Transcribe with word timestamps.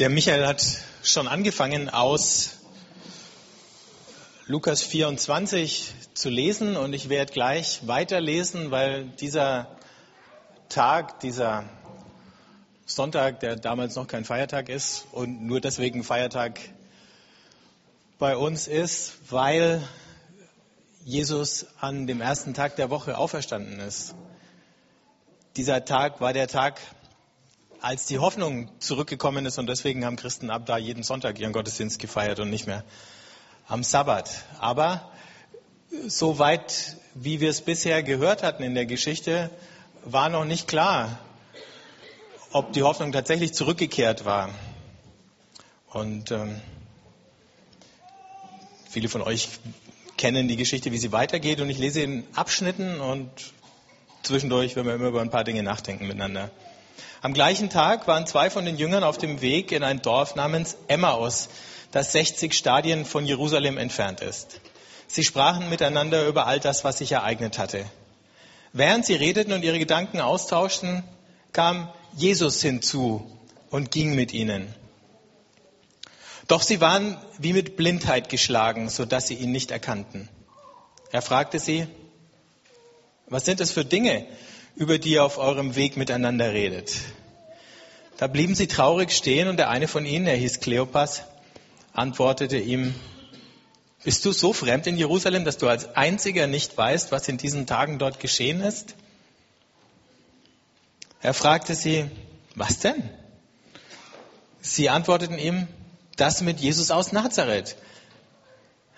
Der 0.00 0.10
Michael 0.10 0.44
hat 0.44 0.60
schon 1.04 1.28
angefangen 1.28 1.88
aus 1.88 2.58
Lukas 4.46 4.82
24 4.82 5.92
zu 6.14 6.30
lesen 6.30 6.76
und 6.76 6.94
ich 6.94 7.08
werde 7.08 7.32
gleich 7.32 7.86
weiterlesen, 7.86 8.72
weil 8.72 9.04
dieser 9.04 9.68
Tag, 10.68 11.20
dieser 11.20 11.62
Sonntag, 12.86 13.38
der 13.38 13.54
damals 13.54 13.94
noch 13.94 14.08
kein 14.08 14.24
Feiertag 14.24 14.68
ist 14.68 15.06
und 15.12 15.46
nur 15.46 15.60
deswegen 15.60 16.02
Feiertag 16.02 16.58
bei 18.18 18.36
uns 18.36 18.66
ist, 18.66 19.12
weil 19.30 19.80
Jesus 21.04 21.66
an 21.78 22.08
dem 22.08 22.20
ersten 22.20 22.52
Tag 22.52 22.74
der 22.74 22.90
Woche 22.90 23.16
auferstanden 23.16 23.78
ist. 23.78 24.16
Dieser 25.54 25.84
Tag 25.84 26.20
war 26.20 26.32
der 26.32 26.48
Tag, 26.48 26.80
als 27.84 28.06
die 28.06 28.18
Hoffnung 28.18 28.70
zurückgekommen 28.80 29.44
ist 29.44 29.58
und 29.58 29.66
deswegen 29.66 30.06
haben 30.06 30.16
Christen 30.16 30.48
ab 30.48 30.64
da 30.64 30.78
jeden 30.78 31.02
Sonntag 31.02 31.38
ihren 31.38 31.52
Gottesdienst 31.52 31.98
gefeiert 31.98 32.40
und 32.40 32.48
nicht 32.48 32.66
mehr 32.66 32.82
am 33.68 33.82
Sabbat. 33.82 34.30
Aber 34.58 35.12
so 36.06 36.38
weit, 36.38 36.96
wie 37.12 37.40
wir 37.40 37.50
es 37.50 37.60
bisher 37.60 38.02
gehört 38.02 38.42
hatten 38.42 38.62
in 38.62 38.74
der 38.74 38.86
Geschichte, 38.86 39.50
war 40.02 40.30
noch 40.30 40.46
nicht 40.46 40.66
klar, 40.66 41.18
ob 42.52 42.72
die 42.72 42.82
Hoffnung 42.82 43.12
tatsächlich 43.12 43.52
zurückgekehrt 43.52 44.24
war. 44.24 44.48
Und 45.92 46.30
ähm, 46.30 46.62
viele 48.88 49.10
von 49.10 49.20
euch 49.20 49.50
kennen 50.16 50.48
die 50.48 50.56
Geschichte, 50.56 50.90
wie 50.90 50.98
sie 50.98 51.12
weitergeht. 51.12 51.60
Und 51.60 51.68
ich 51.68 51.78
lese 51.78 52.00
in 52.00 52.24
Abschnitten 52.34 52.98
und 52.98 53.28
zwischendurch 54.22 54.74
werden 54.74 54.86
wir 54.86 54.94
immer 54.94 55.08
über 55.08 55.20
ein 55.20 55.30
paar 55.30 55.44
Dinge 55.44 55.62
nachdenken 55.62 56.06
miteinander. 56.06 56.50
Am 57.24 57.32
gleichen 57.32 57.70
Tag 57.70 58.06
waren 58.06 58.26
zwei 58.26 58.50
von 58.50 58.66
den 58.66 58.76
Jüngern 58.76 59.02
auf 59.02 59.16
dem 59.16 59.40
Weg 59.40 59.72
in 59.72 59.82
ein 59.82 60.02
Dorf 60.02 60.34
namens 60.34 60.76
Emmaus, 60.88 61.48
das 61.90 62.12
60 62.12 62.52
Stadien 62.52 63.06
von 63.06 63.24
Jerusalem 63.24 63.78
entfernt 63.78 64.20
ist. 64.20 64.60
Sie 65.06 65.24
sprachen 65.24 65.70
miteinander 65.70 66.26
über 66.26 66.46
all 66.46 66.60
das, 66.60 66.84
was 66.84 66.98
sich 66.98 67.12
ereignet 67.12 67.58
hatte. 67.58 67.86
Während 68.74 69.06
sie 69.06 69.14
redeten 69.14 69.54
und 69.54 69.64
ihre 69.64 69.78
Gedanken 69.78 70.20
austauschten, 70.20 71.02
kam 71.54 71.88
Jesus 72.14 72.60
hinzu 72.60 73.26
und 73.70 73.90
ging 73.90 74.14
mit 74.14 74.34
ihnen. 74.34 74.74
Doch 76.46 76.60
sie 76.60 76.82
waren 76.82 77.16
wie 77.38 77.54
mit 77.54 77.78
Blindheit 77.78 78.28
geschlagen, 78.28 78.90
sodass 78.90 79.28
sie 79.28 79.36
ihn 79.36 79.50
nicht 79.50 79.70
erkannten. 79.70 80.28
Er 81.10 81.22
fragte 81.22 81.58
sie, 81.58 81.86
was 83.28 83.46
sind 83.46 83.62
es 83.62 83.72
für 83.72 83.86
Dinge, 83.86 84.26
über 84.76 84.98
die 84.98 85.12
ihr 85.12 85.24
auf 85.24 85.38
eurem 85.38 85.76
Weg 85.76 85.96
miteinander 85.96 86.52
redet. 86.52 86.92
Da 88.16 88.28
blieben 88.28 88.54
sie 88.54 88.68
traurig 88.68 89.12
stehen 89.12 89.48
und 89.48 89.56
der 89.56 89.70
eine 89.70 89.88
von 89.88 90.06
ihnen, 90.06 90.26
er 90.26 90.36
hieß 90.36 90.60
Kleopas, 90.60 91.22
antwortete 91.92 92.58
ihm, 92.58 92.94
bist 94.04 94.24
du 94.24 94.32
so 94.32 94.52
fremd 94.52 94.86
in 94.86 94.96
Jerusalem, 94.96 95.44
dass 95.44 95.58
du 95.58 95.66
als 95.66 95.96
einziger 95.96 96.46
nicht 96.46 96.76
weißt, 96.76 97.10
was 97.10 97.26
in 97.28 97.38
diesen 97.38 97.66
Tagen 97.66 97.98
dort 97.98 98.20
geschehen 98.20 98.60
ist? 98.60 98.94
Er 101.22 101.32
fragte 101.32 101.74
sie, 101.74 102.10
was 102.54 102.80
denn? 102.80 103.08
Sie 104.60 104.90
antworteten 104.90 105.38
ihm, 105.38 105.66
das 106.16 106.42
mit 106.42 106.60
Jesus 106.60 106.90
aus 106.90 107.12
Nazareth. 107.12 107.76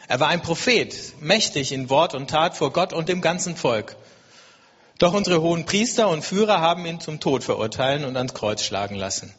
Er 0.09 0.21
war 0.21 0.29
ein 0.29 0.43
Prophet, 0.43 0.95
mächtig 1.21 1.73
in 1.73 1.89
Wort 1.89 2.15
und 2.15 2.29
Tat 2.29 2.57
vor 2.57 2.73
Gott 2.73 2.93
und 2.93 3.09
dem 3.09 3.21
ganzen 3.21 3.57
Volk. 3.57 3.97
Doch 4.99 5.13
unsere 5.13 5.43
hohen 5.43 5.67
Priester 5.67 6.09
und 6.09 6.25
Führer 6.25 6.61
haben 6.61 6.87
ihn 6.87 7.01
zum 7.01 7.21
Tod 7.21 7.45
verurteilen 7.45 8.05
und 8.05 8.17
ans 8.17 8.33
Kreuz 8.33 8.63
schlagen 8.63 8.95
lassen. 8.95 9.35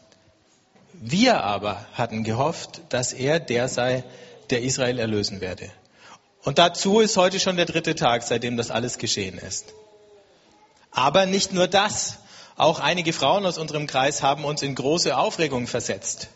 Wir 0.94 1.44
aber 1.44 1.86
hatten 1.94 2.24
gehofft, 2.24 2.82
dass 2.90 3.14
er 3.14 3.40
der 3.40 3.68
sei, 3.68 4.04
der 4.50 4.62
Israel 4.62 5.00
erlösen 5.00 5.42
werde. 5.42 5.70
Und 6.44 6.60
dazu 6.60 7.00
ist 7.00 7.18
heute 7.18 7.40
schon 7.40 7.58
der 7.58 7.66
dritte 7.66 7.96
Tag, 7.96 8.24
seitdem 8.24 8.56
das 8.56 8.72
alles 8.72 9.00
geschehen 9.00 9.38
ist. 9.38 9.74
Aber 10.92 11.26
nicht 11.26 11.54
nur 11.54 11.68
das. 11.68 12.20
Auch 12.56 12.80
einige 12.80 13.14
Frauen 13.14 13.46
aus 13.46 13.58
unserem 13.58 13.86
Kreis 13.86 14.24
haben 14.24 14.46
uns 14.46 14.62
in 14.62 14.74
große 14.74 15.16
Aufregung 15.16 15.68
versetzt. 15.68 16.30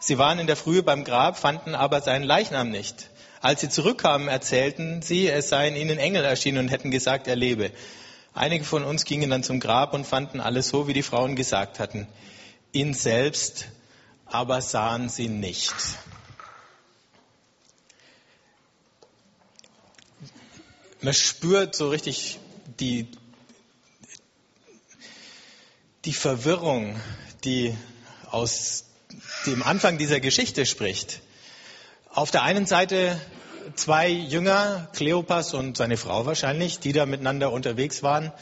Sie 0.00 0.18
waren 0.18 0.38
in 0.38 0.46
der 0.46 0.56
Frühe 0.56 0.82
beim 0.82 1.04
Grab, 1.04 1.38
fanden 1.38 1.74
aber 1.74 2.00
seinen 2.00 2.24
Leichnam 2.24 2.70
nicht. 2.70 3.08
Als 3.40 3.60
sie 3.60 3.68
zurückkamen, 3.68 4.28
erzählten 4.28 5.00
sie, 5.02 5.28
es 5.28 5.48
seien 5.48 5.76
ihnen 5.76 5.98
Engel 5.98 6.24
erschienen 6.24 6.58
und 6.58 6.68
hätten 6.68 6.90
gesagt, 6.90 7.26
er 7.28 7.36
lebe. 7.36 7.70
Einige 8.34 8.64
von 8.64 8.84
uns 8.84 9.04
gingen 9.04 9.28
dann 9.28 9.42
zum 9.42 9.60
Grab 9.60 9.92
und 9.92 10.06
fanden 10.06 10.40
alles 10.40 10.68
so, 10.68 10.88
wie 10.88 10.94
die 10.94 11.02
Frauen 11.02 11.36
gesagt 11.36 11.78
hatten. 11.78 12.06
Ihn 12.72 12.94
selbst 12.94 13.66
aber 14.24 14.62
sahen 14.62 15.10
sie 15.10 15.28
nicht. 15.28 15.74
Man 21.02 21.12
spürt 21.12 21.74
so 21.74 21.90
richtig 21.90 22.38
die, 22.80 23.08
die 26.04 26.14
Verwirrung, 26.14 26.98
die 27.44 27.76
aus 28.30 28.84
dem 29.46 29.62
Anfang 29.62 29.98
dieser 29.98 30.20
Geschichte 30.20 30.64
spricht. 30.64 31.20
Auf 32.08 32.30
der 32.30 32.44
einen 32.44 32.66
Seite 32.66 33.20
zwei 33.74 34.08
Jünger, 34.08 34.88
Kleopas 34.92 35.54
und 35.54 35.76
seine 35.76 35.96
Frau 35.96 36.26
wahrscheinlich, 36.26 36.78
die 36.78 36.92
da 36.92 37.06
miteinander 37.06 37.52
unterwegs 37.52 38.02
waren 38.02 38.32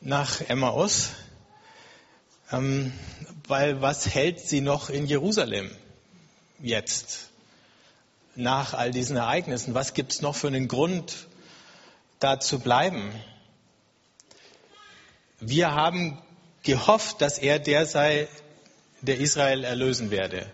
nach 0.00 0.40
Emmaus. 0.42 1.10
Ähm, 2.50 2.92
weil 3.46 3.80
was 3.82 4.06
hält 4.14 4.40
sie 4.40 4.60
noch 4.60 4.90
in 4.90 5.06
Jerusalem 5.06 5.70
jetzt 6.60 7.30
nach 8.34 8.74
all 8.74 8.90
diesen 8.90 9.16
Ereignissen? 9.16 9.74
Was 9.74 9.94
gibt 9.94 10.12
es 10.12 10.22
noch 10.22 10.36
für 10.36 10.48
einen 10.48 10.68
Grund, 10.68 11.26
da 12.18 12.40
zu 12.40 12.58
bleiben? 12.58 13.12
Wir 15.40 15.74
haben 15.74 16.20
gehofft, 16.62 17.20
dass 17.20 17.38
er 17.38 17.58
der 17.58 17.86
sei, 17.86 18.28
der 19.02 19.18
Israel 19.18 19.64
erlösen 19.64 20.10
werde, 20.10 20.46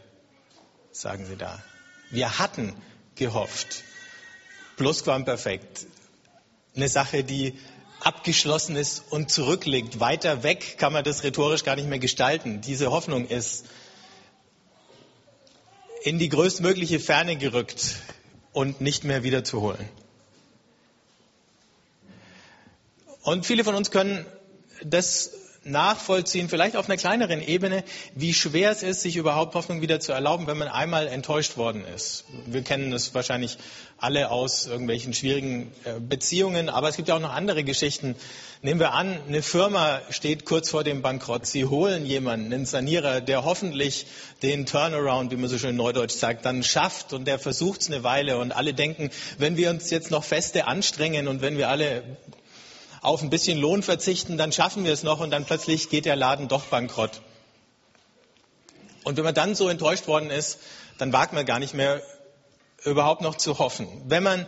sagen 0.93 1.27
sie 1.27 1.37
da. 1.37 1.63
Wir 2.11 2.39
hatten 2.39 2.75
gehofft. 3.15 3.83
Plusquamperfekt. 4.77 5.87
Eine 6.77 6.89
Sache, 6.89 7.25
die 7.25 7.59
abgeschlossen 8.01 8.77
ist 8.77 9.05
und 9.11 9.31
zurückliegt. 9.31 10.01
Weiter 10.01 10.43
weg 10.43 10.77
kann 10.79 10.93
man 10.93 11.05
das 11.05 11.23
rhetorisch 11.23 11.65
gar 11.65 11.77
nicht 11.77 11.89
mehr 11.89 11.99
gestalten. 11.99 12.61
Diese 12.61 12.91
Hoffnung 12.91 13.27
ist 13.29 13.67
in 16.03 16.19
die 16.19 16.29
größtmögliche 16.29 17.01
Ferne 17.01 17.37
gerückt 17.37 17.97
und 18.53 18.81
nicht 18.81 19.05
mehr 19.05 19.23
wiederzuholen. 19.23 19.89
Und 23.23 23.47
viele 23.47 23.65
von 23.65 23.75
uns 23.75 23.91
können 23.91 24.27
das 24.83 25.31
nachvollziehen, 25.65 26.49
vielleicht 26.49 26.77
auf 26.77 26.87
einer 26.87 26.97
kleineren 26.97 27.41
Ebene, 27.41 27.85
wie 28.15 28.35
schwer 28.35 28.71
es 28.71 28.83
ist, 28.83 29.03
sich 29.03 29.17
überhaupt 29.17 29.55
Hoffnung 29.55 29.81
wieder 29.81 30.01
zu 30.01 30.13
erlauben, 30.13 30.47
wenn 30.47 30.59
man 30.59 30.69
einmal 30.69 31.07
enttäuscht 31.07 31.57
worden 31.57 31.85
ist. 31.95 32.25
Wir 32.47 32.63
kennen 32.63 32.91
das 32.91 33.15
wahrscheinlich 33.15 33.59
alle 33.99 34.31
aus 34.31 34.67
irgendwelchen 34.67 35.15
schwierigen 35.15 35.73
äh, 35.85 36.01
Beziehungen, 36.01 36.69
aber 36.69 36.89
es 36.89 36.97
gibt 36.97 37.09
ja 37.09 37.17
auch 37.17 37.21
noch 37.21 37.33
andere 37.33 37.65
Geschichten. 37.65 38.17
Nehmen 38.63 38.81
wir 38.81 38.93
an, 38.93 39.19
eine 39.27 39.43
Firma 39.43 40.01
steht 40.11 40.45
kurz 40.45 40.71
vor 40.71 40.85
dem 40.85 41.03
Bankrott. 41.03 41.47
Sie 41.47 41.65
holen 41.65 42.05
jemanden, 42.07 42.53
einen 42.53 42.67
Sanierer, 42.67 43.21
der 43.21 43.45
hoffentlich 43.45 44.07
den 44.43 44.67
Turnaround, 44.67 45.31
wie 45.33 45.37
man 45.37 45.49
so 45.49 45.59
schön 45.59 45.77
neudeutsch 45.77 46.15
sagt, 46.15 46.45
dann 46.45 46.63
schafft 46.63 47.13
und 47.13 47.27
der 47.27 47.39
versucht 47.39 47.83
es 47.83 47.89
eine 47.89 48.05
Weile 48.05 48.39
und 48.39 48.53
alle 48.53 48.75
denken, 48.75 49.11
wenn 49.39 49.57
wir 49.57 49.71
uns 49.71 49.91
jetzt 49.91 50.11
noch 50.11 50.25
feste 50.25 50.67
anstrengen 50.67 51.29
und 51.29 51.41
wenn 51.41 51.57
wir 51.57 51.69
alle 51.69 52.03
auf 53.05 53.23
ein 53.23 53.29
bisschen 53.29 53.59
Lohn 53.59 53.83
verzichten, 53.83 54.39
dann 54.39 54.51
schaffen 54.51 54.85
wir 54.85 54.93
es 54.93 55.03
noch 55.03 55.21
und 55.21 55.31
dann 55.31 55.45
plötzlich 55.45 55.91
geht 55.91 56.07
der 56.07 56.17
Laden 56.17 56.49
doch 56.49 56.65
bankrott. 56.65 57.21
Und 59.05 59.19
wenn 59.19 59.25
man 59.25 59.35
dann 59.35 59.55
so 59.55 59.69
enttäuscht 59.69 60.09
worden 60.09 60.31
ist, 60.31 60.59
dann 60.97 61.13
wagt 61.13 61.35
man 61.35 61.45
gar 61.45 61.59
nicht 61.59 61.75
mehr 61.75 62.01
überhaupt 62.83 63.21
noch 63.21 63.35
zu 63.35 63.59
hoffen. 63.59 63.89
Wenn 64.07 64.23
man 64.23 64.47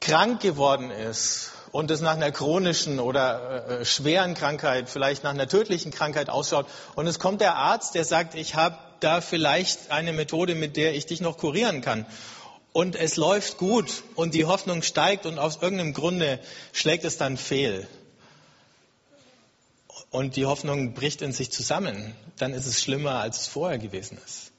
krank 0.00 0.42
geworden 0.42 0.90
ist 0.90 1.52
und 1.70 1.90
es 1.90 2.02
nach 2.02 2.12
einer 2.12 2.30
chronischen 2.30 3.00
oder 3.00 3.80
äh, 3.80 3.84
schweren 3.86 4.34
Krankheit, 4.34 4.90
vielleicht 4.90 5.24
nach 5.24 5.30
einer 5.30 5.48
tödlichen 5.48 5.92
Krankheit 5.92 6.28
ausschaut 6.28 6.66
und 6.94 7.06
es 7.06 7.18
kommt 7.18 7.40
der 7.40 7.56
Arzt, 7.56 7.94
der 7.94 8.04
sagt, 8.04 8.34
ich 8.34 8.54
habe 8.54 8.76
da 9.00 9.22
vielleicht 9.22 9.90
eine 9.90 10.12
Methode, 10.12 10.54
mit 10.54 10.76
der 10.76 10.94
ich 10.94 11.06
dich 11.06 11.22
noch 11.22 11.38
kurieren 11.38 11.80
kann 11.80 12.04
und 12.72 12.96
es 12.96 13.16
läuft 13.16 13.58
gut 13.58 14.02
und 14.14 14.34
die 14.34 14.46
Hoffnung 14.46 14.82
steigt 14.82 15.26
und 15.26 15.38
aus 15.38 15.60
irgendeinem 15.60 15.92
Grunde 15.92 16.38
schlägt 16.72 17.04
es 17.04 17.18
dann 17.18 17.36
fehl 17.36 17.86
und 20.12 20.36
die 20.36 20.46
Hoffnung 20.46 20.92
bricht 20.94 21.22
in 21.22 21.32
sich 21.32 21.50
zusammen, 21.50 22.14
dann 22.38 22.52
ist 22.52 22.66
es 22.66 22.80
schlimmer, 22.80 23.20
als 23.20 23.40
es 23.40 23.46
vorher 23.48 23.78
gewesen 23.78 24.18
ist. 24.24 24.52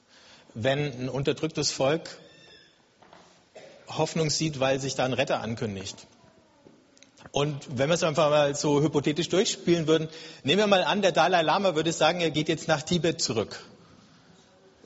Wenn 0.56 0.80
ein 0.80 1.10
unterdrücktes 1.10 1.72
Volk 1.72 2.18
Hoffnung 3.88 4.30
sieht, 4.30 4.60
weil 4.60 4.80
sich 4.80 4.96
da 4.96 5.06
ein 5.06 5.14
Retter 5.14 5.42
ankündigt. 5.42 6.08
Und 7.32 7.78
wenn 7.78 7.90
wir 7.90 7.96
es 7.96 8.04
einfach 8.04 8.30
mal 8.30 8.56
so 8.56 8.82
hypothetisch 8.82 9.30
durchspielen 9.30 9.88
würden, 9.88 10.10
nehmen 10.44 10.60
wir 10.60 10.68
mal 10.68 10.84
an, 10.84 11.02
der 11.02 11.12
Dalai 11.12 11.42
Lama 11.42 11.76
würde 11.76 11.92
sagen, 11.92 12.22
er 12.22 12.32
geht 12.32 12.50
jetzt 12.50 12.68
nach 12.68 12.82
Tibet 12.82 13.22
zurück. 13.22 13.64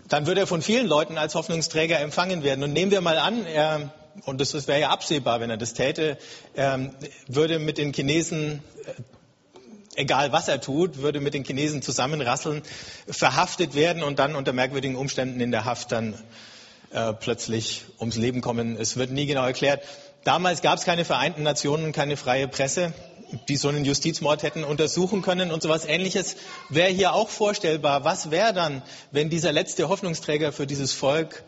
Dann 0.08 0.26
wird 0.26 0.38
er 0.38 0.48
von 0.48 0.62
vielen 0.62 0.88
Leuten 0.88 1.18
als 1.18 1.36
Hoffnungsträger 1.36 2.00
empfangen 2.00 2.44
werden. 2.44 2.64
Und 2.64 2.74
nehmen 2.74 2.92
wir 2.92 3.02
mal 3.02 3.18
an, 3.18 3.46
er, 3.46 3.94
und 4.26 4.40
das 4.42 4.54
wäre 4.68 4.80
ja 4.80 4.90
absehbar, 4.90 5.40
wenn 5.40 5.50
er 5.50 5.58
das 5.58 5.74
täte, 5.74 6.18
er 6.54 6.92
würde 7.28 7.60
mit 7.60 7.78
den 7.78 7.94
Chinesen, 7.94 8.64
äh, 8.86 10.02
egal 10.02 10.32
was 10.32 10.48
er 10.48 10.62
tut, 10.62 10.98
würde 10.98 11.20
mit 11.20 11.34
den 11.34 11.44
Chinesen 11.44 11.82
zusammenrasseln, 11.82 12.62
verhaftet 13.08 13.76
werden 13.76 14.04
und 14.04 14.20
dann 14.20 14.36
unter 14.36 14.54
merkwürdigen 14.54 14.96
Umständen 14.96 15.40
in 15.42 15.52
der 15.52 15.66
Haft 15.66 15.92
dann 15.92 16.14
äh, 16.92 17.14
plötzlich 17.14 17.86
ums 18.00 18.16
Leben 18.16 18.42
kommen. 18.42 18.78
Es 18.80 18.96
wird 18.96 19.12
nie 19.12 19.26
genau 19.26 19.46
erklärt. 19.46 19.84
Damals 20.24 20.62
gab 20.62 20.78
es 20.78 20.86
keine 20.86 21.06
Vereinten 21.06 21.44
Nationen, 21.44 21.92
keine 21.92 22.18
freie 22.18 22.48
Presse 22.48 22.94
die 23.48 23.58
so 23.58 23.68
einen 23.68 23.86
Justizmord 23.86 24.44
hätten 24.44 24.64
untersuchen 24.64 25.22
können 25.22 25.52
und 25.52 25.62
sowas 25.62 25.86
ähnliches 25.86 26.36
wäre 26.70 26.90
hier 26.90 27.14
auch 27.14 27.30
vorstellbar. 27.30 28.04
Was 28.04 28.32
wäre 28.32 28.54
dann, 28.54 28.82
wenn 29.12 29.30
dieser 29.30 29.52
letzte 29.52 29.90
Hoffnungsträger 29.90 30.52
für 30.52 30.68
dieses 30.68 30.94
Volk 30.94 31.44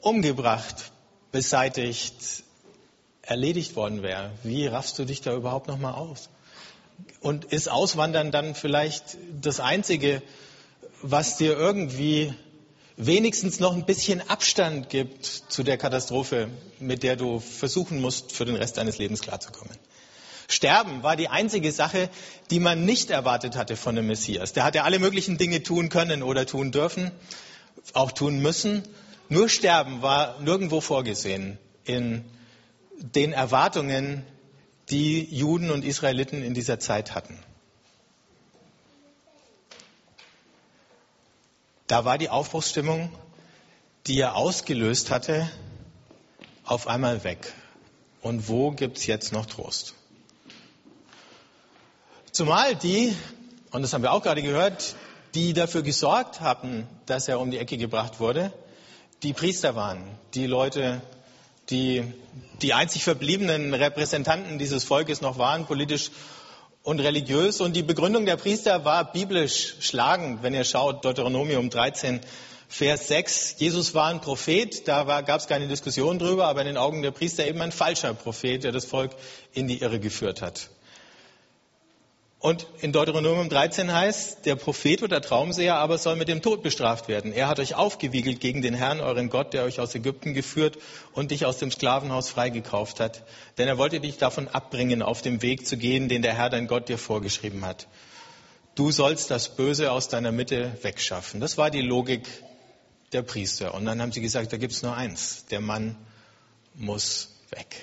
umgebracht, 0.00 0.92
beseitigt, 1.30 2.14
erledigt 3.22 3.76
worden 3.76 4.02
wäre? 4.02 4.30
Wie 4.42 4.66
raffst 4.66 4.98
du 4.98 5.04
dich 5.04 5.20
da 5.20 5.34
überhaupt 5.34 5.68
noch 5.68 5.78
mal 5.78 5.94
aus? 5.94 6.28
Und 7.20 7.46
ist 7.46 7.70
Auswandern 7.70 8.30
dann 8.30 8.54
vielleicht 8.54 9.16
das 9.40 9.60
Einzige, 9.60 10.22
was 11.02 11.36
dir 11.36 11.56
irgendwie 11.56 12.34
wenigstens 12.96 13.60
noch 13.60 13.74
ein 13.74 13.86
bisschen 13.86 14.28
Abstand 14.28 14.88
gibt 14.88 15.24
zu 15.26 15.62
der 15.62 15.78
Katastrophe, 15.78 16.48
mit 16.78 17.02
der 17.02 17.16
du 17.16 17.40
versuchen 17.40 18.00
musst, 18.00 18.32
für 18.32 18.44
den 18.44 18.56
Rest 18.56 18.76
deines 18.76 18.98
Lebens 18.98 19.20
klarzukommen? 19.22 19.76
Sterben 20.48 21.02
war 21.02 21.16
die 21.16 21.28
einzige 21.28 21.72
Sache, 21.72 22.08
die 22.50 22.60
man 22.60 22.84
nicht 22.84 23.10
erwartet 23.10 23.56
hatte 23.56 23.76
von 23.76 23.96
dem 23.96 24.06
Messias. 24.06 24.52
Der 24.52 24.64
hatte 24.64 24.84
alle 24.84 24.98
möglichen 24.98 25.38
Dinge 25.38 25.62
tun 25.62 25.88
können 25.88 26.22
oder 26.22 26.46
tun 26.46 26.72
dürfen, 26.72 27.10
auch 27.94 28.12
tun 28.12 28.40
müssen. 28.40 28.82
Nur 29.28 29.48
Sterben 29.48 30.02
war 30.02 30.40
nirgendwo 30.40 30.80
vorgesehen 30.80 31.58
in 31.84 32.24
den 32.98 33.32
Erwartungen, 33.32 34.24
die 34.90 35.24
Juden 35.34 35.70
und 35.70 35.84
Israeliten 35.84 36.42
in 36.42 36.54
dieser 36.54 36.78
Zeit 36.78 37.14
hatten. 37.14 37.38
Da 41.86 42.04
war 42.04 42.18
die 42.18 42.28
Aufbruchsstimmung, 42.28 43.10
die 44.06 44.18
er 44.18 44.36
ausgelöst 44.36 45.10
hatte, 45.10 45.50
auf 46.64 46.86
einmal 46.86 47.24
weg. 47.24 47.52
Und 48.20 48.48
wo 48.48 48.70
gibt 48.70 48.98
es 48.98 49.06
jetzt 49.06 49.32
noch 49.32 49.46
Trost? 49.46 49.94
Zumal 52.32 52.74
die, 52.76 53.14
und 53.72 53.82
das 53.82 53.92
haben 53.92 54.00
wir 54.00 54.10
auch 54.10 54.22
gerade 54.22 54.40
gehört, 54.40 54.94
die 55.34 55.52
dafür 55.52 55.82
gesorgt 55.82 56.40
hatten, 56.40 56.88
dass 57.04 57.28
er 57.28 57.38
um 57.38 57.50
die 57.50 57.58
Ecke 57.58 57.76
gebracht 57.76 58.20
wurde, 58.20 58.54
die 59.22 59.34
Priester 59.34 59.76
waren, 59.76 60.02
die 60.32 60.46
Leute, 60.46 61.02
die 61.68 62.02
die 62.62 62.72
einzig 62.72 63.04
verbliebenen 63.04 63.74
Repräsentanten 63.74 64.58
dieses 64.58 64.82
Volkes 64.82 65.20
noch 65.20 65.36
waren, 65.36 65.66
politisch 65.66 66.10
und 66.82 67.00
religiös. 67.00 67.60
Und 67.60 67.76
die 67.76 67.82
Begründung 67.82 68.24
der 68.24 68.38
Priester 68.38 68.86
war 68.86 69.12
biblisch 69.12 69.74
schlagend, 69.80 70.42
wenn 70.42 70.54
ihr 70.54 70.64
schaut, 70.64 71.04
Deuteronomium 71.04 71.68
13, 71.68 72.20
Vers 72.66 73.08
6. 73.08 73.56
Jesus 73.58 73.94
war 73.94 74.06
ein 74.06 74.22
Prophet, 74.22 74.88
da 74.88 75.20
gab 75.20 75.38
es 75.38 75.48
keine 75.48 75.68
Diskussion 75.68 76.18
drüber, 76.18 76.46
aber 76.46 76.62
in 76.62 76.68
den 76.68 76.76
Augen 76.78 77.02
der 77.02 77.10
Priester 77.10 77.46
eben 77.46 77.60
ein 77.60 77.72
falscher 77.72 78.14
Prophet, 78.14 78.64
der 78.64 78.72
das 78.72 78.86
Volk 78.86 79.10
in 79.52 79.68
die 79.68 79.82
Irre 79.82 80.00
geführt 80.00 80.40
hat. 80.40 80.70
Und 82.42 82.66
in 82.80 82.90
Deuteronomium 82.90 83.48
13 83.48 83.92
heißt, 83.92 84.46
der 84.46 84.56
Prophet 84.56 85.04
oder 85.04 85.20
Traumseher 85.20 85.76
aber 85.76 85.96
soll 85.96 86.16
mit 86.16 86.26
dem 86.26 86.42
Tod 86.42 86.64
bestraft 86.64 87.06
werden. 87.06 87.32
Er 87.32 87.46
hat 87.46 87.60
euch 87.60 87.76
aufgewiegelt 87.76 88.40
gegen 88.40 88.62
den 88.62 88.74
Herrn, 88.74 89.00
euren 89.00 89.30
Gott, 89.30 89.54
der 89.54 89.62
euch 89.62 89.78
aus 89.78 89.94
Ägypten 89.94 90.34
geführt 90.34 90.76
und 91.12 91.30
dich 91.30 91.46
aus 91.46 91.58
dem 91.58 91.70
Sklavenhaus 91.70 92.30
freigekauft 92.30 92.98
hat. 92.98 93.22
Denn 93.58 93.68
er 93.68 93.78
wollte 93.78 94.00
dich 94.00 94.18
davon 94.18 94.48
abbringen, 94.48 95.02
auf 95.02 95.22
dem 95.22 95.40
Weg 95.40 95.68
zu 95.68 95.76
gehen, 95.76 96.08
den 96.08 96.22
der 96.22 96.34
Herr, 96.34 96.50
dein 96.50 96.66
Gott, 96.66 96.88
dir 96.88 96.98
vorgeschrieben 96.98 97.64
hat. 97.64 97.86
Du 98.74 98.90
sollst 98.90 99.30
das 99.30 99.54
Böse 99.54 99.92
aus 99.92 100.08
deiner 100.08 100.32
Mitte 100.32 100.76
wegschaffen. 100.82 101.38
Das 101.38 101.58
war 101.58 101.70
die 101.70 101.82
Logik 101.82 102.26
der 103.12 103.22
Priester. 103.22 103.72
Und 103.72 103.84
dann 103.84 104.02
haben 104.02 104.10
sie 104.10 104.20
gesagt, 104.20 104.52
da 104.52 104.56
gibt 104.56 104.72
es 104.72 104.82
nur 104.82 104.96
eins. 104.96 105.46
Der 105.52 105.60
Mann 105.60 105.96
muss 106.74 107.36
weg. 107.50 107.76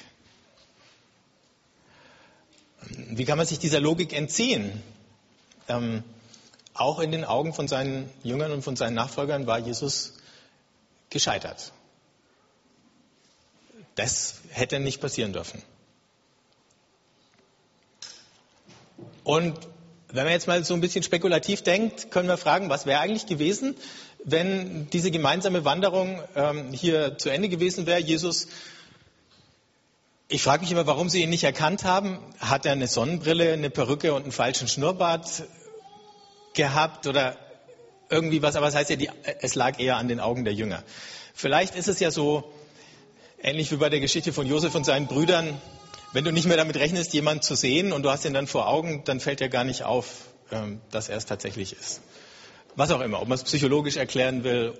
Wie 2.87 3.25
kann 3.25 3.37
man 3.37 3.47
sich 3.47 3.59
dieser 3.59 3.79
Logik 3.79 4.13
entziehen? 4.13 4.81
Ähm, 5.67 6.03
auch 6.73 6.99
in 6.99 7.11
den 7.11 7.25
Augen 7.25 7.53
von 7.53 7.67
seinen 7.67 8.09
Jüngern 8.23 8.51
und 8.51 8.63
von 8.63 8.75
seinen 8.75 8.93
Nachfolgern 8.93 9.47
war 9.47 9.59
Jesus 9.59 10.13
gescheitert. 11.09 11.73
Das 13.95 14.35
hätte 14.49 14.79
nicht 14.79 15.01
passieren 15.01 15.33
dürfen. 15.33 15.61
Und 19.23 19.59
wenn 20.07 20.23
man 20.23 20.33
jetzt 20.33 20.47
mal 20.47 20.63
so 20.63 20.73
ein 20.73 20.81
bisschen 20.81 21.03
spekulativ 21.03 21.61
denkt, 21.61 22.09
können 22.09 22.27
wir 22.27 22.37
fragen, 22.37 22.69
was 22.69 22.85
wäre 22.85 23.01
eigentlich 23.01 23.27
gewesen, 23.27 23.75
wenn 24.23 24.89
diese 24.89 25.11
gemeinsame 25.11 25.65
Wanderung 25.65 26.21
ähm, 26.35 26.73
hier 26.73 27.17
zu 27.17 27.29
Ende 27.29 27.49
gewesen 27.49 27.85
wäre? 27.85 27.99
Jesus 27.99 28.47
ich 30.31 30.43
frage 30.43 30.61
mich 30.61 30.71
immer, 30.71 30.85
warum 30.85 31.09
Sie 31.09 31.23
ihn 31.23 31.31
nicht 31.31 31.43
erkannt 31.43 31.83
haben. 31.83 32.19
Hat 32.39 32.65
er 32.67 32.73
eine 32.73 32.87
Sonnenbrille, 32.87 33.51
eine 33.51 33.71
Perücke 33.71 34.13
und 34.13 34.23
einen 34.23 34.31
falschen 34.31 34.67
Schnurrbart 34.67 35.43
gehabt 36.53 37.07
oder 37.07 37.35
irgendwie 38.09 38.43
was? 38.43 38.55
Aber 38.55 38.67
es 38.67 38.73
das 38.73 38.81
heißt 38.81 38.89
ja, 38.91 38.95
die, 38.95 39.09
es 39.41 39.55
lag 39.55 39.79
eher 39.79 39.97
an 39.97 40.07
den 40.07 40.19
Augen 40.19 40.45
der 40.45 40.53
Jünger. 40.53 40.83
Vielleicht 41.33 41.73
ist 41.75 41.87
es 41.87 41.99
ja 41.99 42.11
so 42.11 42.43
ähnlich 43.41 43.71
wie 43.71 43.77
bei 43.77 43.89
der 43.89 43.99
Geschichte 43.99 44.31
von 44.31 44.45
Josef 44.45 44.75
und 44.75 44.85
seinen 44.85 45.07
Brüdern. 45.07 45.59
Wenn 46.13 46.23
du 46.23 46.31
nicht 46.31 46.47
mehr 46.47 46.57
damit 46.57 46.77
rechnest, 46.77 47.11
jemanden 47.13 47.41
zu 47.41 47.55
sehen 47.55 47.91
und 47.91 48.03
du 48.03 48.11
hast 48.11 48.23
ihn 48.23 48.33
dann 48.33 48.45
vor 48.45 48.67
Augen, 48.67 49.03
dann 49.05 49.19
fällt 49.19 49.39
dir 49.39 49.49
gar 49.49 49.63
nicht 49.63 49.81
auf, 49.81 50.27
ähm, 50.51 50.79
dass 50.91 51.09
er 51.09 51.17
es 51.17 51.25
tatsächlich 51.25 51.73
ist. 51.73 52.01
Was 52.75 52.91
auch 52.91 53.01
immer, 53.01 53.19
ob 53.19 53.27
man 53.27 53.35
es 53.35 53.43
psychologisch 53.43 53.97
erklären 53.97 54.43
will. 54.43 54.77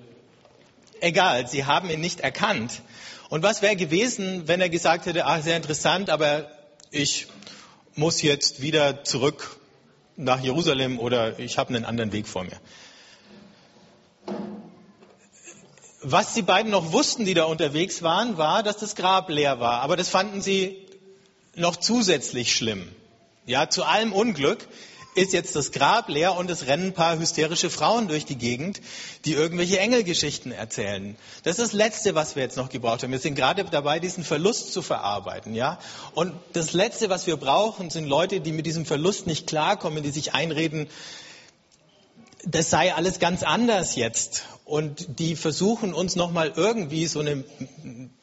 Egal, 1.00 1.48
sie 1.48 1.64
haben 1.64 1.90
ihn 1.90 2.00
nicht 2.00 2.20
erkannt. 2.20 2.82
Und 3.28 3.42
was 3.42 3.62
wäre 3.62 3.76
gewesen, 3.76 4.48
wenn 4.48 4.60
er 4.60 4.68
gesagt 4.68 5.06
hätte, 5.06 5.24
ah, 5.24 5.40
sehr 5.40 5.56
interessant, 5.56 6.10
aber 6.10 6.50
ich 6.90 7.26
muss 7.94 8.22
jetzt 8.22 8.60
wieder 8.60 9.04
zurück 9.04 9.60
nach 10.16 10.40
Jerusalem 10.40 10.98
oder 10.98 11.38
ich 11.38 11.58
habe 11.58 11.74
einen 11.74 11.84
anderen 11.84 12.12
Weg 12.12 12.26
vor 12.26 12.44
mir. 12.44 12.60
Was 16.02 16.34
die 16.34 16.42
beiden 16.42 16.70
noch 16.70 16.92
wussten, 16.92 17.24
die 17.24 17.34
da 17.34 17.44
unterwegs 17.44 18.02
waren, 18.02 18.38
war, 18.38 18.62
dass 18.62 18.78
das 18.78 18.96
Grab 18.96 19.28
leer 19.28 19.60
war. 19.60 19.82
Aber 19.82 19.96
das 19.96 20.08
fanden 20.08 20.40
sie 20.40 20.86
noch 21.54 21.76
zusätzlich 21.76 22.54
schlimm. 22.54 22.88
Ja, 23.46 23.68
zu 23.68 23.84
allem 23.84 24.12
Unglück 24.12 24.66
ist 25.14 25.32
jetzt 25.32 25.56
das 25.56 25.72
Grab 25.72 26.08
leer 26.08 26.36
und 26.36 26.50
es 26.50 26.66
rennen 26.66 26.88
ein 26.88 26.94
paar 26.94 27.18
hysterische 27.18 27.70
Frauen 27.70 28.08
durch 28.08 28.24
die 28.24 28.36
Gegend, 28.36 28.80
die 29.24 29.32
irgendwelche 29.32 29.78
Engelgeschichten 29.78 30.52
erzählen. 30.52 31.16
Das 31.42 31.58
ist 31.58 31.66
das 31.66 31.72
Letzte, 31.72 32.14
was 32.14 32.36
wir 32.36 32.42
jetzt 32.42 32.56
noch 32.56 32.68
gebraucht 32.68 33.02
haben. 33.02 33.10
Wir 33.10 33.18
sind 33.18 33.34
gerade 33.34 33.64
dabei, 33.64 33.98
diesen 33.98 34.24
Verlust 34.24 34.72
zu 34.72 34.82
verarbeiten, 34.82 35.54
ja. 35.54 35.78
Und 36.14 36.32
das 36.52 36.72
Letzte, 36.72 37.10
was 37.10 37.26
wir 37.26 37.36
brauchen, 37.36 37.90
sind 37.90 38.06
Leute, 38.06 38.40
die 38.40 38.52
mit 38.52 38.66
diesem 38.66 38.86
Verlust 38.86 39.26
nicht 39.26 39.46
klarkommen, 39.46 40.02
die 40.02 40.10
sich 40.10 40.32
einreden, 40.32 40.88
das 42.44 42.70
sei 42.70 42.94
alles 42.94 43.18
ganz 43.18 43.42
anders 43.42 43.96
jetzt. 43.96 44.44
Und 44.64 45.18
die 45.18 45.34
versuchen 45.34 45.92
uns 45.92 46.14
nochmal 46.14 46.52
irgendwie 46.54 47.06
so 47.06 47.20
eine 47.20 47.44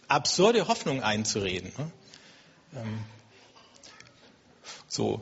absurde 0.08 0.67
Hoffnung 0.67 1.03
einzureden. 1.03 1.72
Ne? 1.77 1.91
Ähm, 2.75 3.00
so, 4.88 5.22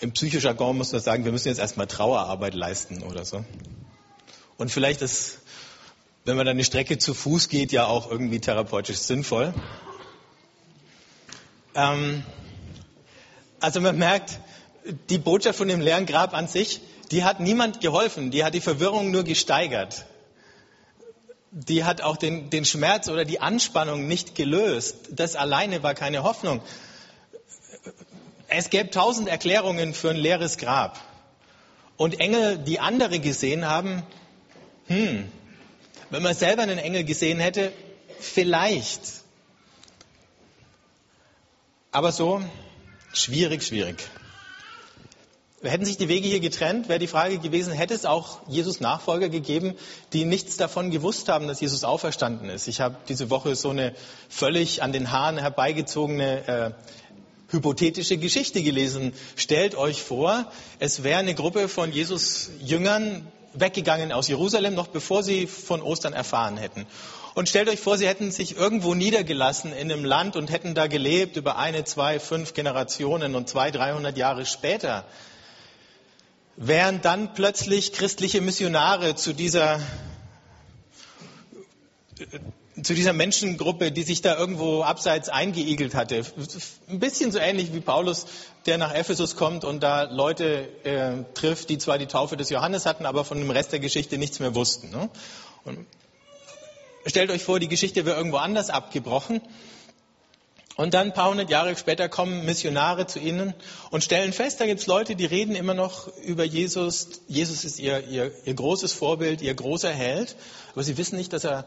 im 0.00 0.12
Psychojargon 0.12 0.76
muss 0.76 0.92
man 0.92 1.00
sagen, 1.00 1.24
wir 1.24 1.32
müssen 1.32 1.48
jetzt 1.48 1.58
erstmal 1.58 1.86
Trauerarbeit 1.86 2.54
leisten 2.54 3.02
oder 3.02 3.24
so. 3.24 3.44
Und 4.58 4.70
vielleicht 4.70 5.02
ist, 5.02 5.38
wenn 6.24 6.36
man 6.36 6.46
dann 6.46 6.56
eine 6.56 6.64
Strecke 6.64 6.98
zu 6.98 7.14
Fuß 7.14 7.48
geht, 7.48 7.72
ja 7.72 7.86
auch 7.86 8.10
irgendwie 8.10 8.40
therapeutisch 8.40 8.98
sinnvoll. 8.98 9.54
Ähm, 11.74 12.24
also 13.60 13.80
man 13.80 13.96
merkt, 13.98 14.38
die 15.08 15.18
Botschaft 15.18 15.58
von 15.58 15.68
dem 15.68 15.80
leeren 15.80 16.06
Grab 16.06 16.34
an 16.34 16.46
sich, 16.48 16.80
die 17.10 17.24
hat 17.24 17.40
niemand 17.40 17.80
geholfen, 17.80 18.30
die 18.30 18.44
hat 18.44 18.54
die 18.54 18.60
Verwirrung 18.60 19.10
nur 19.10 19.24
gesteigert. 19.24 20.04
Die 21.52 21.84
hat 21.84 22.02
auch 22.02 22.16
den, 22.16 22.50
den 22.50 22.64
Schmerz 22.64 23.08
oder 23.08 23.24
die 23.24 23.40
Anspannung 23.40 24.06
nicht 24.06 24.34
gelöst. 24.34 24.96
Das 25.10 25.36
alleine 25.36 25.82
war 25.82 25.94
keine 25.94 26.22
Hoffnung. 26.22 26.60
Es 28.48 28.70
gäbe 28.70 28.90
tausend 28.90 29.28
Erklärungen 29.28 29.94
für 29.94 30.10
ein 30.10 30.16
leeres 30.16 30.58
Grab. 30.58 31.00
Und 31.96 32.20
Engel, 32.20 32.58
die 32.58 32.78
andere 32.78 33.18
gesehen 33.18 33.66
haben, 33.66 34.02
hm, 34.86 35.30
wenn 36.10 36.22
man 36.22 36.34
selber 36.34 36.62
einen 36.62 36.78
Engel 36.78 37.04
gesehen 37.04 37.40
hätte, 37.40 37.72
vielleicht. 38.20 39.00
Aber 41.90 42.12
so, 42.12 42.42
schwierig, 43.12 43.64
schwierig. 43.64 43.96
hätten 45.62 45.84
sich 45.84 45.96
die 45.96 46.08
Wege 46.08 46.28
hier 46.28 46.38
getrennt, 46.40 46.88
wäre 46.88 47.00
die 47.00 47.08
Frage 47.08 47.38
gewesen, 47.38 47.72
hätte 47.72 47.94
es 47.94 48.04
auch 48.04 48.38
Jesus 48.46 48.78
Nachfolger 48.78 49.28
gegeben, 49.28 49.74
die 50.12 50.24
nichts 50.24 50.56
davon 50.56 50.90
gewusst 50.92 51.28
haben, 51.28 51.48
dass 51.48 51.60
Jesus 51.60 51.82
auferstanden 51.82 52.50
ist. 52.50 52.68
Ich 52.68 52.80
habe 52.80 52.98
diese 53.08 53.30
Woche 53.30 53.56
so 53.56 53.70
eine 53.70 53.94
völlig 54.28 54.82
an 54.82 54.92
den 54.92 55.10
Haaren 55.10 55.38
herbeigezogene 55.38 56.46
äh, 56.46 56.70
hypothetische 57.50 58.16
Geschichte 58.16 58.62
gelesen. 58.62 59.12
Stellt 59.36 59.74
euch 59.74 60.02
vor, 60.02 60.50
es 60.78 61.02
wäre 61.02 61.18
eine 61.18 61.34
Gruppe 61.34 61.68
von 61.68 61.92
Jesus 61.92 62.50
Jüngern 62.60 63.26
weggegangen 63.54 64.12
aus 64.12 64.28
Jerusalem, 64.28 64.74
noch 64.74 64.88
bevor 64.88 65.22
sie 65.22 65.46
von 65.46 65.82
Ostern 65.82 66.12
erfahren 66.12 66.56
hätten. 66.56 66.86
Und 67.34 67.48
stellt 67.48 67.68
euch 67.68 67.80
vor, 67.80 67.98
sie 67.98 68.06
hätten 68.08 68.30
sich 68.30 68.56
irgendwo 68.56 68.94
niedergelassen 68.94 69.72
in 69.72 69.92
einem 69.92 70.04
Land 70.04 70.36
und 70.36 70.50
hätten 70.50 70.74
da 70.74 70.86
gelebt 70.86 71.36
über 71.36 71.58
eine, 71.58 71.84
zwei, 71.84 72.18
fünf 72.18 72.54
Generationen 72.54 73.34
und 73.34 73.48
zwei, 73.48 73.70
dreihundert 73.70 74.16
Jahre 74.16 74.46
später 74.46 75.04
wären 76.56 77.02
dann 77.02 77.34
plötzlich 77.34 77.92
christliche 77.92 78.40
Missionare 78.40 79.14
zu 79.14 79.34
dieser 79.34 79.80
zu 82.82 82.94
dieser 82.94 83.12
Menschengruppe, 83.12 83.90
die 83.90 84.02
sich 84.02 84.20
da 84.20 84.36
irgendwo 84.36 84.82
abseits 84.82 85.28
eingeigelt 85.28 85.94
hatte. 85.94 86.24
Ein 86.88 86.98
bisschen 86.98 87.32
so 87.32 87.38
ähnlich 87.38 87.72
wie 87.72 87.80
Paulus, 87.80 88.26
der 88.66 88.76
nach 88.76 88.94
Ephesus 88.94 89.36
kommt 89.36 89.64
und 89.64 89.82
da 89.82 90.02
Leute 90.02 90.68
äh, 90.84 91.24
trifft, 91.34 91.70
die 91.70 91.78
zwar 91.78 91.98
die 91.98 92.06
Taufe 92.06 92.36
des 92.36 92.50
Johannes 92.50 92.84
hatten, 92.84 93.06
aber 93.06 93.24
von 93.24 93.38
dem 93.38 93.50
Rest 93.50 93.72
der 93.72 93.80
Geschichte 93.80 94.18
nichts 94.18 94.40
mehr 94.40 94.54
wussten. 94.54 94.90
Ne? 94.90 95.08
stellt 97.06 97.30
euch 97.30 97.42
vor, 97.42 97.60
die 97.60 97.68
Geschichte 97.68 98.04
wäre 98.04 98.16
irgendwo 98.16 98.38
anders 98.38 98.68
abgebrochen. 98.68 99.40
Und 100.76 100.92
dann 100.92 101.08
ein 101.08 101.14
paar 101.14 101.30
hundert 101.30 101.48
Jahre 101.48 101.74
später 101.76 102.08
kommen 102.08 102.44
Missionare 102.44 103.06
zu 103.06 103.18
ihnen 103.18 103.54
und 103.90 104.04
stellen 104.04 104.34
fest, 104.34 104.60
da 104.60 104.66
gibt 104.66 104.80
es 104.80 104.86
Leute, 104.86 105.16
die 105.16 105.24
reden 105.24 105.54
immer 105.54 105.72
noch 105.72 106.08
über 106.18 106.44
Jesus. 106.44 107.22
Jesus 107.28 107.64
ist 107.64 107.78
ihr, 107.78 108.06
ihr, 108.08 108.30
ihr 108.44 108.54
großes 108.54 108.92
Vorbild, 108.92 109.40
ihr 109.40 109.54
großer 109.54 109.90
Held, 109.90 110.36
aber 110.72 110.82
sie 110.82 110.98
wissen 110.98 111.16
nicht, 111.16 111.32
dass 111.32 111.44
er 111.44 111.64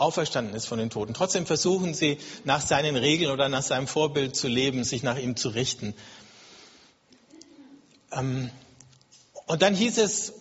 auferstanden 0.00 0.54
ist 0.54 0.66
von 0.66 0.78
den 0.78 0.90
Toten. 0.90 1.14
Trotzdem 1.14 1.46
versuchen 1.46 1.94
sie, 1.94 2.18
nach 2.44 2.60
seinen 2.60 2.96
Regeln 2.96 3.30
oder 3.30 3.48
nach 3.48 3.62
seinem 3.62 3.86
Vorbild 3.86 4.34
zu 4.34 4.48
leben, 4.48 4.84
sich 4.84 5.02
nach 5.02 5.18
ihm 5.18 5.36
zu 5.36 5.50
richten. 5.50 5.94
Ähm, 8.12 8.50
und 9.46 9.62
dann 9.62 9.74
hieß 9.74 9.98
es, 9.98 10.32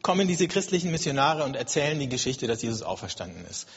kommen 0.00 0.26
diese 0.26 0.48
christlichen 0.48 0.90
Missionare 0.90 1.44
und 1.44 1.54
erzählen 1.54 1.98
die 1.98 2.08
Geschichte, 2.08 2.46
dass 2.46 2.62
Jesus 2.62 2.82
auferstanden 2.82 3.44
ist. 3.44 3.68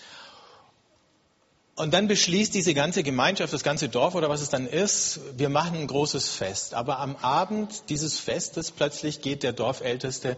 Und 1.76 1.94
dann 1.94 2.08
beschließt 2.08 2.54
diese 2.54 2.74
ganze 2.74 3.04
Gemeinschaft, 3.04 3.52
das 3.52 3.64
ganze 3.64 3.90
Dorf 3.90 4.16
oder 4.16 4.30
was 4.30 4.40
es 4.42 4.48
dann 4.48 4.66
ist, 4.66 5.20
wir 5.36 5.50
machen 5.50 5.78
ein 5.78 5.88
großes 5.88 6.30
Fest. 6.30 6.74
Aber 6.74 7.00
am 7.00 7.18
Abend 7.18 7.90
dieses 7.90 8.18
Festes 8.18 8.72
plötzlich 8.72 9.20
geht 9.20 9.44
der 9.44 9.52
Dorfälteste 9.52 10.38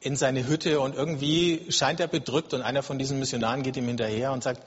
in 0.00 0.16
seine 0.16 0.46
Hütte 0.46 0.80
und 0.80 0.94
irgendwie 0.94 1.66
scheint 1.70 2.00
er 2.00 2.08
bedrückt 2.08 2.54
und 2.54 2.62
einer 2.62 2.82
von 2.82 2.98
diesen 2.98 3.18
Missionaren 3.18 3.62
geht 3.62 3.76
ihm 3.76 3.86
hinterher 3.86 4.32
und 4.32 4.42
sagt, 4.42 4.62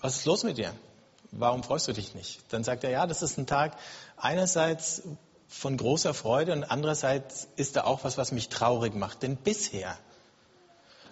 was 0.00 0.16
ist 0.16 0.24
los 0.24 0.44
mit 0.44 0.58
dir? 0.58 0.72
Warum 1.30 1.62
freust 1.62 1.88
du 1.88 1.92
dich 1.92 2.14
nicht? 2.14 2.40
Dann 2.50 2.64
sagt 2.64 2.84
er, 2.84 2.90
ja, 2.90 3.06
das 3.06 3.22
ist 3.22 3.38
ein 3.38 3.46
Tag 3.46 3.76
einerseits 4.16 5.02
von 5.48 5.76
großer 5.76 6.14
Freude 6.14 6.52
und 6.52 6.64
andererseits 6.64 7.48
ist 7.56 7.76
da 7.76 7.84
auch 7.84 8.04
was, 8.04 8.18
was 8.18 8.32
mich 8.32 8.48
traurig 8.48 8.94
macht. 8.94 9.22
Denn 9.22 9.36
bisher 9.36 9.96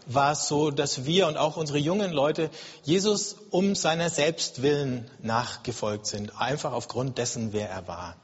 war 0.07 0.33
es 0.33 0.49
so, 0.49 0.71
dass 0.71 1.05
wir 1.05 1.27
und 1.27 1.37
auch 1.37 1.57
unsere 1.57 1.79
jungen 1.79 2.11
Leute 2.11 2.51
Jesus 2.83 3.37
um 3.51 3.75
seiner 3.75 4.11
selbst 4.11 4.63
willen 4.63 5.11
nachgefolgt 5.21 6.07
sind, 6.07 6.41
einfach 6.41 6.73
aufgrund 6.73 7.19
dessen, 7.19 7.53
wer 7.53 7.69
er 7.69 7.87
war. 7.87 8.17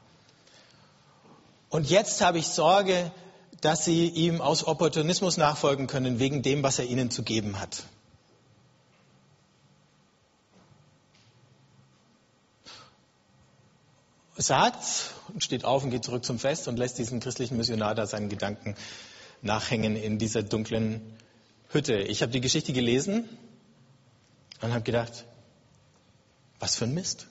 Und 1.69 1.89
jetzt 1.89 2.21
habe 2.21 2.39
ich 2.39 2.47
Sorge, 2.47 3.11
dass 3.61 3.85
sie 3.85 4.07
ihm 4.07 4.41
aus 4.41 4.65
Opportunismus 4.65 5.37
nachfolgen 5.37 5.87
können, 5.87 6.19
wegen 6.19 6.41
dem, 6.41 6.63
was 6.63 6.79
er 6.79 6.85
ihnen 6.85 7.09
zu 7.09 7.23
geben 7.23 7.59
hat. 7.59 7.83
Sagt 14.37 15.13
und 15.33 15.43
steht 15.43 15.65
auf 15.65 15.83
und 15.83 15.89
geht 15.89 16.03
zurück 16.03 16.23
zum 16.23 16.37
Fest 16.37 16.67
und 16.67 16.77
lässt 16.77 16.99
diesen 16.99 17.19
christlichen 17.19 17.57
Missionar 17.57 17.95
da 17.95 18.05
seinen 18.05 18.29
Gedanken 18.29 18.75
nachhängen 19.41 19.95
in 19.95 20.19
dieser 20.19 20.43
dunklen 20.43 21.01
Hütte. 21.69 21.95
Ich 21.95 22.21
habe 22.21 22.31
die 22.31 22.41
Geschichte 22.41 22.71
gelesen 22.71 23.27
und 24.61 24.71
habe 24.71 24.83
gedacht, 24.83 25.25
was 26.59 26.75
für 26.75 26.85
ein 26.85 26.93
Mist. 26.93 27.27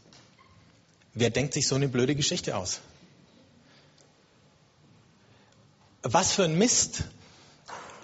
Wer 1.14 1.30
denkt 1.30 1.54
sich 1.54 1.68
so 1.68 1.76
eine 1.76 1.88
blöde 1.88 2.14
Geschichte 2.14 2.56
aus? 2.56 2.80
Was 6.12 6.32
für 6.32 6.44
ein 6.44 6.56
Mist. 6.56 7.04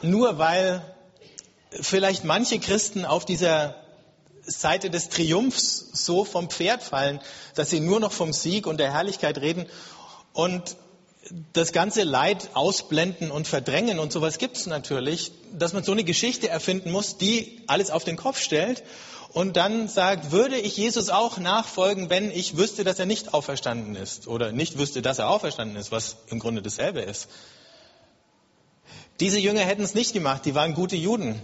Nur 0.03 0.39
weil 0.39 0.83
vielleicht 1.81 2.25
manche 2.25 2.59
Christen 2.59 3.05
auf 3.05 3.25
dieser 3.25 3.77
Seite 4.45 4.91
des 4.91 5.09
Triumphs 5.09 5.89
so 5.93 6.25
vom 6.25 6.51
Pferd 6.51 6.83
fallen, 6.83 7.21
dass 7.55 7.71
sie 7.71 7.81
nur 7.81 8.01
noch 8.01 8.13
vom 8.13 8.33
Sieg 8.33 8.67
und 8.67 8.79
der 8.79 8.93
Herrlichkeit 8.93 9.39
reden 9.39 9.67
und 10.33 10.77
das 11.53 11.73
ganze 11.73 12.03
Leid 12.03 12.51
ausblenden 12.55 13.31
und 13.31 13.47
verdrängen 13.47 14.01
und 14.01 14.13
sowas 14.13 14.39
gibt 14.39 14.57
es 14.57 14.67
natürlich, 14.67 15.31
dass 15.53 15.73
man 15.73 15.85
so 15.85 15.93
eine 15.93 16.03
Geschichte 16.03 16.49
erfinden 16.49 16.91
muss, 16.91 17.17
die 17.17 17.63
alles 17.69 17.91
auf 17.91 18.03
den 18.03 18.17
Kopf 18.17 18.41
stellt 18.41 18.83
und 19.33 19.57
dann 19.57 19.89
sagt, 19.89 20.33
würde 20.33 20.59
ich 20.59 20.77
Jesus 20.77 21.09
auch 21.09 21.39
nachfolgen, 21.39 22.11
wenn 22.11 22.31
ich 22.31 22.57
wüsste, 22.57 22.83
dass 22.83 22.99
er 22.99 23.07
nicht 23.07 23.33
auferstanden 23.33 23.95
ist 23.95 24.27
oder 24.27 24.51
nicht 24.51 24.79
wüsste, 24.79 25.01
dass 25.01 25.21
er 25.21 25.29
auferstanden 25.29 25.77
ist, 25.77 25.93
was 25.93 26.17
im 26.27 26.41
Grunde 26.41 26.61
dasselbe 26.61 27.01
ist. 27.01 27.29
Diese 29.23 29.39
Jünger 29.39 29.61
hätten 29.61 29.85
es 29.85 29.95
nicht 29.95 30.15
gemacht, 30.15 30.45
die 30.47 30.57
waren 30.57 30.75
gute 30.75 30.97
Juden. 30.97 31.41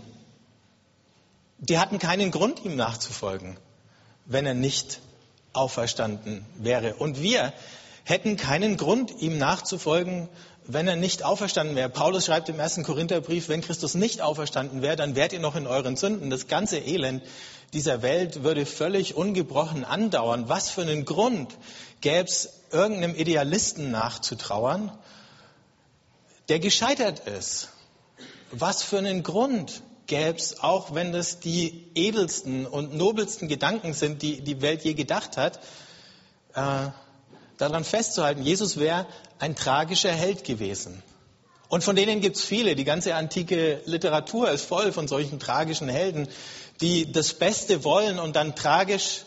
Die 1.59 1.79
hatten 1.79 2.01
keinen 2.01 2.33
Grund, 2.33 2.65
ihm 2.65 2.75
nachzufolgen, 2.75 3.57
wenn 4.27 4.47
er 4.47 4.55
nicht 4.55 5.01
auferstanden 5.53 6.45
wäre. 6.57 6.97
Und 6.97 7.23
wir 7.23 7.53
hätten 8.03 8.37
keinen 8.37 8.79
Grund, 8.79 9.13
ihm 9.21 9.39
nachzufolgen, 9.39 10.29
wenn 10.67 10.89
er 10.89 10.97
nicht 10.97 11.23
auferstanden 11.23 11.77
wäre. 11.77 11.89
Paulus 11.89 12.27
schreibt 12.27 12.49
im 12.49 12.59
ersten 12.59 12.83
Korintherbrief, 12.83 13.49
wenn 13.49 13.61
Christus 13.61 13.95
nicht 13.95 14.23
auferstanden 14.23 14.83
wäre, 14.83 14.97
dann 14.97 15.15
wärt 15.15 15.33
ihr 15.33 15.39
noch 15.39 15.55
in 15.55 15.69
euren 15.69 15.95
Sünden. 15.95 16.31
Das 16.31 16.49
ganze 16.49 16.79
Elend 16.79 17.23
dieser 17.75 18.03
Welt 18.03 18.43
würde 18.43 18.67
völlig 18.67 19.15
ungebrochen 19.15 19.85
andauern. 19.85 20.49
Was 20.49 20.69
für 20.69 20.83
einen 20.83 21.05
Grund 21.05 21.57
gäbe 22.01 22.25
es, 22.25 22.55
irgendeinem 22.73 23.15
Idealisten 23.15 23.93
nachzutrauern 23.93 24.91
der 26.49 26.59
gescheitert 26.59 27.21
ist. 27.27 27.69
Was 28.51 28.83
für 28.83 28.99
einen 28.99 29.23
Grund 29.23 29.83
gäbe 30.07 30.39
es, 30.39 30.61
auch 30.61 30.95
wenn 30.95 31.13
das 31.13 31.41
die 31.41 31.91
edelsten 31.95 32.67
und 32.67 32.95
nobelsten 32.95 33.47
Gedanken 33.49 33.93
sind, 33.93 34.23
die 34.23 34.41
die 34.41 34.63
Welt 34.63 34.83
je 34.83 34.95
gedacht 34.95 35.37
hat, 35.37 35.59
äh, 36.55 36.89
daran 37.59 37.85
festzuhalten, 37.85 38.43
Jesus 38.43 38.79
wäre 38.79 39.07
ein 39.39 39.55
tragischer 39.55 40.13
Held 40.13 40.45
gewesen. 40.45 41.03
Und 41.69 41.85
von 41.85 41.97
denen 41.97 42.23
gibt 42.23 42.37
es 42.37 42.45
viele. 42.45 42.75
Die 42.75 42.85
ganze 42.85 43.15
antike 43.15 43.83
Literatur 43.85 44.51
ist 44.51 44.65
voll 44.65 44.91
von 44.93 45.07
solchen 45.07 45.39
tragischen 45.39 45.89
Helden, 45.89 46.29
die 46.81 47.13
das 47.13 47.35
Beste 47.35 47.85
wollen 47.85 48.19
und 48.19 48.37
dann 48.37 48.57
tragisch 48.57 49.25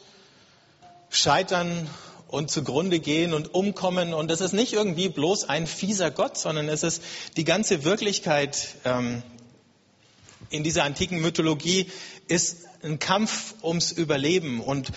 scheitern 1.09 1.87
und 2.31 2.49
zugrunde 2.49 2.99
gehen 2.99 3.33
und 3.33 3.53
umkommen. 3.53 4.13
Und 4.13 4.31
es 4.31 4.41
ist 4.41 4.53
nicht 4.53 4.73
irgendwie 4.73 5.09
bloß 5.09 5.47
ein 5.47 5.67
fieser 5.67 6.09
Gott, 6.09 6.37
sondern 6.37 6.67
es 6.69 6.81
ist 6.81 7.03
die 7.37 7.43
ganze 7.43 7.83
Wirklichkeit 7.83 8.75
ähm, 8.85 9.21
in 10.49 10.63
dieser 10.63 10.83
antiken 10.83 11.21
Mythologie 11.21 11.89
ist 12.27 12.65
ein 12.83 12.99
Kampf 12.99 13.53
ums 13.63 13.91
Überleben. 13.91 14.61
Und 14.61 14.91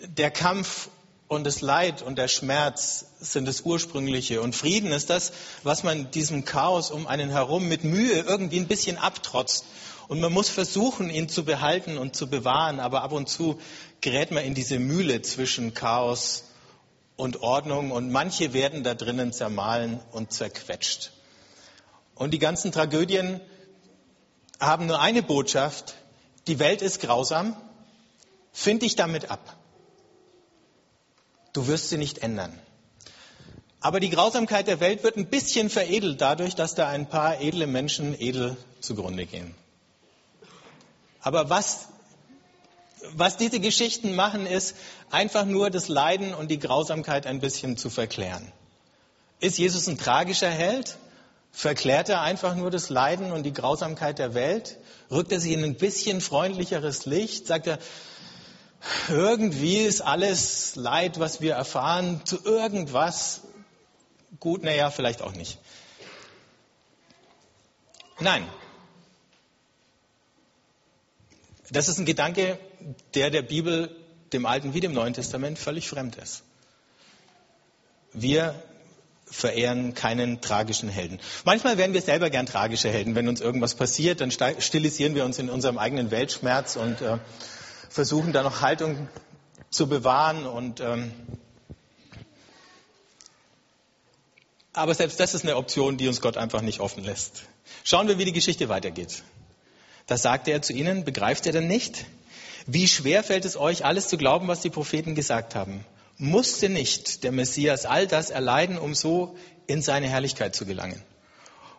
der 0.00 0.30
Kampf 0.30 0.88
und 1.28 1.44
das 1.44 1.60
Leid 1.60 2.02
und 2.02 2.18
der 2.18 2.28
Schmerz 2.28 3.06
sind 3.20 3.46
das 3.46 3.62
Ursprüngliche. 3.62 4.40
Und 4.40 4.54
Frieden 4.54 4.92
ist 4.92 5.10
das, 5.10 5.32
was 5.62 5.82
man 5.82 6.10
diesem 6.10 6.44
Chaos 6.44 6.90
um 6.90 7.06
einen 7.06 7.30
herum 7.30 7.68
mit 7.68 7.84
Mühe 7.84 8.20
irgendwie 8.20 8.58
ein 8.58 8.68
bisschen 8.68 8.96
abtrotzt. 8.96 9.64
Und 10.08 10.20
man 10.20 10.32
muss 10.32 10.48
versuchen, 10.48 11.10
ihn 11.10 11.28
zu 11.28 11.44
behalten 11.44 11.98
und 11.98 12.14
zu 12.14 12.28
bewahren, 12.28 12.78
aber 12.78 13.02
ab 13.02 13.12
und 13.12 13.28
zu 13.28 13.58
gerät 14.00 14.30
man 14.30 14.44
in 14.44 14.54
diese 14.54 14.78
Mühle 14.78 15.22
zwischen 15.22 15.74
Chaos 15.74 16.44
und 17.16 17.42
Ordnung 17.42 17.90
und 17.90 18.10
manche 18.10 18.52
werden 18.52 18.84
da 18.84 18.94
drinnen 18.94 19.32
zermahlen 19.32 20.00
und 20.12 20.32
zerquetscht. 20.32 21.12
Und 22.14 22.32
die 22.32 22.38
ganzen 22.38 22.72
Tragödien 22.72 23.40
haben 24.60 24.86
nur 24.86 25.00
eine 25.00 25.22
Botschaft, 25.22 25.94
die 26.46 26.58
Welt 26.58 26.82
ist 26.82 27.00
grausam, 27.00 27.56
find 28.52 28.82
dich 28.82 28.96
damit 28.96 29.30
ab. 29.30 29.56
Du 31.52 31.66
wirst 31.66 31.88
sie 31.88 31.98
nicht 31.98 32.18
ändern. 32.18 32.58
Aber 33.80 34.00
die 34.00 34.10
Grausamkeit 34.10 34.66
der 34.66 34.80
Welt 34.80 35.04
wird 35.04 35.16
ein 35.16 35.26
bisschen 35.26 35.70
veredelt 35.70 36.20
dadurch, 36.20 36.54
dass 36.54 36.74
da 36.74 36.88
ein 36.88 37.08
paar 37.08 37.40
edle 37.40 37.66
Menschen 37.66 38.18
edel 38.18 38.56
zugrunde 38.80 39.26
gehen. 39.26 39.54
Aber 41.20 41.50
was, 41.50 41.88
was 43.14 43.36
diese 43.36 43.60
Geschichten 43.60 44.14
machen, 44.14 44.46
ist 44.46 44.74
einfach 45.10 45.44
nur 45.44 45.70
das 45.70 45.88
Leiden 45.88 46.34
und 46.34 46.50
die 46.50 46.58
Grausamkeit 46.58 47.26
ein 47.26 47.40
bisschen 47.40 47.76
zu 47.76 47.90
verklären. 47.90 48.52
Ist 49.40 49.58
Jesus 49.58 49.86
ein 49.86 49.98
tragischer 49.98 50.50
Held? 50.50 50.96
Verklärt 51.52 52.08
er 52.08 52.22
einfach 52.22 52.54
nur 52.54 52.70
das 52.70 52.90
Leiden 52.90 53.32
und 53.32 53.42
die 53.42 53.52
Grausamkeit 53.52 54.18
der 54.18 54.34
Welt? 54.34 54.78
Rückt 55.10 55.32
er 55.32 55.40
sich 55.40 55.52
in 55.52 55.64
ein 55.64 55.76
bisschen 55.76 56.20
freundlicheres 56.20 57.06
Licht? 57.06 57.46
Sagt 57.46 57.66
er, 57.66 57.78
irgendwie 59.08 59.78
ist 59.78 60.00
alles 60.00 60.76
Leid, 60.76 61.18
was 61.18 61.40
wir 61.40 61.54
erfahren, 61.54 62.22
zu 62.24 62.44
irgendwas 62.44 63.42
gut? 64.40 64.62
Naja, 64.64 64.90
vielleicht 64.90 65.22
auch 65.22 65.32
nicht. 65.32 65.58
Nein. 68.20 68.46
Das 71.70 71.88
ist 71.88 71.98
ein 71.98 72.04
Gedanke, 72.04 72.58
der 73.14 73.30
der 73.30 73.42
Bibel, 73.42 73.94
dem 74.32 74.46
Alten 74.46 74.74
wie 74.74 74.80
dem 74.80 74.92
Neuen 74.92 75.14
Testament, 75.14 75.58
völlig 75.58 75.88
fremd 75.88 76.16
ist. 76.16 76.42
Wir 78.12 78.54
verehren 79.28 79.94
keinen 79.94 80.40
tragischen 80.40 80.88
Helden. 80.88 81.18
Manchmal 81.44 81.78
wären 81.78 81.92
wir 81.92 82.00
selber 82.00 82.30
gern 82.30 82.46
tragische 82.46 82.88
Helden. 82.88 83.14
Wenn 83.14 83.28
uns 83.28 83.40
irgendwas 83.40 83.74
passiert, 83.74 84.20
dann 84.20 84.30
stilisieren 84.30 85.14
wir 85.14 85.24
uns 85.24 85.38
in 85.38 85.50
unserem 85.50 85.78
eigenen 85.78 86.10
Weltschmerz 86.10 86.76
und 86.76 87.00
äh, 87.02 87.18
versuchen 87.90 88.32
da 88.32 88.44
noch 88.44 88.60
Haltung 88.60 89.08
zu 89.68 89.88
bewahren. 89.88 90.46
Und, 90.46 90.80
ähm, 90.80 91.10
aber 94.72 94.94
selbst 94.94 95.18
das 95.18 95.34
ist 95.34 95.42
eine 95.42 95.56
Option, 95.56 95.96
die 95.96 96.06
uns 96.06 96.20
Gott 96.20 96.36
einfach 96.36 96.62
nicht 96.62 96.78
offen 96.78 97.02
lässt. 97.02 97.42
Schauen 97.82 98.06
wir, 98.06 98.18
wie 98.18 98.24
die 98.24 98.32
Geschichte 98.32 98.68
weitergeht. 98.68 99.24
Da 100.06 100.16
sagte 100.16 100.52
er 100.52 100.62
zu 100.62 100.72
ihnen, 100.72 101.04
begreift 101.04 101.46
ihr 101.46 101.52
denn 101.52 101.66
nicht? 101.66 102.06
Wie 102.66 102.88
schwer 102.88 103.22
fällt 103.24 103.44
es 103.44 103.56
euch, 103.56 103.84
alles 103.84 104.08
zu 104.08 104.16
glauben, 104.16 104.48
was 104.48 104.60
die 104.60 104.70
Propheten 104.70 105.14
gesagt 105.14 105.54
haben? 105.54 105.84
Musste 106.18 106.68
nicht 106.68 107.24
der 107.24 107.32
Messias 107.32 107.84
all 107.84 108.06
das 108.06 108.30
erleiden, 108.30 108.78
um 108.78 108.94
so 108.94 109.36
in 109.66 109.82
seine 109.82 110.08
Herrlichkeit 110.08 110.54
zu 110.54 110.64
gelangen? 110.64 111.02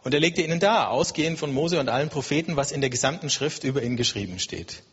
Und 0.03 0.13
er 0.13 0.19
legte 0.19 0.41
ihnen 0.41 0.59
dar, 0.59 0.91
ausgehend 0.91 1.39
von 1.39 1.53
Mose 1.53 1.79
und 1.79 1.89
allen 1.89 2.09
Propheten, 2.09 2.55
was 2.55 2.71
in 2.71 2.81
der 2.81 2.89
gesamten 2.89 3.29
Schrift 3.29 3.63
über 3.63 3.81
ihn 3.81 3.97
geschrieben 3.97 4.39
steht. 4.39 4.83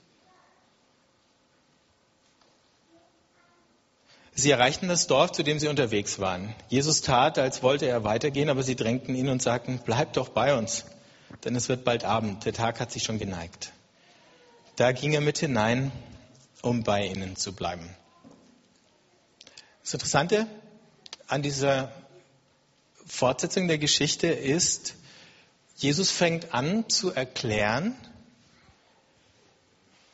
Sie 4.34 4.50
erreichten 4.50 4.88
das 4.88 5.06
Dorf, 5.06 5.30
zu 5.30 5.44
dem 5.44 5.60
sie 5.60 5.68
unterwegs 5.68 6.18
waren. 6.18 6.52
Jesus 6.68 7.02
tat, 7.02 7.38
als 7.38 7.62
wollte 7.62 7.86
er 7.86 8.02
weitergehen, 8.02 8.48
aber 8.48 8.64
sie 8.64 8.74
drängten 8.74 9.14
ihn 9.14 9.28
und 9.28 9.42
sagten, 9.42 9.80
bleib 9.84 10.14
doch 10.14 10.30
bei 10.30 10.56
uns, 10.56 10.84
denn 11.42 11.56
es 11.56 11.68
wird 11.68 11.84
bald 11.84 12.04
Abend, 12.04 12.44
der 12.44 12.52
Tag 12.52 12.80
hat 12.80 12.92
sich 12.92 13.02
schon 13.02 13.18
geneigt. 13.18 13.72
Da 14.76 14.92
ging 14.92 15.12
er 15.12 15.20
mit 15.20 15.38
hinein, 15.38 15.92
um 16.62 16.82
bei 16.82 17.06
ihnen 17.06 17.36
zu 17.36 17.52
bleiben. 17.52 17.88
Das 19.82 19.94
Interessante 19.94 20.46
an 21.26 21.42
dieser 21.42 21.92
Fortsetzung 23.06 23.68
der 23.68 23.78
Geschichte 23.78 24.28
ist, 24.28 24.94
Jesus 25.76 26.10
fängt 26.10 26.54
an 26.54 26.88
zu 26.88 27.12
erklären, 27.12 27.94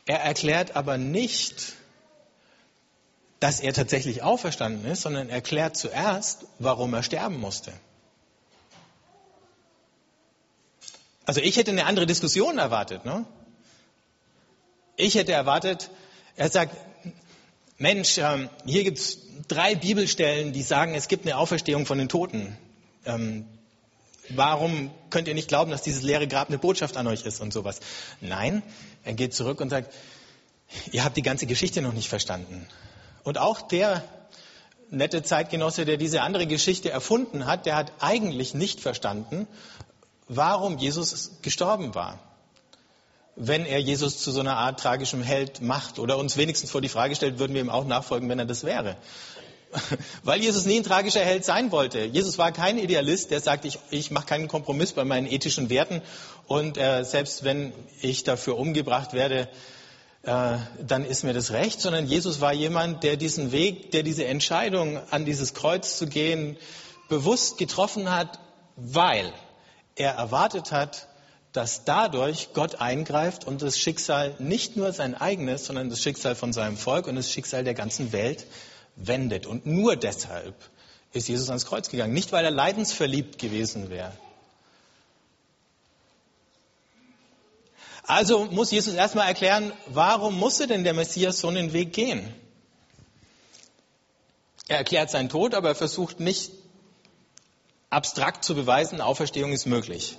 er 0.05 0.21
erklärt 0.21 0.75
aber 0.75 0.97
nicht, 0.97 1.73
dass 3.39 3.59
er 3.59 3.73
tatsächlich 3.73 4.23
auferstanden 4.23 4.85
ist, 4.91 5.01
sondern 5.01 5.29
erklärt 5.29 5.77
zuerst, 5.77 6.45
warum 6.59 6.93
er 6.93 7.03
sterben 7.03 7.39
musste. 7.39 7.71
Also 11.25 11.41
ich 11.41 11.57
hätte 11.57 11.71
eine 11.71 11.85
andere 11.85 12.05
Diskussion 12.05 12.57
erwartet. 12.57 13.05
Ne? 13.05 13.25
Ich 14.95 15.15
hätte 15.15 15.33
erwartet, 15.33 15.89
er 16.35 16.49
sagt, 16.49 16.75
Mensch, 17.77 18.17
ähm, 18.17 18.49
hier 18.65 18.83
gibt 18.83 18.99
es 18.99 19.19
drei 19.47 19.75
Bibelstellen, 19.75 20.53
die 20.53 20.61
sagen, 20.61 20.95
es 20.95 21.07
gibt 21.07 21.25
eine 21.25 21.37
Auferstehung 21.37 21.85
von 21.85 21.97
den 21.97 22.09
Toten. 22.09 22.57
Ähm, 23.05 23.45
warum 24.29 24.91
könnt 25.09 25.27
ihr 25.27 25.33
nicht 25.33 25.47
glauben, 25.47 25.71
dass 25.71 25.81
dieses 25.81 26.03
leere 26.03 26.27
Grab 26.27 26.49
eine 26.49 26.57
Botschaft 26.57 26.97
an 26.97 27.07
euch 27.07 27.25
ist 27.25 27.41
und 27.41 27.51
sowas? 27.51 27.79
Nein, 28.19 28.63
er 29.03 29.13
geht 29.13 29.33
zurück 29.33 29.61
und 29.61 29.69
sagt, 29.69 29.93
ihr 30.91 31.03
habt 31.03 31.17
die 31.17 31.21
ganze 31.21 31.47
Geschichte 31.47 31.81
noch 31.81 31.93
nicht 31.93 32.09
verstanden. 32.09 32.67
Und 33.23 33.37
auch 33.37 33.61
der 33.61 34.03
nette 34.89 35.23
Zeitgenosse, 35.23 35.85
der 35.85 35.97
diese 35.97 36.21
andere 36.21 36.47
Geschichte 36.47 36.91
erfunden 36.91 37.45
hat, 37.45 37.65
der 37.65 37.75
hat 37.75 37.91
eigentlich 37.99 38.53
nicht 38.53 38.79
verstanden, 38.79 39.47
warum 40.33 40.77
Jesus 40.77 41.31
gestorben 41.41 41.93
war. 41.93 42.19
Wenn 43.35 43.65
er 43.65 43.79
Jesus 43.79 44.19
zu 44.19 44.31
so 44.31 44.39
einer 44.39 44.57
Art 44.57 44.79
tragischem 44.79 45.21
Held 45.21 45.61
macht 45.61 45.99
oder 45.99 46.17
uns 46.17 46.37
wenigstens 46.37 46.71
vor 46.71 46.81
die 46.81 46.89
Frage 46.89 47.15
stellt, 47.15 47.37
würden 47.37 47.53
wir 47.53 47.61
ihm 47.61 47.69
auch 47.69 47.85
nachfolgen, 47.85 48.29
wenn 48.29 48.39
er 48.39 48.45
das 48.45 48.63
wäre. 48.63 48.95
Weil 50.23 50.41
Jesus 50.41 50.65
nie 50.65 50.77
ein 50.77 50.83
tragischer 50.83 51.21
Held 51.21 51.43
sein 51.43 51.71
wollte. 51.71 52.03
Jesus 52.03 52.37
war 52.37 52.51
kein 52.51 52.77
Idealist, 52.77 53.31
der 53.31 53.41
sagt, 53.41 53.65
ich, 53.65 53.79
ich 53.89 54.11
mache 54.11 54.25
keinen 54.25 54.47
Kompromiss 54.47 54.93
bei 54.93 55.03
meinen 55.03 55.27
ethischen 55.27 55.69
Werten 55.69 56.01
und 56.47 56.77
äh, 56.77 57.03
selbst 57.03 57.43
wenn 57.43 57.73
ich 58.01 58.23
dafür 58.23 58.57
umgebracht 58.57 59.13
werde, 59.13 59.49
äh, 60.23 60.57
dann 60.81 61.03
ist 61.05 61.23
mir 61.23 61.33
das 61.33 61.51
recht, 61.51 61.81
sondern 61.81 62.07
Jesus 62.07 62.39
war 62.39 62.53
jemand, 62.53 63.03
der 63.03 63.17
diesen 63.17 63.51
Weg, 63.51 63.91
der 63.91 64.03
diese 64.03 64.25
Entscheidung, 64.25 64.99
an 65.09 65.25
dieses 65.25 65.53
Kreuz 65.53 65.97
zu 65.97 66.07
gehen, 66.07 66.57
bewusst 67.09 67.57
getroffen 67.57 68.11
hat, 68.11 68.39
weil 68.75 69.33
er 70.01 70.13
erwartet 70.13 70.71
hat, 70.71 71.07
dass 71.53 71.83
dadurch 71.83 72.49
Gott 72.53 72.75
eingreift 72.75 73.45
und 73.45 73.61
das 73.61 73.77
Schicksal 73.77 74.35
nicht 74.39 74.77
nur 74.77 74.93
sein 74.93 75.15
eigenes, 75.15 75.65
sondern 75.65 75.89
das 75.89 76.01
Schicksal 76.01 76.35
von 76.35 76.53
seinem 76.53 76.77
Volk 76.77 77.07
und 77.07 77.15
das 77.15 77.31
Schicksal 77.31 77.63
der 77.63 77.73
ganzen 77.73 78.11
Welt 78.11 78.45
wendet. 78.95 79.45
Und 79.45 79.65
nur 79.65 79.95
deshalb 79.95 80.55
ist 81.13 81.27
Jesus 81.27 81.49
ans 81.49 81.65
Kreuz 81.65 81.89
gegangen. 81.89 82.13
Nicht, 82.13 82.31
weil 82.31 82.45
er 82.45 82.51
leidensverliebt 82.51 83.37
gewesen 83.37 83.89
wäre, 83.89 84.13
Also 88.11 88.45
muss 88.45 88.71
Jesus 88.71 88.93
erstmal 88.93 89.27
erklären, 89.27 89.71
warum 89.87 90.37
musste 90.37 90.67
denn 90.67 90.83
der 90.83 90.93
Messias 90.93 91.39
so 91.39 91.47
einen 91.47 91.71
Weg 91.71 91.93
gehen? 91.93 92.33
Er 94.67 94.79
erklärt 94.79 95.09
seinen 95.09 95.29
Tod, 95.29 95.53
aber 95.53 95.69
er 95.69 95.75
versucht 95.75 96.19
nicht 96.19 96.51
abstrakt 97.91 98.43
zu 98.43 98.55
beweisen, 98.55 99.01
Auferstehung 99.01 99.51
ist 99.51 99.67
möglich. 99.67 100.17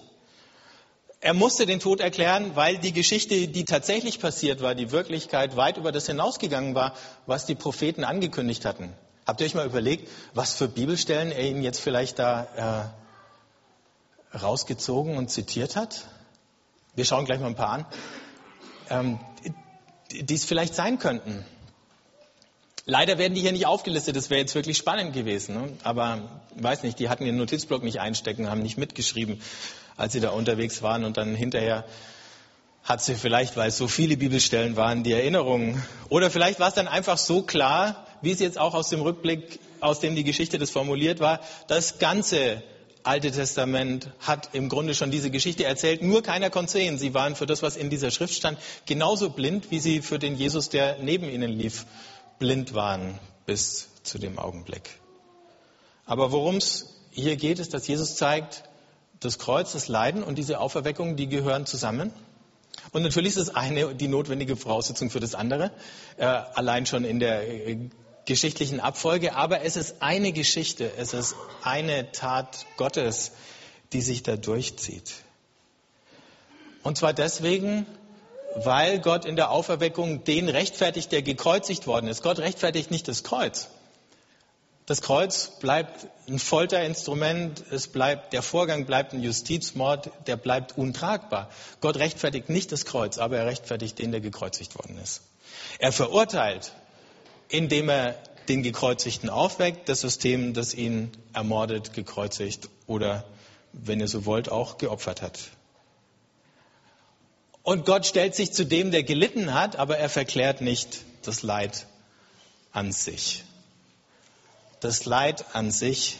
Er 1.20 1.34
musste 1.34 1.66
den 1.66 1.80
Tod 1.80 2.00
erklären, 2.00 2.54
weil 2.56 2.78
die 2.78 2.92
Geschichte, 2.92 3.48
die 3.48 3.64
tatsächlich 3.64 4.20
passiert 4.20 4.60
war, 4.60 4.74
die 4.74 4.90
Wirklichkeit 4.90 5.56
weit 5.56 5.76
über 5.76 5.92
das 5.92 6.06
hinausgegangen 6.06 6.74
war, 6.74 6.94
was 7.26 7.46
die 7.46 7.54
Propheten 7.54 8.04
angekündigt 8.04 8.64
hatten. 8.64 8.92
Habt 9.24 9.40
ihr 9.40 9.46
euch 9.46 9.54
mal 9.54 9.66
überlegt, 9.66 10.08
was 10.34 10.54
für 10.54 10.68
Bibelstellen 10.68 11.30
er 11.30 11.44
ihnen 11.44 11.62
jetzt 11.62 11.80
vielleicht 11.80 12.18
da 12.18 12.92
äh, 14.34 14.36
rausgezogen 14.36 15.16
und 15.16 15.30
zitiert 15.30 15.76
hat? 15.76 16.06
Wir 16.94 17.04
schauen 17.04 17.24
gleich 17.24 17.40
mal 17.40 17.46
ein 17.46 17.54
paar 17.54 17.70
an, 17.70 17.86
ähm, 18.90 19.20
die 20.10 20.34
es 20.34 20.44
vielleicht 20.44 20.74
sein 20.74 20.98
könnten. 20.98 21.44
Leider 22.84 23.16
werden 23.16 23.34
die 23.34 23.40
hier 23.40 23.52
nicht 23.52 23.66
aufgelistet, 23.66 24.16
das 24.16 24.28
wäre 24.28 24.40
jetzt 24.40 24.54
wirklich 24.56 24.76
spannend 24.76 25.12
gewesen. 25.12 25.54
Ne? 25.54 25.72
Aber 25.84 26.42
weiß 26.56 26.82
nicht, 26.82 26.98
die 26.98 27.08
hatten 27.08 27.24
ihren 27.24 27.36
Notizblock 27.36 27.84
nicht 27.84 28.00
einstecken, 28.00 28.50
haben 28.50 28.62
nicht 28.62 28.76
mitgeschrieben, 28.76 29.40
als 29.96 30.12
sie 30.12 30.20
da 30.20 30.30
unterwegs 30.30 30.82
waren 30.82 31.04
und 31.04 31.16
dann 31.16 31.34
hinterher 31.34 31.84
hat 32.82 33.00
sie 33.02 33.14
vielleicht, 33.14 33.56
weil 33.56 33.68
es 33.68 33.78
so 33.78 33.86
viele 33.86 34.16
Bibelstellen 34.16 34.74
waren, 34.74 35.04
die 35.04 35.12
Erinnerungen. 35.12 35.80
Oder 36.08 36.30
vielleicht 36.30 36.58
war 36.58 36.68
es 36.68 36.74
dann 36.74 36.88
einfach 36.88 37.18
so 37.18 37.42
klar, 37.42 38.04
wie 38.20 38.32
es 38.32 38.40
jetzt 38.40 38.58
auch 38.58 38.74
aus 38.74 38.88
dem 38.88 39.00
Rückblick, 39.00 39.60
aus 39.78 40.00
dem 40.00 40.16
die 40.16 40.24
Geschichte 40.24 40.58
das 40.58 40.70
formuliert 40.70 41.20
war, 41.20 41.40
das 41.68 42.00
ganze 42.00 42.62
Alte 43.04 43.32
Testament 43.32 44.10
hat 44.20 44.50
im 44.52 44.68
Grunde 44.68 44.94
schon 44.94 45.10
diese 45.10 45.30
Geschichte 45.30 45.64
erzählt, 45.64 46.02
nur 46.02 46.22
keiner 46.22 46.50
konnte 46.50 46.72
sehen. 46.72 46.98
Sie 46.98 47.14
waren 47.14 47.34
für 47.34 47.46
das, 47.46 47.62
was 47.62 47.76
in 47.76 47.90
dieser 47.90 48.12
Schrift 48.12 48.34
stand, 48.34 48.58
genauso 48.86 49.30
blind, 49.30 49.70
wie 49.70 49.80
sie 49.80 50.02
für 50.02 50.20
den 50.20 50.36
Jesus, 50.36 50.68
der 50.68 50.98
neben 51.00 51.28
ihnen 51.28 51.50
lief, 51.50 51.84
blind 52.42 52.74
waren 52.74 53.20
bis 53.46 53.88
zu 54.02 54.18
dem 54.18 54.36
Augenblick. 54.36 54.98
Aber 56.06 56.32
worum 56.32 56.56
es 56.56 56.92
hier 57.12 57.36
geht, 57.36 57.60
ist, 57.60 57.72
dass 57.72 57.86
Jesus 57.86 58.16
zeigt, 58.16 58.64
das 59.20 59.38
Kreuz, 59.38 59.74
das 59.74 59.86
Leiden 59.86 60.24
und 60.24 60.38
diese 60.38 60.58
Auferweckung, 60.58 61.14
die 61.14 61.28
gehören 61.28 61.66
zusammen. 61.66 62.12
Und 62.90 63.04
natürlich 63.04 63.36
ist 63.36 63.46
das 63.46 63.54
eine 63.54 63.94
die 63.94 64.08
notwendige 64.08 64.56
Voraussetzung 64.56 65.08
für 65.08 65.20
das 65.20 65.36
andere, 65.36 65.70
äh, 66.16 66.24
allein 66.24 66.84
schon 66.84 67.04
in 67.04 67.20
der 67.20 67.48
äh, 67.48 67.78
geschichtlichen 68.24 68.80
Abfolge, 68.80 69.36
aber 69.36 69.62
es 69.62 69.76
ist 69.76 70.02
eine 70.02 70.32
Geschichte, 70.32 70.90
es 70.96 71.14
ist 71.14 71.36
eine 71.62 72.10
Tat 72.10 72.66
Gottes, 72.76 73.30
die 73.92 74.00
sich 74.00 74.24
da 74.24 74.34
durchzieht. 74.36 75.12
Und 76.82 76.98
zwar 76.98 77.12
deswegen, 77.12 77.86
weil 78.54 79.00
Gott 79.00 79.24
in 79.24 79.36
der 79.36 79.50
Auferweckung 79.50 80.24
den 80.24 80.48
rechtfertigt, 80.48 81.12
der 81.12 81.22
gekreuzigt 81.22 81.86
worden 81.86 82.08
ist. 82.08 82.22
Gott 82.22 82.38
rechtfertigt 82.38 82.90
nicht 82.90 83.08
das 83.08 83.22
Kreuz. 83.22 83.68
Das 84.86 85.00
Kreuz 85.00 85.58
bleibt 85.60 86.08
ein 86.28 86.38
Folterinstrument, 86.38 87.62
es 87.70 87.86
bleibt, 87.86 88.32
der 88.32 88.42
Vorgang 88.42 88.84
bleibt 88.84 89.12
ein 89.12 89.22
Justizmord, 89.22 90.10
der 90.26 90.36
bleibt 90.36 90.76
untragbar. 90.76 91.50
Gott 91.80 91.96
rechtfertigt 91.96 92.48
nicht 92.48 92.72
das 92.72 92.84
Kreuz, 92.84 93.18
aber 93.18 93.38
er 93.38 93.46
rechtfertigt 93.46 93.98
den, 93.98 94.10
der 94.10 94.20
gekreuzigt 94.20 94.74
worden 94.74 94.98
ist. 94.98 95.22
Er 95.78 95.92
verurteilt 95.92 96.72
indem 97.52 97.90
er 97.90 98.16
den 98.48 98.62
Gekreuzigten 98.62 99.30
aufweckt, 99.30 99.88
das 99.88 100.00
System, 100.00 100.54
das 100.54 100.74
ihn 100.74 101.12
ermordet, 101.32 101.92
gekreuzigt 101.92 102.68
oder, 102.86 103.24
wenn 103.72 104.00
ihr 104.00 104.08
so 104.08 104.26
wollt, 104.26 104.50
auch 104.50 104.78
geopfert 104.78 105.22
hat. 105.22 105.38
Und 107.62 107.86
Gott 107.86 108.06
stellt 108.06 108.34
sich 108.34 108.52
zu 108.52 108.66
dem, 108.66 108.90
der 108.90 109.04
gelitten 109.04 109.54
hat, 109.54 109.76
aber 109.76 109.96
er 109.96 110.08
verklärt 110.08 110.60
nicht 110.60 111.02
das 111.22 111.42
Leid 111.42 111.86
an 112.72 112.92
sich. 112.92 113.44
Das 114.80 115.04
Leid 115.04 115.54
an 115.54 115.70
sich. 115.70 116.18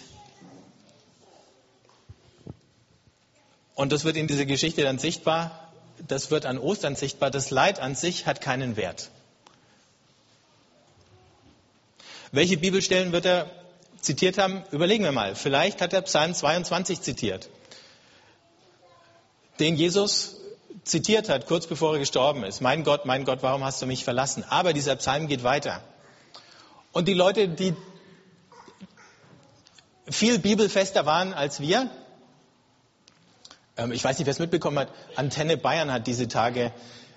Und 3.74 3.90
das 3.90 4.04
wird 4.04 4.16
in 4.16 4.28
dieser 4.28 4.44
Geschichte 4.44 4.82
dann 4.82 4.98
sichtbar, 4.98 5.72
das 6.06 6.30
wird 6.30 6.46
an 6.46 6.58
Ostern 6.58 6.94
sichtbar, 6.94 7.30
das 7.30 7.50
Leid 7.50 7.80
an 7.80 7.94
sich 7.94 8.26
hat 8.26 8.40
keinen 8.40 8.76
Wert. 8.76 9.10
Welche 12.30 12.56
Bibelstellen 12.56 13.12
wird 13.12 13.26
er 13.26 13.50
zitiert 14.00 14.38
haben? 14.38 14.64
Überlegen 14.70 15.04
wir 15.04 15.12
mal. 15.12 15.34
Vielleicht 15.34 15.80
hat 15.80 15.92
er 15.92 16.02
Psalm 16.02 16.34
22 16.34 17.00
zitiert, 17.00 17.48
den 19.58 19.76
Jesus 19.76 20.41
zitiert 20.84 21.28
hat, 21.28 21.46
kurz 21.46 21.66
bevor 21.66 21.94
er 21.94 21.98
gestorben 21.98 22.44
ist. 22.44 22.60
Mein 22.60 22.84
Gott, 22.84 23.06
mein 23.06 23.24
Gott, 23.24 23.42
warum 23.42 23.64
hast 23.64 23.80
du 23.82 23.86
mich 23.86 24.04
verlassen? 24.04 24.44
Aber 24.48 24.72
dieser 24.72 24.96
Psalm 24.96 25.26
geht 25.26 25.44
weiter. 25.44 25.82
Und 26.92 27.08
die 27.08 27.14
Leute, 27.14 27.48
die 27.48 27.74
viel 30.08 30.38
bibelfester 30.38 31.06
waren 31.06 31.32
als 31.32 31.60
wir, 31.60 31.90
ähm, 33.76 33.92
ich 33.92 34.04
weiß 34.04 34.18
nicht, 34.18 34.26
wer 34.26 34.32
es 34.32 34.38
mitbekommen 34.38 34.78
hat, 34.78 34.88
Antenne 35.16 35.56
Bayern 35.56 35.92
hat 35.92 36.06
diese 36.06 36.28
Tage 36.28 36.72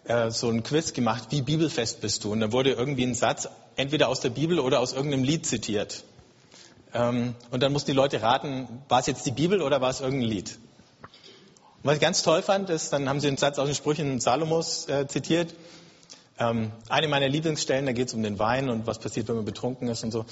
äh, 0.06 0.32
so 0.32 0.50
ein 0.50 0.64
Quiz 0.64 0.94
gemacht, 0.94 1.28
wie 1.32 1.42
bibelfest 1.42 2.02
bist 2.02 2.24
du? 2.24 2.32
Und 2.32 2.40
da 2.40 2.52
wurde 2.52 2.72
irgendwie 2.72 3.04
ein 3.04 3.16
Satz 3.16 3.50
entweder 3.76 4.08
aus 4.08 4.22
der 4.22 4.30
Bibel 4.30 4.60
oder 4.60 4.80
aus 4.80 4.94
irgendeinem 4.94 5.24
Lied 5.24 5.46
zitiert. 5.46 6.04
Ähm, 6.94 7.36
und 7.52 7.62
dann 7.62 7.74
mussten 7.74 7.92
die 7.92 7.98
Leute 7.98 8.22
raten, 8.22 8.84
war 8.88 9.00
es 9.00 9.08
jetzt 9.08 9.26
die 9.26 9.32
Bibel 9.32 9.62
oder 9.62 9.82
war 9.82 9.90
es 9.90 10.00
irgendein 10.00 10.30
Lied? 10.30 10.58
Und 11.86 11.90
was 11.90 11.98
ich 11.98 12.02
ganz 12.02 12.24
toll 12.24 12.42
fand, 12.42 12.72
ist, 12.72 12.92
dann 12.94 13.08
haben 13.08 13.20
sie 13.20 13.28
einen 13.28 13.38
Satz 13.38 13.60
aus 13.60 13.68
den 13.68 13.76
Sprüchen 13.76 14.20
Salomos 14.20 14.90
äh, 14.90 15.06
zitiert. 15.06 15.54
Ähm, 16.40 16.72
eine 16.90 17.08
meiner 17.08 17.30
Lieblingsstellen, 17.30 17.86
da 17.86 17.92
geht 17.92 18.08
es 18.08 18.16
um 18.16 18.24
den 18.24 18.40
Wein 18.40 18.72
und 18.72 18.88
was 18.88 18.98
passiert, 18.98 19.28
wenn 19.28 19.36
man 19.36 19.46
betrunken 19.46 19.88
ist 19.88 20.04
und 20.04 20.10
so. 20.10 20.26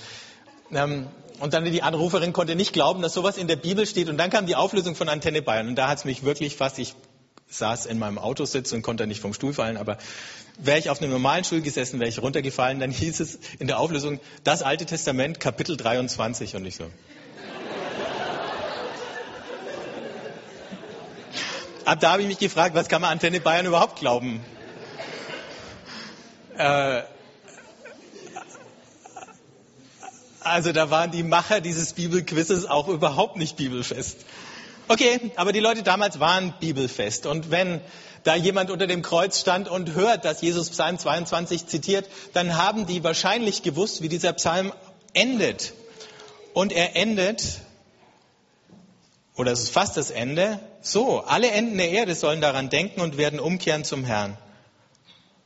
Ähm, 0.71 1.09
und 1.39 1.53
dann 1.53 1.63
die 1.63 1.83
Anruferin 1.83 2.33
konnte 2.33 2.55
nicht 2.55 2.73
glauben, 2.73 3.03
dass 3.03 3.13
sowas 3.13 3.37
in 3.37 3.47
der 3.47 3.55
Bibel 3.55 3.85
steht. 3.85 4.09
Und 4.09 4.17
dann 4.17 4.31
kam 4.31 4.47
die 4.47 4.55
Auflösung 4.55 4.95
von 4.95 5.07
Antenne 5.09 5.43
Bayern. 5.43 5.67
Und 5.67 5.75
da 5.75 5.89
hat 5.89 5.99
es 5.99 6.05
mich 6.05 6.23
wirklich 6.23 6.55
fast, 6.55 6.79
ich 6.79 6.95
saß 7.49 7.85
in 7.85 7.99
meinem 7.99 8.17
Autositz 8.17 8.71
und 8.71 8.81
konnte 8.81 9.05
nicht 9.05 9.21
vom 9.21 9.35
Stuhl 9.35 9.53
fallen, 9.53 9.77
aber 9.77 9.99
wäre 10.57 10.79
ich 10.79 10.89
auf 10.89 11.03
einem 11.03 11.11
normalen 11.11 11.43
Stuhl 11.43 11.61
gesessen, 11.61 11.99
wäre 11.99 12.09
ich 12.09 12.19
runtergefallen, 12.19 12.79
dann 12.79 12.89
hieß 12.89 13.19
es 13.19 13.37
in 13.59 13.67
der 13.67 13.77
Auflösung, 13.77 14.19
das 14.43 14.63
Alte 14.63 14.87
Testament, 14.87 15.39
Kapitel 15.39 15.77
23 15.77 16.55
und 16.55 16.65
ich 16.65 16.77
so. 16.77 16.85
Ab 21.85 21.99
da 21.99 22.11
habe 22.13 22.21
ich 22.21 22.27
mich 22.27 22.39
gefragt, 22.39 22.75
was 22.75 22.87
kann 22.87 23.01
man 23.01 23.11
Antenne 23.11 23.39
Bayern 23.39 23.65
überhaupt 23.65 23.99
glauben? 23.99 24.43
Äh, 26.57 27.01
also 30.41 30.71
da 30.71 30.89
waren 30.89 31.11
die 31.11 31.23
Macher 31.23 31.61
dieses 31.61 31.93
Bibelquizzes 31.93 32.65
auch 32.65 32.87
überhaupt 32.87 33.37
nicht 33.37 33.57
bibelfest. 33.57 34.25
Okay, 34.87 35.31
aber 35.35 35.53
die 35.53 35.59
Leute 35.59 35.83
damals 35.83 36.19
waren 36.19 36.53
bibelfest. 36.59 37.25
Und 37.25 37.49
wenn 37.49 37.81
da 38.23 38.35
jemand 38.35 38.69
unter 38.69 38.87
dem 38.87 39.01
Kreuz 39.01 39.39
stand 39.39 39.67
und 39.67 39.95
hört, 39.95 40.25
dass 40.25 40.41
Jesus 40.41 40.69
Psalm 40.69 40.99
22 40.99 41.67
zitiert, 41.67 42.07
dann 42.33 42.57
haben 42.57 42.85
die 42.85 43.03
wahrscheinlich 43.03 43.63
gewusst, 43.63 44.01
wie 44.01 44.09
dieser 44.09 44.33
Psalm 44.33 44.73
endet. 45.13 45.73
Und 46.53 46.71
er 46.71 46.95
endet 46.95 47.61
oder 49.35 49.51
es 49.51 49.63
ist 49.63 49.69
fast 49.71 49.97
das 49.97 50.11
Ende, 50.11 50.59
so, 50.83 51.21
alle 51.21 51.49
Enden 51.49 51.77
der 51.77 51.89
Erde 51.89 52.13
sollen 52.13 52.41
daran 52.41 52.69
denken 52.69 53.01
und 53.01 53.17
werden 53.17 53.39
umkehren 53.39 53.83
zum 53.83 54.03
Herrn. 54.03 54.37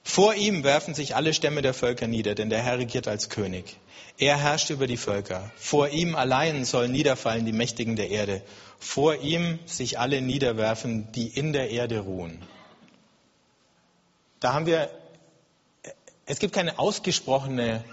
Vor 0.04 0.34
ihm 0.34 0.64
werfen 0.64 0.96
sich 0.96 1.16
alle 1.16 1.34
Stämme 1.34 1.62
der 1.62 1.74
Völker 1.74 2.08
nieder, 2.08 2.34
denn 2.34 2.50
der 2.50 2.64
Herr 2.64 2.80
regiert 2.80 3.08
als 3.08 3.30
König. 3.30 3.78
Er 4.18 4.38
herrscht 4.38 4.72
über 4.72 4.88
die 4.88 4.98
Völker. 4.98 5.52
Vor 5.58 5.90
ihm 5.90 6.16
allein 6.16 6.66
sollen 6.66 6.92
niederfallen 6.92 7.46
die 7.46 7.52
Mächtigen 7.52 7.96
der 7.96 8.10
Erde. 8.10 8.42
Vor 8.80 9.18
ihm 9.18 9.60
sich 9.68 10.00
alle 10.00 10.22
niederwerfen, 10.22 11.12
die 11.12 11.28
in 11.28 11.54
der 11.54 11.70
Erde 11.70 12.00
ruhen. 12.00 12.42
Da 14.40 14.54
haben 14.54 14.66
wir, 14.66 14.90
es 16.26 16.40
gibt 16.40 16.56
keine 16.56 16.80
ausgesprochene 16.80 17.84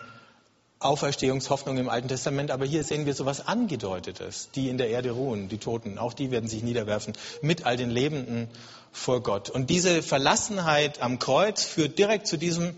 Auferstehungshoffnung 0.85 1.79
im 1.79 1.89
Alten 1.89 2.09
Testament, 2.09 2.51
aber 2.51 2.67
hier 2.67 2.85
sehen 2.85 3.07
wir 3.07 3.15
so 3.15 3.25
etwas 3.25 3.47
Angedeutetes. 3.47 4.51
Die 4.55 4.69
in 4.69 4.79
der 4.79 4.89
Erde 4.89 5.13
ruhen, 5.13 5.49
die 5.49 5.59
Toten, 5.59 5.99
auch 5.99 6.13
die 6.13 6.31
werden 6.31 6.49
sich 6.49 6.63
niederwerfen 6.63 7.15
mit 7.41 7.65
all 7.65 7.77
den 7.77 7.91
Lebenden 7.91 8.49
vor 8.93 9.23
Gott. 9.23 9.51
Und 9.51 9.71
diese 9.71 10.03
Verlassenheit 10.03 11.01
am 11.01 11.19
Kreuz 11.19 11.65
führt 11.65 11.99
direkt 11.99 12.27
zu 12.27 12.37
diesem, 12.37 12.75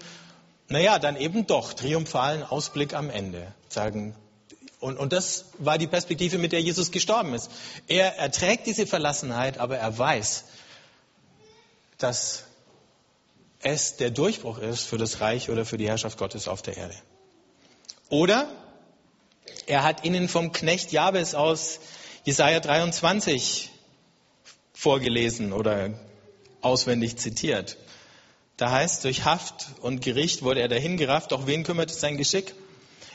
naja, 0.69 0.99
dann 0.99 1.17
eben 1.17 1.47
doch 1.47 1.73
triumphalen 1.73 2.43
Ausblick 2.43 2.95
am 2.95 3.11
Ende. 3.11 3.53
Sagen, 3.69 4.15
und, 4.79 4.99
und 4.99 5.13
das 5.13 5.47
war 5.59 5.79
die 5.79 5.87
Perspektive, 5.87 6.39
mit 6.39 6.53
der 6.53 6.61
Jesus 6.61 6.91
gestorben 6.91 7.35
ist. 7.35 7.51
Er 7.89 8.19
erträgt 8.19 8.67
diese 8.67 8.87
Verlassenheit, 8.87 9.59
aber 9.59 9.79
er 9.79 9.99
weiß, 9.99 10.45
dass 11.99 12.45
es 13.63 13.97
der 13.97 14.11
Durchbruch 14.11 14.59
ist 14.59 14.83
für 14.83 14.99
das 14.99 15.21
Reich 15.21 15.51
oder 15.51 15.65
für 15.65 15.79
die 15.79 15.89
Herrschaft 15.89 16.19
Gottes 16.19 16.47
auf 16.47 16.63
der 16.63 16.77
Erde. 16.77 16.95
Oder 18.09 18.49
er 19.67 19.83
hat 19.83 20.05
ihnen 20.05 20.29
vom 20.29 20.53
Knecht 20.53 20.93
Jabes 20.93 21.35
aus 21.35 21.81
Jesaja 22.25 22.61
23 22.61 23.71
vorgelesen 24.73 25.53
oder 25.53 25.91
auswendig 26.61 27.17
zitiert. 27.17 27.77
Da 28.57 28.71
heißt, 28.71 29.05
durch 29.05 29.25
Haft 29.25 29.67
und 29.81 30.03
Gericht 30.03 30.43
wurde 30.43 30.61
er 30.61 30.69
dahingerafft, 30.69 31.33
doch 31.33 31.47
wen 31.47 31.65
kümmert 31.65 31.91
es 31.91 32.01
sein 32.01 32.17
Geschick? 32.17 32.55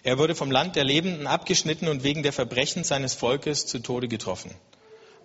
Er 0.04 0.18
wurde 0.18 0.36
vom 0.36 0.52
Land 0.52 0.76
der 0.76 0.84
Lebenden 0.84 1.28
abgeschnitten 1.28 1.88
und 1.88 2.04
wegen 2.04 2.24
der 2.24 2.34
Verbrechen 2.34 2.84
seines 2.84 3.14
Volkes 3.14 3.66
zu 3.68 3.80
Tode 3.80 4.08
getroffen. 4.08 4.52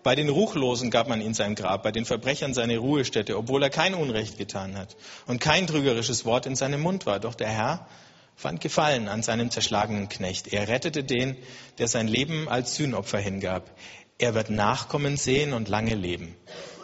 Bei 0.02 0.14
den 0.14 0.28
Ruchlosen 0.28 0.90
gab 0.90 1.08
man 1.08 1.20
ihm 1.20 1.34
sein 1.34 1.54
Grab, 1.54 1.82
bei 1.82 1.90
den 1.90 2.04
Verbrechern 2.04 2.54
seine 2.54 2.78
Ruhestätte, 2.78 3.36
obwohl 3.36 3.62
er 3.62 3.70
kein 3.70 3.94
Unrecht 3.94 4.38
getan 4.38 4.76
hat 4.76 4.96
und 5.26 5.40
kein 5.40 5.66
trügerisches 5.66 6.24
Wort 6.24 6.46
in 6.46 6.54
seinem 6.54 6.80
Mund 6.80 7.06
war. 7.06 7.18
Doch 7.18 7.34
der 7.34 7.48
Herr 7.48 7.88
fand 8.36 8.60
Gefallen 8.60 9.08
an 9.08 9.22
seinem 9.22 9.50
zerschlagenen 9.50 10.08
Knecht. 10.08 10.52
Er 10.52 10.68
rettete 10.68 11.02
den, 11.02 11.36
der 11.78 11.88
sein 11.88 12.06
Leben 12.06 12.48
als 12.48 12.76
Sühnopfer 12.76 13.18
hingab. 13.18 13.70
Er 14.18 14.34
wird 14.34 14.50
Nachkommen 14.50 15.16
sehen 15.16 15.54
und 15.54 15.68
lange 15.68 15.94
leben. 15.94 16.36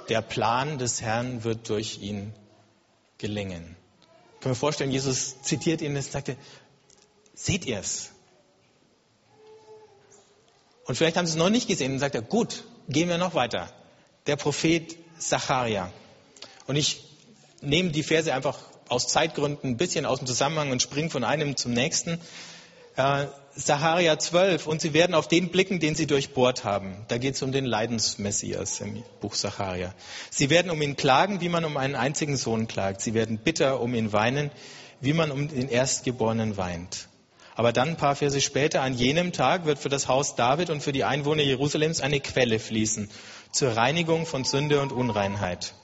Der 0.08 0.22
Plan 0.22 0.78
des 0.78 1.02
Herrn 1.02 1.44
wird 1.44 1.68
durch 1.68 1.98
ihn 1.98 2.32
gelingen. 3.18 3.76
Kann 4.40 4.52
mir 4.52 4.56
vorstellen, 4.56 4.90
Jesus 4.90 5.40
zitiert 5.42 5.82
ihn 5.82 5.94
und 5.94 6.02
sagte, 6.02 6.36
seht 7.34 7.64
ihr 7.66 7.78
es? 7.78 8.10
Und 10.84 10.96
vielleicht 10.96 11.16
haben 11.16 11.26
sie 11.26 11.32
es 11.32 11.38
noch 11.38 11.50
nicht 11.50 11.68
gesehen 11.68 11.92
und 11.92 11.98
sagt 12.00 12.14
er, 12.14 12.22
gut, 12.22 12.64
gehen 12.88 13.08
wir 13.08 13.18
noch 13.18 13.34
weiter. 13.34 13.72
Der 14.26 14.36
Prophet 14.36 14.96
Zacharia. 15.18 15.92
Und 16.66 16.76
ich 16.76 17.04
nehme 17.60 17.90
die 17.90 18.02
Verse 18.02 18.34
einfach 18.34 18.58
aus 18.92 19.08
Zeitgründen 19.08 19.70
ein 19.70 19.76
bisschen 19.76 20.06
aus 20.06 20.18
dem 20.18 20.26
Zusammenhang 20.26 20.70
und 20.70 20.82
springe 20.82 21.10
von 21.10 21.24
einem 21.24 21.56
zum 21.56 21.72
nächsten. 21.72 22.20
Äh, 22.96 23.26
Saharia 23.54 24.18
12, 24.18 24.66
und 24.66 24.80
sie 24.80 24.94
werden 24.94 25.14
auf 25.14 25.28
den 25.28 25.50
blicken, 25.50 25.78
den 25.78 25.94
sie 25.94 26.06
durchbohrt 26.06 26.64
haben. 26.64 27.04
Da 27.08 27.18
geht 27.18 27.34
es 27.34 27.42
um 27.42 27.52
den 27.52 27.66
Leidensmessias 27.66 28.80
im 28.80 29.02
Buch 29.20 29.34
Sacharia. 29.34 29.94
Sie 30.30 30.48
werden 30.48 30.70
um 30.70 30.80
ihn 30.80 30.96
klagen, 30.96 31.42
wie 31.42 31.50
man 31.50 31.64
um 31.64 31.76
einen 31.76 31.94
einzigen 31.94 32.36
Sohn 32.36 32.66
klagt. 32.66 33.02
Sie 33.02 33.12
werden 33.12 33.38
bitter 33.38 33.80
um 33.80 33.94
ihn 33.94 34.12
weinen, 34.12 34.50
wie 35.00 35.12
man 35.12 35.30
um 35.30 35.48
den 35.48 35.68
Erstgeborenen 35.68 36.56
weint. 36.56 37.08
Aber 37.54 37.72
dann 37.72 37.90
ein 37.90 37.96
paar 37.96 38.16
Verse 38.16 38.40
später, 38.40 38.80
an 38.80 38.94
jenem 38.94 39.32
Tag 39.32 39.66
wird 39.66 39.78
für 39.78 39.90
das 39.90 40.08
Haus 40.08 40.34
David 40.34 40.70
und 40.70 40.82
für 40.82 40.92
die 40.92 41.04
Einwohner 41.04 41.42
Jerusalems 41.42 42.00
eine 42.00 42.20
Quelle 42.20 42.58
fließen 42.58 43.10
zur 43.50 43.76
Reinigung 43.76 44.24
von 44.24 44.44
Sünde 44.44 44.80
und 44.80 44.92
Unreinheit. 44.92 45.74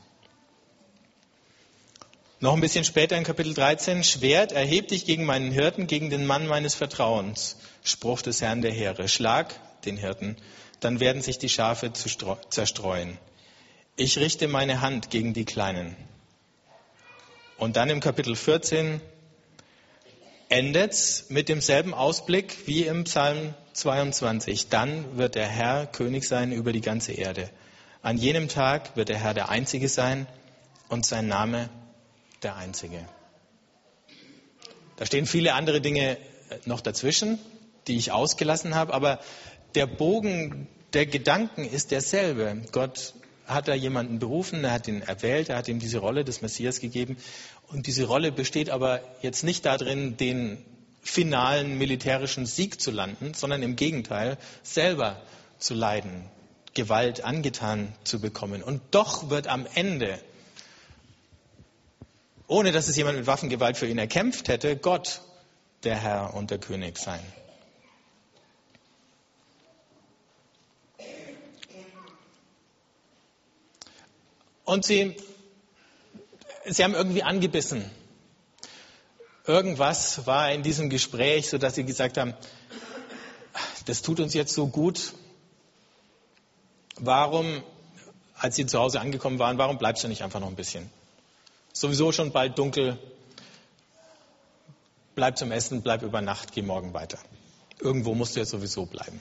Noch 2.41 2.55
ein 2.55 2.61
bisschen 2.61 2.85
später 2.85 3.17
in 3.17 3.25
Kapitel 3.25 3.53
13, 3.53 4.05
Schwert, 4.05 4.53
erheb 4.53 4.87
dich 4.87 5.05
gegen 5.07 5.25
meinen 5.25 5.51
Hirten, 5.51 5.89
gegen 5.89 6.09
den 6.09 6.25
Mann 6.25 6.47
meines 6.47 6.77
Vertrauens. 6.77 7.57
Spruch 7.83 8.23
des 8.23 8.41
Herrn 8.41 8.63
der 8.63 8.71
Heere. 8.71 9.09
Schlag 9.09 9.59
den 9.85 9.97
Hirten, 9.97 10.37
dann 10.79 11.01
werden 11.01 11.21
sich 11.21 11.39
die 11.39 11.49
Schafe 11.49 11.93
zerstreuen. 11.93 13.19
Ich 13.97 14.19
richte 14.19 14.47
meine 14.47 14.81
Hand 14.81 15.11
gegen 15.11 15.35
die 15.35 15.45
Kleinen. 15.45 15.97
Und 17.57 17.75
dann 17.75 17.91
im 17.91 17.99
Kapitel 17.99 18.37
14 18.37 19.01
endet's 20.49 21.31
mit 21.31 21.49
demselben 21.49 21.93
Ausblick 21.93 22.69
wie 22.69 22.85
im 22.85 23.03
Psalm 23.03 23.53
22. 23.73 24.69
Dann 24.69 25.19
wird 25.19 25.35
der 25.35 25.49
Herr 25.49 25.87
König 25.87 26.23
sein 26.23 26.53
über 26.53 26.71
die 26.71 26.83
ganze 26.83 27.15
Erde. 27.15 27.51
An 28.01 28.17
jenem 28.17 28.47
Tag 28.47 28.97
wird 28.97 29.09
der 29.09 29.19
Herr 29.19 29.35
der 29.35 29.49
Einzige 29.49 29.89
sein 29.89 30.29
und 30.89 31.05
sein 31.05 31.27
Name 31.27 31.69
der 32.43 32.57
Einzige. 32.57 33.05
Da 34.97 35.07
stehen 35.07 35.27
viele 35.27 35.55
andere 35.55 35.81
Dinge 35.81 36.19
noch 36.65 36.81
dazwischen, 36.81 37.39
die 37.87 37.97
ich 37.97 38.13
ausgelassen 38.13 38.75
habe, 38.75 38.95
aber 38.95 39.21
der 39.75 39.87
Bogen 39.87 40.69
der 40.93 41.07
Gedanken 41.07 41.65
ist 41.65 41.91
derselbe. 41.91 42.63
Gott 42.73 43.15
hat 43.47 43.69
da 43.69 43.75
jemanden 43.75 44.19
berufen, 44.19 44.65
er 44.65 44.73
hat 44.73 44.89
ihn 44.89 45.03
erwählt, 45.03 45.49
er 45.49 45.57
hat 45.57 45.69
ihm 45.69 45.79
diese 45.79 45.99
Rolle 45.99 46.25
des 46.25 46.43
Messias 46.43 46.81
gegeben. 46.81 47.17
Und 47.69 47.87
diese 47.87 48.07
Rolle 48.07 48.33
besteht 48.33 48.71
aber 48.71 49.03
jetzt 49.23 49.45
nicht 49.45 49.65
darin, 49.65 50.17
den 50.17 50.65
finalen 51.01 51.79
militärischen 51.79 52.47
Sieg 52.47 52.81
zu 52.81 52.91
landen, 52.91 53.35
sondern 53.35 53.63
im 53.63 53.77
Gegenteil, 53.77 54.37
selber 54.63 55.21
zu 55.59 55.75
leiden, 55.75 56.25
Gewalt 56.75 57.25
angetan 57.25 57.95
zu 58.05 58.21
bekommen. 58.21 58.63
Und 58.63 58.83
doch 58.91 59.31
wird 59.31 59.47
am 59.49 59.67
Ende, 59.75 60.19
ohne 62.49 62.73
dass 62.73 62.89
es 62.89 62.97
jemand 62.97 63.19
mit 63.19 63.27
Waffengewalt 63.27 63.77
für 63.77 63.87
ihn 63.87 63.99
erkämpft 63.99 64.49
hätte, 64.49 64.77
Gott 64.77 65.21
der 65.85 65.97
Herr 65.97 66.35
und 66.35 66.51
der 66.51 66.59
König 66.59 66.99
sein. 66.99 67.21
Und 74.65 74.85
sie, 74.85 75.17
sie 76.67 76.85
haben 76.85 76.95
irgendwie 76.95 77.23
angebissen. 77.23 77.89
Irgendwas 79.47 80.27
war 80.27 80.53
in 80.53 80.63
diesem 80.63 80.91
Gespräch, 80.91 81.49
sodass 81.49 81.75
sie 81.75 81.85
gesagt 81.85 82.19
haben, 82.19 82.35
das 83.87 84.03
tut 84.03 84.21
uns 84.21 84.35
jetzt 84.35 84.53
so 84.53 84.67
gut. 84.67 85.15
Warum, 86.97 87.63
als 88.35 88.57
sie 88.57 88.67
zu 88.67 88.79
Hause 88.79 89.01
angekommen 89.01 89.39
waren, 89.39 89.57
warum 89.57 89.79
bleibst 89.79 90.05
du 90.05 90.09
nicht 90.09 90.23
einfach 90.23 90.41
noch 90.41 90.49
ein 90.49 90.57
bisschen? 90.57 90.91
Sowieso 91.79 92.11
schon 92.11 92.33
bald 92.33 92.59
dunkel. 92.59 92.99
Bleib 95.15 95.39
zum 95.39 95.53
Essen, 95.53 95.83
bleib 95.83 96.03
über 96.03 96.21
Nacht, 96.21 96.51
geh 96.51 96.63
morgen 96.63 96.93
weiter. 96.93 97.21
Irgendwo 97.79 98.17
musst 98.17 98.35
du 98.35 98.41
jetzt 98.41 98.51
sowieso 98.51 98.85
bleiben. 98.85 99.21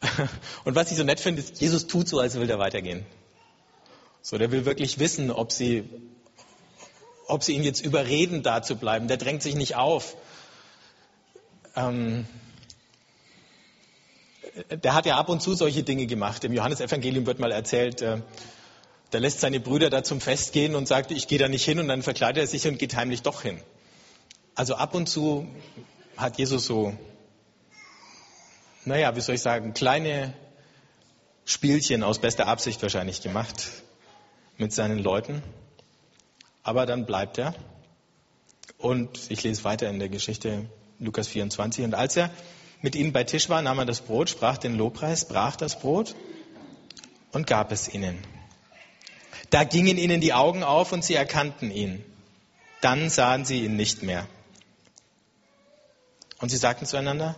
Und 0.64 0.74
was 0.74 0.90
ich 0.90 0.96
so 0.96 1.04
nett 1.04 1.20
finde, 1.20 1.42
ist, 1.42 1.60
Jesus 1.60 1.86
tut 1.86 2.08
so, 2.08 2.18
als 2.18 2.34
will 2.40 2.50
er 2.50 2.58
weitergehen. 2.58 3.06
So, 4.20 4.36
der 4.36 4.50
will 4.50 4.64
wirklich 4.64 4.98
wissen, 4.98 5.30
ob 5.30 5.52
sie, 5.52 5.88
ob 7.28 7.44
sie 7.44 7.52
ihn 7.52 7.62
jetzt 7.62 7.82
überreden, 7.84 8.42
da 8.42 8.60
zu 8.60 8.74
bleiben. 8.74 9.06
Der 9.06 9.16
drängt 9.16 9.44
sich 9.44 9.54
nicht 9.54 9.76
auf. 9.76 10.16
Ähm, 11.76 12.26
der 14.70 14.94
hat 14.94 15.06
ja 15.06 15.18
ab 15.18 15.28
und 15.28 15.40
zu 15.40 15.54
solche 15.54 15.84
Dinge 15.84 16.06
gemacht. 16.06 16.42
Im 16.42 16.52
Johannesevangelium 16.52 17.26
wird 17.26 17.38
mal 17.38 17.52
erzählt, 17.52 18.02
äh, 18.02 18.22
der 19.12 19.20
lässt 19.20 19.40
seine 19.40 19.60
Brüder 19.60 19.90
da 19.90 20.02
zum 20.02 20.20
Fest 20.20 20.52
gehen 20.52 20.74
und 20.74 20.86
sagt, 20.86 21.10
ich 21.10 21.26
gehe 21.26 21.38
da 21.38 21.48
nicht 21.48 21.64
hin 21.64 21.78
und 21.78 21.88
dann 21.88 22.02
verkleidet 22.02 22.42
er 22.42 22.46
sich 22.46 22.66
und 22.66 22.78
geht 22.78 22.94
heimlich 22.94 23.22
doch 23.22 23.42
hin. 23.42 23.60
Also 24.54 24.74
ab 24.74 24.94
und 24.94 25.08
zu 25.08 25.48
hat 26.16 26.38
Jesus 26.38 26.66
so, 26.66 26.96
naja, 28.84 29.14
wie 29.16 29.20
soll 29.20 29.34
ich 29.34 29.42
sagen, 29.42 29.74
kleine 29.74 30.34
Spielchen 31.44 32.02
aus 32.02 32.18
bester 32.18 32.46
Absicht 32.46 32.80
wahrscheinlich 32.82 33.22
gemacht 33.22 33.68
mit 34.56 34.72
seinen 34.72 34.98
Leuten. 34.98 35.42
Aber 36.62 36.86
dann 36.86 37.06
bleibt 37.06 37.38
er. 37.38 37.54
Und 38.78 39.30
ich 39.30 39.42
lese 39.42 39.64
weiter 39.64 39.88
in 39.88 39.98
der 39.98 40.08
Geschichte 40.08 40.70
Lukas 40.98 41.28
24. 41.28 41.84
Und 41.84 41.94
als 41.94 42.16
er 42.16 42.30
mit 42.80 42.94
ihnen 42.94 43.12
bei 43.12 43.24
Tisch 43.24 43.48
war, 43.48 43.60
nahm 43.62 43.78
er 43.78 43.86
das 43.86 44.00
Brot, 44.00 44.30
sprach 44.30 44.58
den 44.58 44.76
Lobpreis, 44.76 45.26
brach 45.26 45.56
das 45.56 45.78
Brot 45.80 46.14
und 47.32 47.46
gab 47.46 47.72
es 47.72 47.92
ihnen. 47.92 48.18
Da 49.50 49.64
gingen 49.64 49.98
ihnen 49.98 50.20
die 50.20 50.32
Augen 50.32 50.62
auf 50.62 50.92
und 50.92 51.04
sie 51.04 51.14
erkannten 51.14 51.70
ihn. 51.70 52.04
Dann 52.80 53.10
sahen 53.10 53.44
sie 53.44 53.64
ihn 53.64 53.76
nicht 53.76 54.02
mehr. 54.02 54.26
Und 56.38 56.48
sie 56.48 56.56
sagten 56.56 56.86
zueinander, 56.86 57.36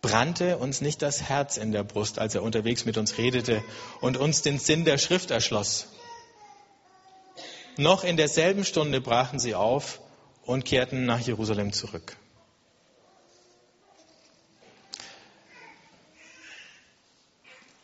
brannte 0.00 0.58
uns 0.58 0.80
nicht 0.80 1.02
das 1.02 1.22
Herz 1.22 1.56
in 1.56 1.72
der 1.72 1.82
Brust, 1.82 2.18
als 2.18 2.34
er 2.34 2.42
unterwegs 2.42 2.84
mit 2.84 2.96
uns 2.96 3.18
redete 3.18 3.64
und 4.00 4.16
uns 4.16 4.42
den 4.42 4.58
Sinn 4.58 4.84
der 4.84 4.98
Schrift 4.98 5.30
erschloss. 5.30 5.88
Noch 7.76 8.04
in 8.04 8.16
derselben 8.16 8.64
Stunde 8.64 9.00
brachen 9.00 9.38
sie 9.38 9.54
auf 9.54 10.00
und 10.44 10.64
kehrten 10.64 11.06
nach 11.06 11.20
Jerusalem 11.20 11.72
zurück. 11.72 12.16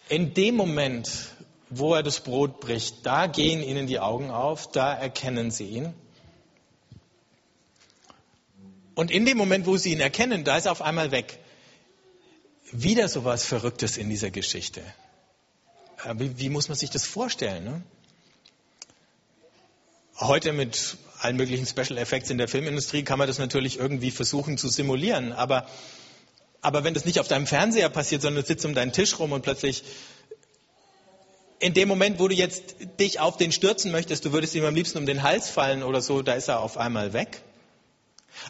In 0.09 0.35
dem 0.35 0.55
Moment, 0.57 1.09
wo 1.75 1.95
er 1.95 2.03
das 2.03 2.21
Brot 2.21 2.61
bricht, 2.61 3.07
da 3.07 3.27
gehen 3.27 3.63
ihnen 3.63 3.87
die 3.87 3.99
Augen 3.99 4.31
auf, 4.31 4.71
da 4.71 4.93
erkennen 4.93 5.51
sie 5.51 5.67
ihn. 5.67 5.95
Und 8.95 9.11
in 9.11 9.25
dem 9.25 9.39
Moment, 9.39 9.67
wo 9.67 9.77
sie 9.77 9.93
ihn 9.93 10.01
erkennen, 10.01 10.45
da 10.45 10.59
ist 10.59 10.67
er 10.67 10.73
auf 10.73 10.83
einmal 10.83 11.11
weg 11.11 11.39
wieder 12.73 13.09
so 13.09 13.25
was 13.25 13.45
Verrücktes 13.45 13.97
in 13.97 14.09
dieser 14.09 14.31
Geschichte. 14.31 14.83
Äh, 16.05 16.15
wie, 16.19 16.39
wie 16.39 16.49
muss 16.49 16.69
man 16.69 16.77
sich 16.77 16.91
das 16.91 17.07
vorstellen? 17.07 17.65
Ne? 17.65 17.83
Heute 20.19 20.53
mit 20.53 20.97
allen 21.21 21.37
möglichen 21.37 21.67
Special 21.67 21.99
Effects 21.99 22.31
in 22.31 22.39
der 22.39 22.49
Filmindustrie 22.49 23.03
kann 23.03 23.19
man 23.19 23.29
das 23.29 23.39
natürlich 23.39 23.79
irgendwie 23.79 24.11
versuchen 24.11 24.59
zu 24.59 24.69
simulieren. 24.69 25.33
Aber, 25.33 25.67
aber 26.61 26.85
wenn 26.85 26.95
das 26.95 27.05
nicht 27.05 27.21
auf 27.21 27.29
deinem 27.29 27.47
Fernseher 27.47 27.89
passiert, 27.91 28.23
sondern 28.23 28.43
du 28.43 28.47
sitzt 28.47 28.65
um 28.65 28.75
deinen 28.75 28.93
Tisch 28.93 29.19
rum 29.19 29.33
und 29.33 29.43
plötzlich 29.43 29.85
in 31.63 31.75
dem 31.75 31.87
Moment, 31.87 32.19
wo 32.19 32.27
du 32.27 32.35
jetzt 32.35 32.75
dich 32.99 33.21
auf 33.21 33.37
den 33.37 33.53
stürzen 33.53 33.93
möchtest, 33.93 34.25
du 34.25 34.33
würdest 34.33 34.53
ihm 34.57 34.65
am 34.65 34.75
liebsten 34.75 34.99
um 34.99 35.07
den 35.07 35.23
Hals 35.23 35.49
fallen 35.49 35.85
oder 35.85 36.03
so, 36.03 36.21
da 36.21 36.33
ist 36.33 36.49
er 36.49 36.59
auf 36.59 36.77
einmal 36.77 37.13
weg. 37.13 37.41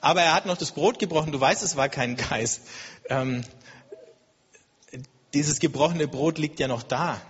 Aber 0.00 0.22
er 0.22 0.32
hat 0.32 0.46
noch 0.46 0.56
das 0.56 0.72
Brot 0.72 0.98
gebrochen, 0.98 1.30
du 1.30 1.38
weißt, 1.38 1.62
es 1.62 1.76
war 1.76 1.90
kein 1.90 2.16
Geist. 2.16 2.62
Ähm, 3.10 3.44
dieses 5.34 5.60
gebrochene 5.60 6.08
Brot 6.08 6.38
liegt 6.38 6.58
ja 6.58 6.68
noch 6.68 6.82
da. 6.82 7.20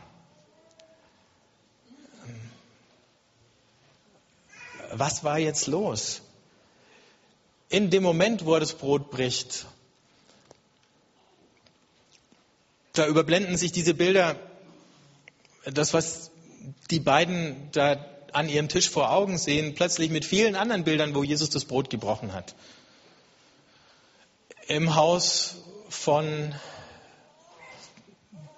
Was 4.92 5.24
war 5.24 5.40
jetzt 5.40 5.66
los? 5.66 6.22
In 7.70 7.90
dem 7.90 8.04
Moment, 8.04 8.44
wo 8.44 8.54
er 8.54 8.60
das 8.60 8.74
Brot 8.74 9.10
bricht, 9.10 9.66
da 12.92 13.08
überblenden 13.08 13.56
sich 13.56 13.72
diese 13.72 13.94
Bilder, 13.94 14.36
das, 15.64 15.94
was 15.94 16.30
die 16.90 17.00
beiden 17.00 17.70
da 17.72 18.04
an 18.32 18.48
ihrem 18.48 18.68
Tisch 18.68 18.88
vor 18.88 19.10
Augen 19.10 19.38
sehen, 19.38 19.74
plötzlich 19.74 20.10
mit 20.10 20.24
vielen 20.24 20.56
anderen 20.56 20.84
Bildern, 20.84 21.14
wo 21.14 21.22
Jesus 21.22 21.50
das 21.50 21.64
Brot 21.64 21.90
gebrochen 21.90 22.32
hat. 22.32 22.54
Im 24.68 24.94
Haus 24.94 25.56
von 25.88 26.54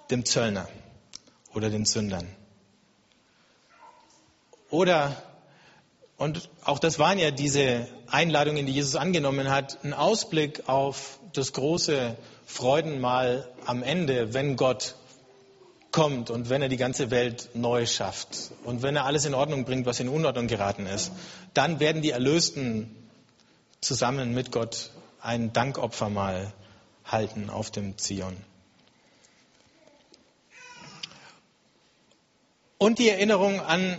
dem 0.09 0.23
Zöllner 0.23 0.67
oder 1.53 1.69
den 1.69 1.85
Sündern. 1.85 2.27
Oder, 4.69 5.21
und 6.17 6.49
auch 6.63 6.79
das 6.79 6.99
waren 6.99 7.19
ja 7.19 7.31
diese 7.31 7.87
Einladungen, 8.07 8.65
die 8.65 8.71
Jesus 8.71 8.95
angenommen 8.95 9.49
hat, 9.49 9.83
ein 9.83 9.93
Ausblick 9.93 10.67
auf 10.67 11.19
das 11.33 11.53
große 11.53 12.15
Freudenmal 12.45 13.49
am 13.65 13.83
Ende, 13.83 14.33
wenn 14.33 14.55
Gott 14.55 14.95
kommt 15.95 16.29
und 16.29 16.49
wenn 16.49 16.61
er 16.61 16.67
die 16.67 16.75
ganze 16.75 17.09
Welt 17.09 17.51
neu 17.53 17.85
schafft 17.85 18.51
und 18.65 18.81
wenn 18.83 18.97
er 18.97 19.05
alles 19.05 19.23
in 19.23 19.33
Ordnung 19.33 19.63
bringt, 19.63 19.85
was 19.85 20.01
in 20.01 20.09
Unordnung 20.09 20.47
geraten 20.47 20.87
ist, 20.87 21.13
dann 21.53 21.79
werden 21.79 22.01
die 22.01 22.09
Erlösten 22.09 22.93
zusammen 23.79 24.33
mit 24.33 24.51
Gott 24.51 24.91
ein 25.21 25.53
Dankopfermahl 25.53 26.51
halten 27.05 27.49
auf 27.49 27.71
dem 27.71 27.97
Zion. 27.97 28.35
Und 32.77 32.99
die 32.99 33.07
Erinnerung 33.07 33.61
an 33.61 33.97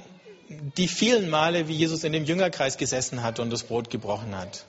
die 0.77 0.89
vielen 0.89 1.31
Male, 1.31 1.67
wie 1.67 1.77
Jesus 1.77 2.05
in 2.05 2.13
dem 2.13 2.27
Jüngerkreis 2.27 2.77
gesessen 2.77 3.23
hat 3.23 3.41
und 3.41 3.49
das 3.49 3.63
Brot 3.63 3.89
gebrochen 3.89 4.37
hat. 4.37 4.67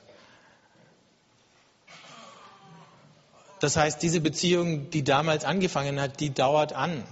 Das 3.60 3.76
heißt, 3.76 4.02
diese 4.04 4.22
Beziehung, 4.22 4.90
die 4.92 5.04
damals 5.04 5.44
angefangen 5.44 6.00
hat, 6.00 6.20
die 6.20 6.34
dauert 6.34 6.74
an 6.74 7.04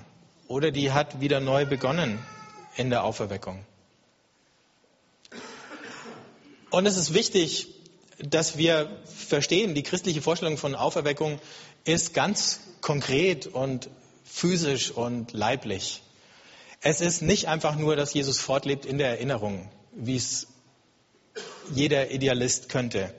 oder 0.47 0.71
die 0.71 0.91
hat 0.91 1.19
wieder 1.19 1.39
neu 1.39 1.65
begonnen 1.65 2.19
in 2.75 2.89
der 2.89 3.03
Auferweckung. 3.03 3.65
Und 6.69 6.85
es 6.85 6.97
ist 6.97 7.13
wichtig, 7.13 7.69
dass 8.19 8.57
wir 8.57 8.89
verstehen, 9.05 9.75
die 9.75 9.83
christliche 9.83 10.21
Vorstellung 10.21 10.57
von 10.57 10.75
Auferweckung 10.75 11.39
ist 11.83 12.13
ganz 12.13 12.59
konkret 12.81 13.47
und 13.47 13.89
physisch 14.23 14.91
und 14.91 15.33
leiblich. 15.33 16.03
Es 16.81 17.01
ist 17.01 17.21
nicht 17.21 17.47
einfach 17.47 17.75
nur, 17.75 17.95
dass 17.95 18.13
Jesus 18.13 18.39
fortlebt 18.39 18.85
in 18.85 18.97
der 18.97 19.09
Erinnerung, 19.09 19.69
wie 19.95 20.17
es 20.17 20.47
jeder 21.73 22.11
Idealist 22.11 22.69
könnte 22.69 23.13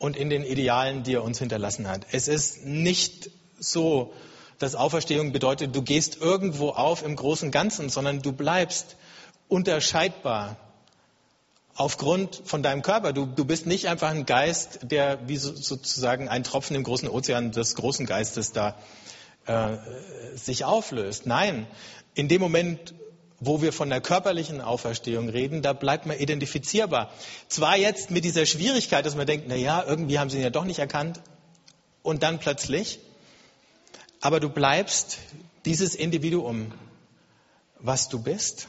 und 0.00 0.16
in 0.16 0.30
den 0.30 0.42
Idealen, 0.42 1.02
die 1.04 1.14
er 1.14 1.22
uns 1.22 1.38
hinterlassen 1.38 1.86
hat. 1.86 2.06
Es 2.10 2.26
ist 2.26 2.64
nicht 2.64 3.30
so, 3.58 4.12
dass 4.58 4.74
Auferstehung 4.74 5.30
bedeutet, 5.30 5.76
du 5.76 5.82
gehst 5.82 6.20
irgendwo 6.20 6.70
auf 6.70 7.04
im 7.04 7.14
großen 7.14 7.50
Ganzen, 7.50 7.90
sondern 7.90 8.22
du 8.22 8.32
bleibst 8.32 8.96
unterscheidbar 9.48 10.56
aufgrund 11.74 12.40
von 12.44 12.62
deinem 12.62 12.80
Körper. 12.80 13.12
Du, 13.12 13.26
du 13.26 13.44
bist 13.44 13.66
nicht 13.66 13.88
einfach 13.88 14.08
ein 14.08 14.24
Geist, 14.24 14.80
der 14.82 15.28
wie 15.28 15.36
so, 15.36 15.54
sozusagen 15.54 16.30
ein 16.30 16.44
Tropfen 16.44 16.76
im 16.76 16.82
großen 16.82 17.08
Ozean 17.08 17.52
des 17.52 17.74
großen 17.74 18.06
Geistes 18.06 18.52
da 18.52 18.78
äh, 19.44 19.76
sich 20.34 20.64
auflöst. 20.64 21.26
Nein, 21.26 21.66
in 22.14 22.28
dem 22.28 22.40
Moment, 22.40 22.94
wo 23.40 23.62
wir 23.62 23.72
von 23.72 23.88
der 23.88 24.02
körperlichen 24.02 24.60
Auferstehung 24.60 25.30
reden, 25.30 25.62
da 25.62 25.72
bleibt 25.72 26.04
man 26.06 26.18
identifizierbar. 26.18 27.10
Zwar 27.48 27.76
jetzt 27.76 28.10
mit 28.10 28.24
dieser 28.24 28.44
Schwierigkeit, 28.44 29.06
dass 29.06 29.16
man 29.16 29.26
denkt, 29.26 29.46
na 29.48 29.56
ja, 29.56 29.82
irgendwie 29.82 30.18
haben 30.18 30.28
sie 30.28 30.36
ihn 30.36 30.42
ja 30.42 30.50
doch 30.50 30.64
nicht 30.64 30.78
erkannt 30.78 31.20
und 32.02 32.22
dann 32.22 32.38
plötzlich, 32.38 33.00
aber 34.20 34.40
du 34.40 34.50
bleibst 34.50 35.18
dieses 35.64 35.94
Individuum, 35.94 36.72
was 37.78 38.10
du 38.10 38.22
bist. 38.22 38.68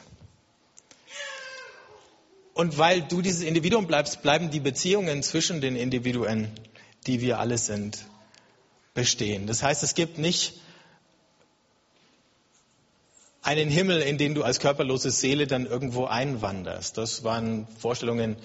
Und 2.54 2.78
weil 2.78 3.02
du 3.02 3.22
dieses 3.22 3.42
Individuum 3.42 3.86
bleibst, 3.86 4.22
bleiben 4.22 4.50
die 4.50 4.60
Beziehungen 4.60 5.22
zwischen 5.22 5.60
den 5.60 5.76
Individuen, 5.76 6.50
die 7.06 7.20
wir 7.20 7.38
alle 7.38 7.58
sind, 7.58 8.04
bestehen. 8.94 9.46
Das 9.46 9.62
heißt, 9.62 9.82
es 9.82 9.94
gibt 9.94 10.18
nicht 10.18 10.60
einen 13.42 13.68
Himmel, 13.68 14.00
in 14.00 14.18
den 14.18 14.34
du 14.34 14.42
als 14.42 14.60
körperlose 14.60 15.10
Seele 15.10 15.46
dann 15.46 15.66
irgendwo 15.66 16.06
einwanderst. 16.06 16.96
Das 16.96 17.24
waren 17.24 17.66
Vorstellungen, 17.78 18.36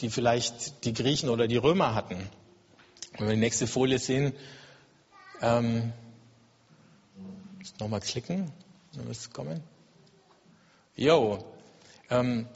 die 0.00 0.08
vielleicht 0.08 0.84
die 0.84 0.94
Griechen 0.94 1.28
oder 1.28 1.46
die 1.46 1.58
Römer 1.58 1.94
hatten. 1.94 2.28
Wenn 3.18 3.26
wir 3.28 3.34
die 3.34 3.40
nächste 3.40 3.66
Folie 3.66 3.98
sehen, 3.98 4.32
ähm, 5.42 5.92
nochmal 7.78 8.00
klicken, 8.00 8.50
dann 8.94 9.06
wird 9.06 9.16
es 9.16 9.30
kommen. 9.30 9.62
Jo, 10.96 11.44
ähm, 12.08 12.46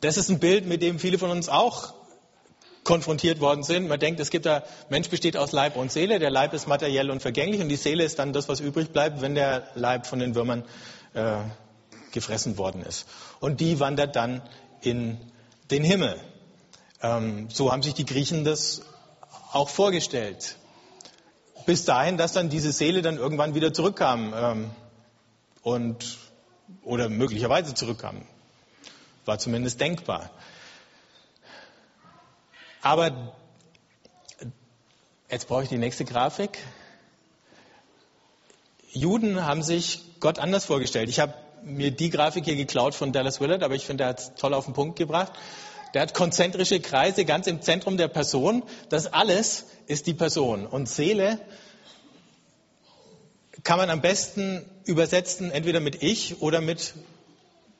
das 0.00 0.16
ist 0.16 0.30
ein 0.30 0.40
Bild, 0.40 0.66
mit 0.66 0.82
dem 0.82 0.98
viele 0.98 1.18
von 1.18 1.30
uns 1.30 1.48
auch 1.48 1.94
konfrontiert 2.90 3.38
worden 3.38 3.62
sind. 3.62 3.86
Man 3.86 4.00
denkt, 4.00 4.18
es 4.18 4.30
gibt 4.30 4.46
da, 4.46 4.64
Mensch 4.88 5.08
besteht 5.10 5.36
aus 5.36 5.52
Leib 5.52 5.76
und 5.76 5.92
Seele. 5.92 6.18
Der 6.18 6.30
Leib 6.30 6.52
ist 6.54 6.66
materiell 6.66 7.12
und 7.12 7.22
vergänglich 7.22 7.60
und 7.60 7.68
die 7.68 7.76
Seele 7.76 8.02
ist 8.02 8.18
dann 8.18 8.32
das, 8.32 8.48
was 8.48 8.58
übrig 8.58 8.90
bleibt, 8.90 9.20
wenn 9.20 9.36
der 9.36 9.68
Leib 9.76 10.08
von 10.08 10.18
den 10.18 10.34
Würmern 10.34 10.64
äh, 11.14 11.36
gefressen 12.10 12.58
worden 12.58 12.82
ist. 12.82 13.06
Und 13.38 13.60
die 13.60 13.78
wandert 13.78 14.16
dann 14.16 14.42
in 14.80 15.18
den 15.70 15.84
Himmel. 15.84 16.16
Ähm, 17.00 17.48
so 17.48 17.70
haben 17.70 17.84
sich 17.84 17.94
die 17.94 18.04
Griechen 18.04 18.42
das 18.42 18.82
auch 19.52 19.68
vorgestellt. 19.68 20.56
Bis 21.66 21.84
dahin, 21.84 22.16
dass 22.16 22.32
dann 22.32 22.48
diese 22.48 22.72
Seele 22.72 23.02
dann 23.02 23.18
irgendwann 23.18 23.54
wieder 23.54 23.72
zurückkam 23.72 24.34
ähm, 24.36 24.70
und 25.62 26.18
oder 26.82 27.08
möglicherweise 27.08 27.72
zurückkam. 27.72 28.22
War 29.26 29.38
zumindest 29.38 29.80
denkbar. 29.80 30.30
Aber 32.82 33.34
jetzt 35.30 35.48
brauche 35.48 35.64
ich 35.64 35.68
die 35.68 35.78
nächste 35.78 36.04
Grafik. 36.04 36.58
Juden 38.92 39.44
haben 39.44 39.62
sich 39.62 40.02
Gott 40.18 40.38
anders 40.38 40.64
vorgestellt. 40.64 41.08
Ich 41.08 41.20
habe 41.20 41.34
mir 41.62 41.90
die 41.90 42.10
Grafik 42.10 42.44
hier 42.44 42.56
geklaut 42.56 42.94
von 42.94 43.12
Dallas 43.12 43.40
Willard, 43.40 43.62
aber 43.62 43.74
ich 43.74 43.84
finde, 43.84 44.04
er 44.04 44.10
hat 44.10 44.20
es 44.20 44.34
toll 44.34 44.54
auf 44.54 44.64
den 44.64 44.74
Punkt 44.74 44.98
gebracht. 44.98 45.32
Der 45.92 46.02
hat 46.02 46.14
konzentrische 46.14 46.80
Kreise 46.80 47.24
ganz 47.24 47.46
im 47.46 47.62
Zentrum 47.62 47.96
der 47.96 48.08
Person. 48.08 48.62
Das 48.88 49.12
alles 49.12 49.66
ist 49.86 50.06
die 50.06 50.14
Person. 50.14 50.66
Und 50.66 50.88
Seele 50.88 51.38
kann 53.62 53.76
man 53.76 53.90
am 53.90 54.00
besten 54.00 54.64
übersetzen, 54.84 55.50
entweder 55.50 55.80
mit 55.80 56.02
ich 56.02 56.40
oder 56.40 56.60
mit 56.60 56.94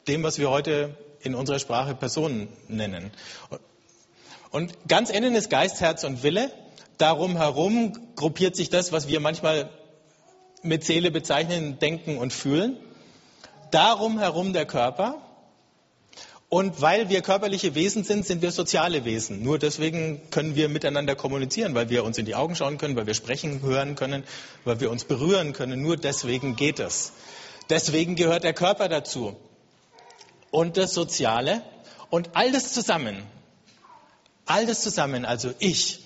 dem, 0.09 0.23
was 0.23 0.39
wir 0.39 0.51
heute 0.51 0.97
in 1.21 1.35
unserer 1.35 1.59
Sprache 1.59 1.95
Personen 1.95 2.49
nennen. 2.69 3.13
Und 4.51 4.73
ganz 4.89 5.11
innen 5.11 5.35
ist 5.35 5.49
Geist, 5.49 5.81
Herz 5.81 6.05
und 6.05 6.23
Wille. 6.23 6.51
Darum 6.99 7.37
herum 7.37 7.93
gruppiert 8.17 8.57
sich 8.57 8.69
das, 8.69 8.93
was 8.93 9.09
wir 9.09 9.21
manchmal 9.21 9.71
mit 10.63 10.85
Seele 10.85 11.11
bezeichnen, 11.11 11.79
denken 11.79 12.19
und 12.19 12.33
fühlen. 12.33 12.77
Darum 13.71 14.19
herum 14.19 14.53
der 14.53 14.67
Körper. 14.67 15.23
Und 16.49 16.83
weil 16.83 17.09
wir 17.09 17.23
körperliche 17.23 17.77
Wesen 17.77 18.03
sind, 18.03 18.27
sind 18.27 18.43
wir 18.43 18.51
soziale 18.51 19.05
Wesen. 19.05 19.45
Nur 19.45 19.61
deswegen 19.61 20.21
können 20.31 20.57
wir 20.57 20.69
miteinander 20.69 21.15
kommunizieren, 21.15 21.77
weil 21.77 21.89
wir 21.91 22.03
uns 22.03 22.19
in 22.19 22.27
die 22.27 22.35
Augen 22.35 22.57
schauen 22.57 22.77
können, 22.77 22.97
weil 22.97 23.07
wir 23.07 23.15
sprechen, 23.15 23.63
hören 23.63 23.95
können, 23.95 24.25
weil 24.65 24.81
wir 24.81 24.91
uns 24.91 25.05
berühren 25.05 25.53
können. 25.53 25.81
Nur 25.81 25.97
deswegen 25.97 26.57
geht 26.57 26.81
es. 26.81 27.13
Deswegen 27.71 28.17
gehört 28.17 28.43
der 28.43 28.53
Körper 28.53 28.89
dazu. 28.89 29.37
Und 30.51 30.77
das 30.77 30.93
Soziale. 30.93 31.63
Und 32.11 32.31
all 32.35 32.51
das 32.51 32.73
zusammen 32.73 33.23
All 34.51 34.67
das 34.67 34.81
zusammen, 34.83 35.25
also 35.25 35.55
ich, 35.61 36.01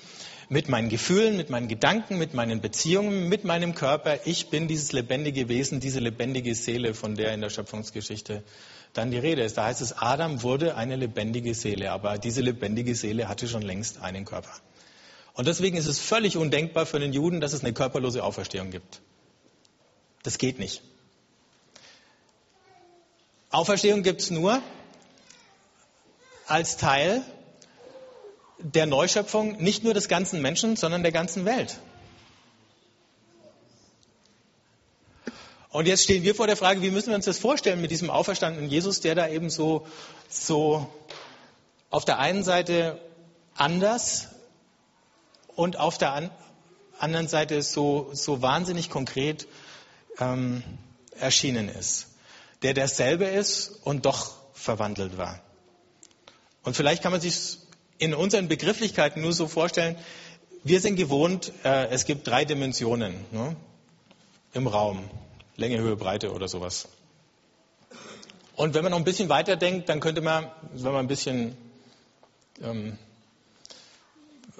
mit 0.50 0.68
meinen 0.68 0.90
Gefühlen, 0.90 1.38
mit 1.38 1.48
meinen 1.48 1.66
Gedanken, 1.66 2.18
mit 2.18 2.34
meinen 2.34 2.60
Beziehungen, 2.60 3.30
mit 3.30 3.44
meinem 3.44 3.74
Körper, 3.74 4.18
ich 4.26 4.50
bin 4.50 4.68
dieses 4.68 4.92
lebendige 4.92 5.48
Wesen, 5.48 5.80
diese 5.80 5.98
lebendige 5.98 6.54
Seele, 6.54 6.92
von 6.92 7.14
der 7.14 7.32
in 7.32 7.40
der 7.40 7.48
Schöpfungsgeschichte 7.48 8.42
dann 8.92 9.10
die 9.10 9.16
Rede 9.16 9.42
ist. 9.42 9.56
Da 9.56 9.64
heißt 9.64 9.80
es, 9.80 9.96
Adam 9.96 10.42
wurde 10.42 10.76
eine 10.76 10.96
lebendige 10.96 11.54
Seele, 11.54 11.90
aber 11.90 12.18
diese 12.18 12.42
lebendige 12.42 12.94
Seele 12.94 13.28
hatte 13.30 13.48
schon 13.48 13.62
längst 13.62 14.02
einen 14.02 14.26
Körper. 14.26 14.52
Und 15.32 15.48
deswegen 15.48 15.78
ist 15.78 15.86
es 15.86 15.98
völlig 15.98 16.36
undenkbar 16.36 16.84
für 16.84 17.00
den 17.00 17.14
Juden, 17.14 17.40
dass 17.40 17.54
es 17.54 17.64
eine 17.64 17.72
körperlose 17.72 18.22
Auferstehung 18.22 18.70
gibt. 18.70 19.00
Das 20.22 20.36
geht 20.36 20.58
nicht. 20.58 20.82
Auferstehung 23.48 24.02
gibt 24.02 24.20
es 24.20 24.30
nur 24.30 24.60
als 26.46 26.76
Teil 26.76 27.22
der 28.64 28.86
Neuschöpfung 28.86 29.62
nicht 29.62 29.84
nur 29.84 29.92
des 29.92 30.08
ganzen 30.08 30.40
Menschen, 30.40 30.76
sondern 30.76 31.02
der 31.02 31.12
ganzen 31.12 31.44
Welt. 31.44 31.78
Und 35.68 35.86
jetzt 35.86 36.04
stehen 36.04 36.22
wir 36.22 36.34
vor 36.34 36.46
der 36.46 36.56
Frage, 36.56 36.80
wie 36.82 36.90
müssen 36.90 37.08
wir 37.08 37.16
uns 37.16 37.26
das 37.26 37.38
vorstellen 37.38 37.80
mit 37.80 37.90
diesem 37.90 38.08
auferstandenen 38.08 38.70
Jesus, 38.70 39.00
der 39.00 39.14
da 39.14 39.28
eben 39.28 39.50
so, 39.50 39.86
so 40.30 40.88
auf 41.90 42.04
der 42.04 42.18
einen 42.20 42.42
Seite 42.42 43.00
anders 43.54 44.28
und 45.56 45.78
auf 45.78 45.98
der 45.98 46.12
an, 46.12 46.30
anderen 46.98 47.28
Seite 47.28 47.60
so, 47.62 48.08
so 48.12 48.40
wahnsinnig 48.40 48.88
konkret 48.88 49.46
ähm, 50.18 50.62
erschienen 51.18 51.68
ist. 51.68 52.06
Der 52.62 52.72
derselbe 52.72 53.24
ist 53.24 53.80
und 53.82 54.06
doch 54.06 54.30
verwandelt 54.54 55.18
war. 55.18 55.40
Und 56.62 56.76
vielleicht 56.76 57.02
kann 57.02 57.12
man 57.12 57.20
sich 57.20 57.58
in 57.98 58.14
unseren 58.14 58.48
Begrifflichkeiten 58.48 59.22
nur 59.22 59.32
so 59.32 59.46
vorstellen, 59.46 59.96
wir 60.62 60.80
sind 60.80 60.96
gewohnt, 60.96 61.52
äh, 61.64 61.88
es 61.88 62.04
gibt 62.06 62.26
drei 62.26 62.44
Dimensionen 62.44 63.14
ne, 63.32 63.56
im 64.52 64.66
Raum. 64.66 65.04
Länge, 65.56 65.78
Höhe, 65.78 65.94
Breite 65.94 66.32
oder 66.32 66.48
sowas. 66.48 66.88
Und 68.56 68.74
wenn 68.74 68.82
man 68.82 68.90
noch 68.90 68.98
ein 68.98 69.04
bisschen 69.04 69.28
weiter 69.28 69.56
denkt, 69.56 69.88
dann 69.88 70.00
könnte 70.00 70.20
man, 70.20 70.50
wenn 70.72 70.92
man 70.92 71.04
ein 71.04 71.08
bisschen 71.08 71.56
ähm, 72.62 72.98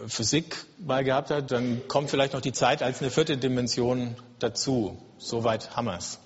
Physik 0.07 0.57
mal 0.79 1.05
gehabt 1.05 1.31
hat, 1.31 1.51
dann 1.51 1.87
kommt 1.88 2.11
vielleicht 2.11 2.33
noch 2.33 2.40
die 2.40 2.53
Zeit 2.53 2.83
als 2.83 3.01
eine 3.01 3.11
vierte 3.11 3.37
Dimension 3.37 4.16
dazu. 4.38 4.99
Soweit 5.18 5.77
haben 5.77 5.87
wir 5.87 5.97
es. 5.97 6.18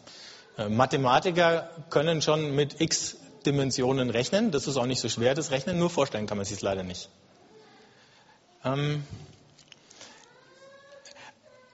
Äh, 0.56 0.68
Mathematiker 0.68 1.70
können 1.90 2.22
schon 2.22 2.54
mit 2.54 2.80
x 2.80 3.16
Dimensionen 3.52 4.10
rechnen. 4.10 4.50
Das 4.50 4.66
ist 4.66 4.76
auch 4.76 4.86
nicht 4.86 5.00
so 5.00 5.08
schwer, 5.08 5.34
das 5.34 5.50
Rechnen. 5.50 5.78
Nur 5.78 5.90
vorstellen 5.90 6.26
kann 6.26 6.36
man 6.36 6.44
sich 6.44 6.56
es 6.56 6.62
leider 6.62 6.82
nicht. 6.82 7.08
Ähm 8.64 9.04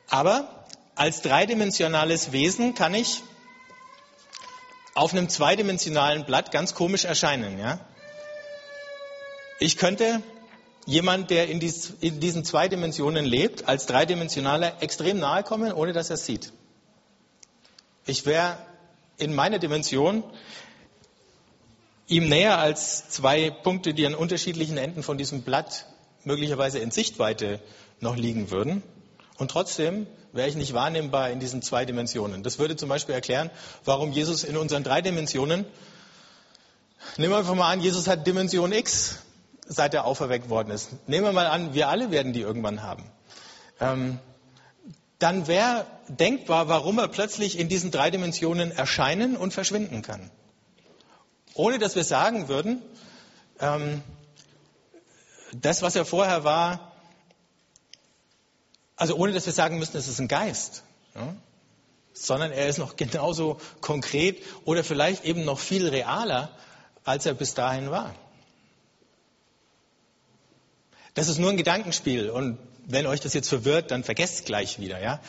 aber 0.09 0.67
als 0.95 1.23
dreidimensionales 1.23 2.33
Wesen 2.33 2.75
kann 2.75 2.95
ich 2.95 3.23
auf 4.95 5.13
einem 5.13 5.29
zweidimensionalen 5.29 6.25
Blatt 6.25 6.53
ganz 6.53 6.75
komisch 6.75 7.05
erscheinen. 7.05 7.59
Ja? 7.59 7.81
Ich 9.59 9.77
könnte 9.77 10.23
jemand, 10.87 11.31
der 11.31 11.49
in, 11.49 11.59
dies, 11.59 11.95
in, 12.01 12.21
diesen 12.21 12.45
zwei 12.45 12.69
Dimensionen 12.69 13.25
lebt, 13.25 13.67
als 13.69 13.87
dreidimensionaler 13.87 14.83
extrem 14.83 15.19
nahe 15.19 15.43
kommen, 15.43 15.73
ohne 15.73 15.93
dass 15.93 16.11
er 16.11 16.15
es 16.15 16.27
sieht. 16.27 16.53
Ich 18.07 18.27
wäre 18.27 18.59
in 19.17 19.35
meiner 19.35 19.59
Dimension 19.59 20.23
ihm 22.07 22.29
näher 22.29 22.59
als 22.59 23.09
zwei 23.09 23.51
Punkte, 23.51 23.95
die 23.95 24.07
an 24.07 24.15
unterschiedlichen 24.15 24.77
Enden 24.77 25.03
von 25.03 25.19
diesem 25.19 25.43
Blatt 25.43 25.87
möglicherweise 26.25 26.79
in 26.79 26.91
Sichtweite 26.91 27.61
noch 28.01 28.17
liegen 28.17 28.51
würden. 28.51 28.83
Und 29.39 29.51
trotzdem 29.51 30.07
wäre 30.33 30.49
ich 30.49 30.57
nicht 30.57 30.75
wahrnehmbar 30.75 31.31
in 31.31 31.41
diesen 31.41 31.63
zwei 31.63 31.85
Dimensionen. 31.85 32.43
Das 32.43 32.59
würde 32.59 32.77
zum 32.77 32.89
Beispiel 32.89 33.15
erklären, 33.15 33.51
warum 33.85 34.13
Jesus 34.13 34.45
in 34.45 34.57
unseren 34.57 34.85
drei 34.85 35.01
Dimensionen, 35.01 35.65
nehmen 37.17 37.33
wir 37.33 37.39
einfach 37.39 37.55
mal 37.55 37.71
an, 37.71 37.81
Jesus 37.81 38.07
hat 38.07 38.27
Dimension 38.27 38.73
X, 38.73 39.19
seit 39.67 39.95
er 39.95 40.05
auferweckt 40.05 40.51
worden 40.51 40.71
ist. 40.71 40.91
Nehmen 41.09 41.25
wir 41.25 41.33
mal 41.33 41.47
an, 41.47 41.75
wir 41.75 41.89
alle 41.89 42.11
werden 42.11 42.33
die 42.33 42.41
irgendwann 42.41 42.83
haben. 42.83 43.05
Ähm, 43.81 44.19
dann 45.19 45.47
wäre 45.47 45.87
denkbar, 46.09 46.69
warum 46.69 46.99
er 46.99 47.09
plötzlich 47.09 47.59
in 47.59 47.69
diesen 47.69 47.91
drei 47.91 48.11
Dimensionen 48.11 48.73
erscheinen 48.73 49.37
und 49.37 49.55
verschwinden 49.55 50.03
kann 50.03 50.31
ohne 51.55 51.79
dass 51.79 51.97
wir 51.97 52.05
sagen 52.05 52.49
würden, 52.49 52.83
ähm, 53.61 54.03
das, 55.53 55.83
was 55.83 55.95
er 55.97 56.05
vorher 56.05 56.45
war, 56.45 56.93
also 58.97 59.17
ohne 59.17 59.33
dass 59.33 59.47
wir 59.47 59.53
sagen 59.53 59.79
müssen, 59.79 59.97
es 59.97 60.09
ist 60.09 60.21
ein 60.21 60.29
Geist, 60.29 60.83
ja? 61.15 61.35
sondern 62.13 62.53
er 62.53 62.69
ist 62.69 62.79
noch 62.79 62.97
genauso 62.97 63.61
konkret 63.81 64.43
oder 64.65 64.85
vielleicht 64.85 65.25
eben 65.25 65.45
noch 65.45 65.59
viel 65.59 65.89
realer, 65.89 66.51
als 67.05 67.27
er 67.27 67.35
bis 67.35 67.55
dahin 67.55 67.91
war. 67.91 68.15
Das 71.15 71.29
ist 71.29 71.39
nur 71.39 71.51
ein 71.51 71.57
Gedankenspiel 71.57 72.31
und 72.31 72.59
wenn 72.87 73.07
euch 73.07 73.21
das 73.21 73.35
jetzt 73.35 73.49
verwirrt, 73.49 73.91
dann 73.91 74.05
vergesst 74.05 74.35
es 74.35 74.45
gleich 74.45 74.81
wieder. 74.81 75.01
Ja? 75.01 75.21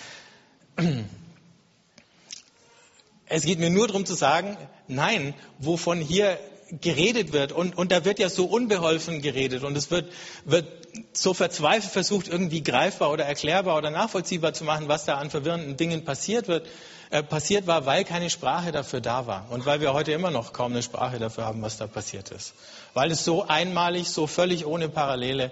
Es 3.27 3.43
geht 3.43 3.59
mir 3.59 3.69
nur 3.69 3.87
darum 3.87 4.05
zu 4.05 4.13
sagen, 4.13 4.57
nein, 4.87 5.33
wovon 5.59 5.99
hier 5.99 6.37
geredet 6.81 7.31
wird 7.31 7.51
und, 7.51 7.77
und 7.77 7.91
da 7.91 8.05
wird 8.05 8.19
ja 8.19 8.29
so 8.29 8.45
unbeholfen 8.45 9.21
geredet 9.21 9.63
und 9.63 9.77
es 9.77 9.91
wird, 9.91 10.11
wird 10.45 10.67
so 11.13 11.33
verzweifelt 11.33 11.91
versucht, 11.91 12.27
irgendwie 12.27 12.63
greifbar 12.63 13.11
oder 13.11 13.25
erklärbar 13.25 13.77
oder 13.77 13.91
nachvollziehbar 13.91 14.53
zu 14.53 14.63
machen, 14.63 14.87
was 14.87 15.05
da 15.05 15.15
an 15.15 15.29
verwirrenden 15.29 15.77
Dingen 15.77 16.05
passiert 16.05 16.47
wird, 16.47 16.67
äh, 17.11 17.21
passiert 17.21 17.67
war, 17.67 17.85
weil 17.85 18.03
keine 18.03 18.29
Sprache 18.29 18.71
dafür 18.71 18.99
da 19.01 19.27
war 19.27 19.47
und 19.51 19.65
weil 19.65 19.79
wir 19.79 19.93
heute 19.93 20.11
immer 20.11 20.31
noch 20.31 20.53
kaum 20.53 20.71
eine 20.71 20.81
Sprache 20.81 21.19
dafür 21.19 21.45
haben, 21.45 21.61
was 21.61 21.77
da 21.77 21.87
passiert 21.87 22.31
ist. 22.31 22.53
Weil 22.93 23.11
es 23.11 23.23
so 23.23 23.47
einmalig, 23.47 24.09
so 24.09 24.25
völlig 24.25 24.65
ohne 24.65 24.89
Parallele 24.89 25.51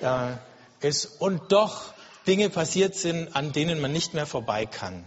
äh, 0.00 0.86
ist 0.86 1.06
und 1.20 1.52
doch 1.52 1.94
Dinge 2.26 2.50
passiert 2.50 2.94
sind, 2.94 3.34
an 3.34 3.52
denen 3.52 3.80
man 3.80 3.92
nicht 3.92 4.14
mehr 4.14 4.26
vorbei 4.26 4.66
kann. 4.66 5.04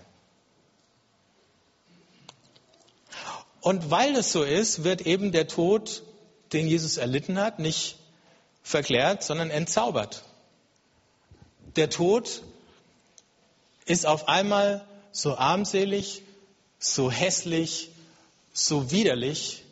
Und 3.61 3.91
weil 3.91 4.13
das 4.13 4.31
so 4.31 4.43
ist, 4.43 4.83
wird 4.83 5.01
eben 5.01 5.31
der 5.31 5.47
Tod, 5.47 6.03
den 6.53 6.67
Jesus 6.67 6.97
erlitten 6.97 7.39
hat, 7.39 7.59
nicht 7.59 7.97
verklärt, 8.63 9.23
sondern 9.23 9.49
entzaubert. 9.49 10.23
Der 11.75 11.89
Tod 11.89 12.43
ist 13.85 14.05
auf 14.05 14.27
einmal 14.27 14.85
so 15.11 15.37
armselig, 15.37 16.21
so 16.79 17.11
hässlich, 17.11 17.89
so 18.53 18.91
widerlich, 18.91 19.63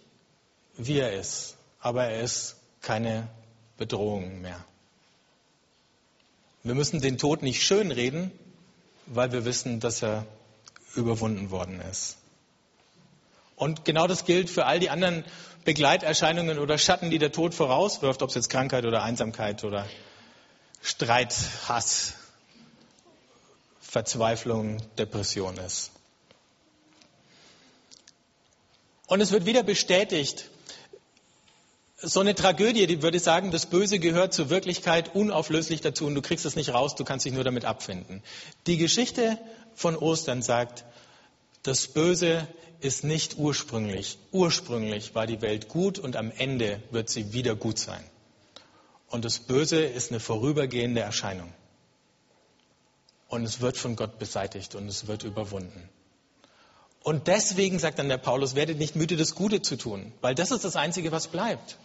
wie 0.78 1.00
er 1.00 1.14
ist. 1.14 1.56
Aber 1.80 2.06
er 2.06 2.22
ist 2.22 2.56
keine 2.82 3.28
Bedrohung 3.78 4.42
mehr. 4.42 4.64
Wir 6.64 6.74
müssen 6.74 7.02
den 7.02 7.18
Tod 7.18 7.44
nicht 7.44 7.62
schönreden, 7.64 8.32
weil 9.06 9.32
wir 9.32 9.46
wissen, 9.46 9.80
dass 9.80 10.02
er 10.02 10.26
überwunden 10.96 11.52
worden 11.52 11.80
ist. 11.82 12.18
Und 13.56 13.86
genau 13.86 14.08
das 14.08 14.26
gilt 14.26 14.50
für 14.50 14.66
all 14.66 14.80
die 14.80 14.90
anderen 14.90 15.24
Begleiterscheinungen 15.64 16.60
oder 16.60 16.78
Schatten, 16.78 17.10
die 17.10 17.20
der 17.20 17.32
Tod 17.32 17.54
vorauswirft, 17.54 18.22
ob 18.22 18.30
es 18.30 18.36
jetzt 18.36 18.50
Krankheit 18.50 18.86
oder 18.86 19.04
Einsamkeit 19.04 19.64
oder 19.64 19.88
Streit, 20.82 21.34
Hass, 21.68 22.14
Verzweiflung, 23.80 24.78
Depression 24.98 25.58
ist. 25.58 25.92
Und 29.08 29.22
es 29.22 29.32
wird 29.32 29.46
wieder 29.46 29.64
bestätigt, 29.64 30.50
so 31.98 32.20
eine 32.20 32.36
Tragödie, 32.36 32.88
die 32.88 33.02
würde 33.02 33.20
sagen, 33.20 33.52
das 33.52 33.68
Böse 33.68 34.00
gehört 34.00 34.34
zur 34.34 34.50
Wirklichkeit 34.50 35.16
unauflöslich 35.16 35.82
dazu 35.82 36.06
und 36.06 36.16
du 36.16 36.22
kriegst 36.22 36.46
es 36.46 36.56
nicht 36.56 36.74
raus, 36.74 36.96
du 36.96 37.04
kannst 37.04 37.26
dich 37.26 37.34
nur 37.34 37.44
damit 37.44 37.66
abfinden. 37.66 38.22
Die 38.68 38.78
Geschichte 38.78 39.40
von 39.74 39.96
Ostern 39.96 40.42
sagt, 40.42 40.86
das 41.68 41.88
Böse 41.88 42.48
ist 42.80 43.04
nicht 43.04 43.38
ursprünglich. 43.38 44.20
Ursprünglich 44.32 45.16
war 45.16 45.26
die 45.26 45.42
Welt 45.42 45.68
gut 45.68 45.98
und 45.98 46.16
am 46.16 46.32
Ende 46.32 46.82
wird 46.92 47.10
sie 47.10 47.34
wieder 47.34 47.56
gut 47.56 47.80
sein. 47.80 48.04
Und 49.08 49.26
das 49.26 49.40
Böse 49.40 49.84
ist 49.84 50.12
eine 50.12 50.20
vorübergehende 50.20 51.02
Erscheinung. 51.02 51.52
Und 53.28 53.44
es 53.44 53.62
wird 53.62 53.78
von 53.78 53.96
Gott 53.96 54.20
beseitigt 54.20 54.76
und 54.76 54.88
es 54.88 55.08
wird 55.08 55.24
überwunden. 55.24 55.90
Und 57.02 57.28
deswegen 57.28 57.80
sagt 57.80 58.00
dann 58.00 58.10
der 58.10 58.18
Paulus, 58.18 58.56
werdet 58.56 58.78
nicht 58.78 58.96
müde, 58.96 59.18
das 59.18 59.36
Gute 59.36 59.62
zu 59.62 59.76
tun, 59.76 60.12
weil 60.22 60.36
das 60.36 60.52
ist 60.52 60.66
das 60.66 60.76
Einzige, 60.76 61.12
was 61.12 61.28
bleibt. 61.28 61.78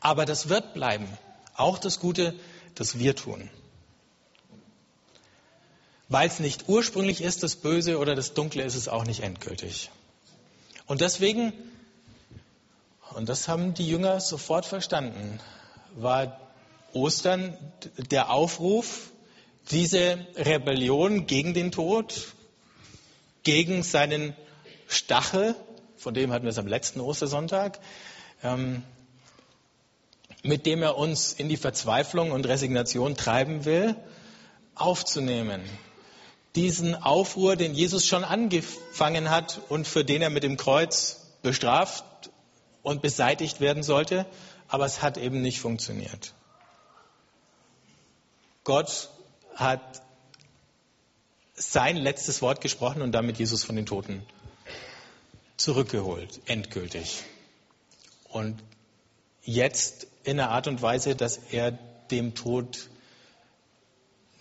Aber 0.00 0.24
das 0.26 0.48
wird 0.48 0.74
bleiben. 0.74 1.08
Auch 1.56 1.78
das 1.78 1.98
Gute, 1.98 2.34
das 2.74 2.98
wir 2.98 3.16
tun. 3.16 3.50
Weil 6.08 6.28
es 6.28 6.38
nicht 6.38 6.68
ursprünglich 6.68 7.22
ist, 7.22 7.42
das 7.42 7.56
Böse 7.56 7.98
oder 7.98 8.14
das 8.14 8.34
Dunkle, 8.34 8.62
ist 8.62 8.74
es 8.74 8.88
auch 8.88 9.04
nicht 9.04 9.20
endgültig. 9.20 9.90
Und 10.86 11.00
deswegen, 11.00 11.52
und 13.14 13.28
das 13.28 13.48
haben 13.48 13.74
die 13.74 13.88
Jünger 13.88 14.20
sofort 14.20 14.66
verstanden, 14.66 15.40
war 15.96 16.40
Ostern 16.92 17.56
der 18.10 18.30
Aufruf, 18.30 19.10
diese 19.70 20.26
Rebellion 20.36 21.26
gegen 21.26 21.54
den 21.54 21.72
Tod, 21.72 22.34
gegen 23.42 23.82
seinen 23.82 24.36
Stachel, 24.88 25.54
von 25.96 26.12
dem 26.12 26.32
hatten 26.32 26.44
wir 26.44 26.50
es 26.50 26.58
am 26.58 26.66
letzten 26.66 27.00
Ostersonntag, 27.00 27.78
ähm, 28.42 28.82
mit 30.42 30.66
dem 30.66 30.82
er 30.82 30.98
uns 30.98 31.32
in 31.32 31.48
die 31.48 31.56
Verzweiflung 31.56 32.30
und 32.30 32.46
Resignation 32.46 33.16
treiben 33.16 33.64
will, 33.64 33.96
aufzunehmen 34.74 35.62
diesen 36.54 36.94
Aufruhr, 36.94 37.56
den 37.56 37.74
Jesus 37.74 38.06
schon 38.06 38.24
angefangen 38.24 39.30
hat 39.30 39.60
und 39.68 39.86
für 39.86 40.04
den 40.04 40.22
er 40.22 40.30
mit 40.30 40.42
dem 40.42 40.56
Kreuz 40.56 41.20
bestraft 41.42 42.04
und 42.82 43.02
beseitigt 43.02 43.60
werden 43.60 43.82
sollte, 43.82 44.26
aber 44.68 44.86
es 44.86 45.02
hat 45.02 45.16
eben 45.16 45.42
nicht 45.42 45.60
funktioniert. 45.60 46.34
Gott 48.62 49.10
hat 49.54 50.02
sein 51.54 51.96
letztes 51.96 52.40
Wort 52.42 52.60
gesprochen 52.60 53.02
und 53.02 53.12
damit 53.12 53.38
Jesus 53.38 53.64
von 53.64 53.76
den 53.76 53.86
Toten 53.86 54.24
zurückgeholt, 55.56 56.40
endgültig. 56.46 57.22
Und 58.28 58.62
jetzt 59.42 60.06
in 60.24 60.40
einer 60.40 60.50
Art 60.50 60.66
und 60.66 60.82
Weise, 60.82 61.14
dass 61.14 61.36
er 61.36 61.72
dem 62.10 62.34
Tod 62.34 62.88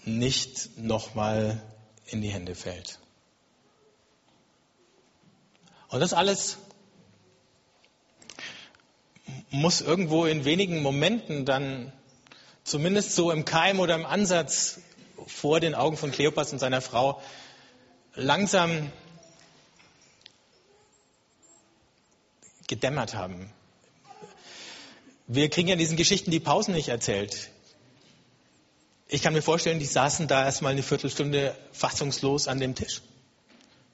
nicht 0.06 0.78
nochmal 0.78 1.62
in 2.08 2.22
die 2.22 2.30
Hände 2.30 2.56
fällt. 2.56 3.00
Und 5.90 6.00
das 6.00 6.14
alles 6.14 6.58
muss 9.52 9.82
irgendwo 9.82 10.26
in 10.26 10.46
wenigen 10.46 10.82
Momenten 10.82 11.46
dann 11.46 11.94
zumindest 12.64 13.16
so 13.16 13.32
im 13.32 13.46
Keim 13.46 13.80
oder 13.80 13.96
im 13.96 14.06
Ansatz 14.06 14.80
vor 15.28 15.60
den 15.60 15.76
Augen 15.76 15.98
von 15.98 16.12
Kleopas 16.12 16.52
und 16.52 16.60
seiner 16.60 16.82
Frau 16.82 17.22
langsam 18.16 18.92
gedämmert 22.68 23.14
haben. 23.14 23.52
Wir 25.28 25.50
kriegen 25.50 25.68
ja 25.68 25.74
in 25.74 25.80
diesen 25.80 25.98
Geschichten 25.98 26.32
die 26.32 26.40
Pausen 26.40 26.74
nicht 26.74 26.90
erzählt. 26.90 27.50
Ich 29.14 29.22
kann 29.22 29.34
mir 29.34 29.44
vorstellen, 29.44 29.78
die 29.78 29.86
saßen 29.86 30.28
da 30.28 30.44
erstmal 30.44 30.72
eine 30.72 30.82
Viertelstunde 30.82 31.56
fassungslos 31.72 32.48
an 32.48 32.60
dem 32.60 32.74
Tisch, 32.74 33.04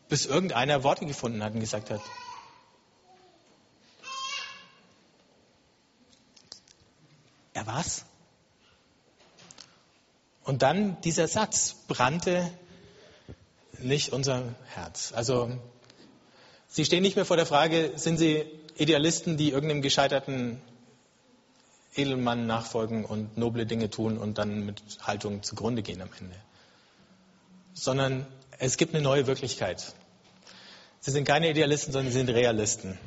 bis 0.08 0.26
irgendeiner 0.26 0.82
Worte 0.86 1.06
gefunden 1.06 1.44
hat 1.44 1.54
und 1.54 1.60
gesagt 1.60 1.90
hat, 1.90 2.00
er 7.54 7.68
war's. 7.68 8.06
Und 10.46 10.62
dann 10.62 11.02
dieser 11.02 11.28
Satz 11.28 11.76
brannte 11.90 12.50
nicht 13.78 14.14
unser 14.14 14.56
Herz. 14.68 15.12
Also 15.14 15.52
Sie 16.70 16.86
stehen 16.86 17.02
nicht 17.02 17.18
mehr 17.18 17.26
vor 17.26 17.36
der 17.36 17.46
Frage, 17.46 17.92
sind 17.98 18.20
Sie 18.20 18.46
Idealisten, 18.78 19.36
die 19.36 19.50
irgendeinem 19.50 19.82
gescheiterten 19.82 20.62
Edelmann 21.96 22.46
nachfolgen 22.48 23.06
und 23.06 23.38
noble 23.38 23.66
Dinge 23.66 23.90
tun 23.90 24.18
und 24.18 24.38
dann 24.38 24.66
mit 24.66 24.82
Haltung 25.02 25.44
zugrunde 25.44 25.82
gehen 25.82 26.02
am 26.02 26.10
Ende. 26.20 26.36
Sondern 27.74 28.28
es 28.58 28.78
gibt 28.78 28.94
eine 28.94 29.04
neue 29.04 29.28
Wirklichkeit. 29.28 29.94
Sie 31.00 31.12
sind 31.12 31.26
keine 31.26 31.50
Idealisten, 31.50 31.94
sondern 31.94 32.12
sie 32.12 32.20
sind 32.20 32.30
Realisten. 32.30 32.98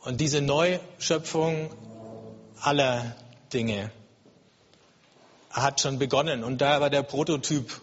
Und 0.00 0.20
diese 0.20 0.40
Neuschöpfung 0.40 1.70
aller 2.60 3.16
Dinge 3.52 3.90
hat 5.50 5.80
schon 5.80 5.98
begonnen. 5.98 6.44
Und 6.44 6.60
da 6.60 6.80
war 6.80 6.90
der 6.90 7.02
Prototyp 7.02 7.80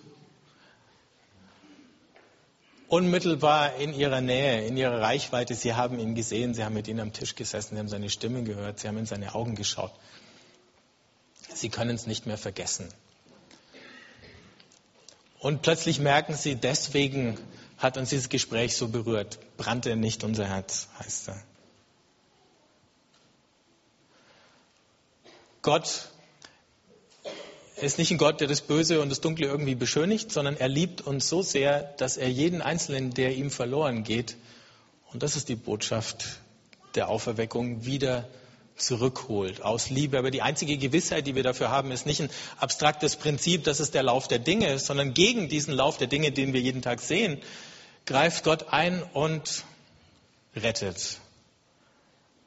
unmittelbar 2.89 3.75
in 3.75 3.93
ihrer 3.93 4.19
Nähe, 4.19 4.65
in 4.65 4.75
ihrer 4.75 4.99
Reichweite. 4.99 5.55
Sie 5.55 5.75
haben 5.75 5.99
ihn 5.99 6.15
gesehen, 6.15 6.53
sie 6.53 6.63
haben 6.65 6.73
mit 6.73 6.87
ihm 6.87 6.99
am 6.99 7.13
Tisch 7.13 7.35
gesessen, 7.35 7.75
sie 7.75 7.79
haben 7.79 7.87
seine 7.87 8.09
Stimme 8.09 8.43
gehört, 8.43 8.79
sie 8.79 8.87
haben 8.87 8.97
in 8.97 9.05
seine 9.05 9.35
Augen 9.35 9.55
geschaut. 9.55 9.93
Sie 11.53 11.69
können 11.69 11.95
es 11.95 12.07
nicht 12.07 12.25
mehr 12.25 12.37
vergessen. 12.37 12.89
Und 15.39 15.61
plötzlich 15.61 15.99
merken 15.99 16.35
sie, 16.35 16.55
deswegen 16.55 17.39
hat 17.77 17.97
uns 17.97 18.09
dieses 18.09 18.27
Gespräch 18.27 18.75
so 18.75 18.89
berührt. 18.89 19.39
Brannte 19.55 19.95
nicht 19.95 20.23
unser 20.23 20.47
Herz, 20.47 20.89
heißt 20.99 21.29
er. 21.29 21.43
Gott 25.61 26.09
ist 27.81 27.97
nicht 27.97 28.11
ein 28.11 28.17
Gott, 28.17 28.41
der 28.41 28.47
das 28.47 28.61
Böse 28.61 29.01
und 29.01 29.09
das 29.09 29.21
Dunkle 29.21 29.47
irgendwie 29.47 29.75
beschönigt, 29.75 30.31
sondern 30.31 30.57
er 30.57 30.67
liebt 30.67 31.01
uns 31.01 31.29
so 31.29 31.41
sehr, 31.41 31.83
dass 31.97 32.17
er 32.17 32.29
jeden 32.29 32.61
Einzelnen, 32.61 33.13
der 33.13 33.35
ihm 33.35 33.51
verloren 33.51 34.03
geht, 34.03 34.35
und 35.11 35.23
das 35.23 35.35
ist 35.35 35.49
die 35.49 35.55
Botschaft 35.55 36.39
der 36.95 37.09
Auferweckung, 37.09 37.85
wieder 37.85 38.27
zurückholt 38.75 39.61
aus 39.61 39.89
Liebe. 39.89 40.17
Aber 40.17 40.31
die 40.31 40.41
einzige 40.41 40.77
Gewissheit, 40.77 41.27
die 41.27 41.35
wir 41.35 41.43
dafür 41.43 41.69
haben, 41.69 41.91
ist 41.91 42.05
nicht 42.05 42.21
ein 42.21 42.29
abstraktes 42.57 43.15
Prinzip, 43.15 43.63
das 43.63 43.79
ist 43.79 43.93
der 43.93 44.03
Lauf 44.03 44.27
der 44.27 44.39
Dinge, 44.39 44.79
sondern 44.79 45.13
gegen 45.13 45.49
diesen 45.49 45.73
Lauf 45.73 45.97
der 45.97 46.07
Dinge, 46.07 46.31
den 46.31 46.53
wir 46.53 46.61
jeden 46.61 46.81
Tag 46.81 47.01
sehen, 47.01 47.41
greift 48.05 48.43
Gott 48.43 48.67
ein 48.69 49.03
und 49.13 49.65
rettet. 50.55 51.19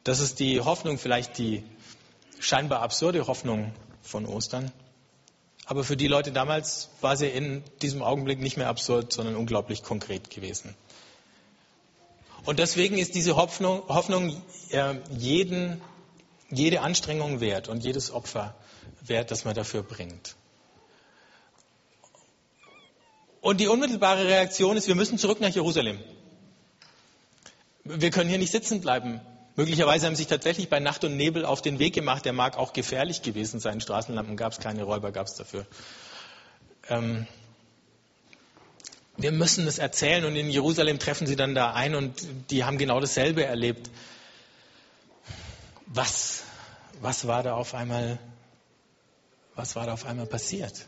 Das 0.05 0.21
ist 0.21 0.41
die 0.41 0.61
Hoffnung, 0.61 0.99
vielleicht 0.99 1.39
die 1.39 1.63
scheinbar 2.41 2.81
absurde 2.81 3.27
Hoffnung 3.27 3.73
von 4.03 4.27
Ostern. 4.27 4.73
Aber 5.73 5.85
für 5.85 5.97
die 5.97 6.07
Leute 6.07 6.33
damals 6.33 6.91
war 7.01 7.17
sie 7.17 7.29
in 7.29 7.65
diesem 7.81 8.03
Augenblick 8.03 8.39
nicht 8.41 8.59
mehr 8.59 8.69
absurd, 8.69 9.11
sondern 9.11 9.37
unglaublich 9.37 9.83
konkret 9.83 10.29
gewesen. 10.29 10.75
Und 12.45 12.59
deswegen 12.59 12.99
ist 12.99 13.15
diese 13.15 13.37
Hoffnung, 13.37 13.83
Hoffnung 13.89 14.43
äh, 14.69 14.97
jeden, 15.17 15.81
jede 16.51 16.83
Anstrengung 16.83 17.41
wert 17.41 17.69
und 17.69 17.83
jedes 17.83 18.11
Opfer 18.11 18.55
wert, 19.01 19.31
das 19.31 19.47
man 19.47 19.55
dafür 19.55 19.83
bringt. 19.83 20.37
Und 23.41 23.59
die 23.59 23.69
unmittelbare 23.69 24.27
Reaktion 24.27 24.77
ist, 24.77 24.89
wir 24.89 24.95
müssen 24.95 25.17
zurück 25.17 25.41
nach 25.41 25.55
Jerusalem. 25.55 25.99
Wir 27.85 28.11
können 28.11 28.29
hier 28.29 28.37
nicht 28.37 28.53
sitzen 28.53 28.83
bleiben. 28.83 29.23
Möglicherweise 29.55 30.07
haben 30.07 30.17
sich 30.17 30.29
tatsächlich 30.29 30.71
bei 30.71 30.81
Nacht 30.81 31.05
und 31.05 31.17
Nebel 31.17 31.45
auf 31.45 31.61
den 31.61 31.79
Weg 31.79 31.95
gemacht. 31.95 32.25
Der 32.25 32.33
mag 32.33 32.57
auch 32.57 32.73
gefährlich 32.73 33.23
gewesen 33.23 33.61
sein. 33.61 33.81
Straßenlampen 33.81 34.37
gab 34.37 34.53
es 34.53 34.61
keine, 34.61 34.85
Räuber 34.85 35.13
gab 35.13 35.27
es 35.27 35.35
dafür. 35.35 35.67
Ähm, 36.89 37.27
wir 39.17 39.31
müssen 39.31 39.67
es 39.67 39.79
erzählen 39.79 40.25
und 40.25 40.37
in 40.37 40.49
Jerusalem 40.49 40.99
treffen 40.99 41.27
sie 41.27 41.37
dann 41.37 41.55
da 41.55 41.75
ein 41.75 41.95
und 41.95 42.27
die 42.51 42.65
haben 42.65 42.79
genau 42.79 42.99
dasselbe 42.99 43.45
erlebt. 43.45 43.91
Was, 45.87 46.45
was 47.01 47.27
war 47.27 47.43
da 47.43 47.55
auf 47.55 47.75
einmal, 47.75 48.19
was 49.55 49.77
war 49.77 49.85
da 49.87 49.93
auf 49.93 50.07
einmal 50.07 50.27
passiert? 50.27 50.87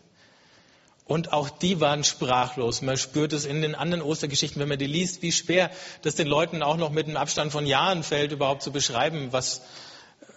Und 1.07 1.35
auch 1.35 1.51
die 1.51 1.81
waren 1.81 2.03
sprachlos. 2.03 2.81
Man 2.81 2.97
spürt 2.97 3.35
es 3.35 3.45
in 3.45 3.61
den 3.61 3.75
anderen 3.75 4.03
Ostergeschichten, 4.03 4.61
wenn 4.61 4.69
man 4.69 4.79
die 4.79 4.87
liest, 4.87 5.21
wie 5.21 5.33
schwer 5.33 5.71
das 6.03 6.15
den 6.15 6.27
Leuten 6.27 6.63
auch 6.63 6.79
noch 6.79 6.91
mit 6.91 7.07
einem 7.07 7.19
Abstand 7.19 7.53
von 7.53 7.67
Jahren 7.67 8.03
fällt, 8.03 8.33
überhaupt 8.33 8.63
zu 8.63 8.73
beschreiben, 8.73 9.29
was, 9.31 9.61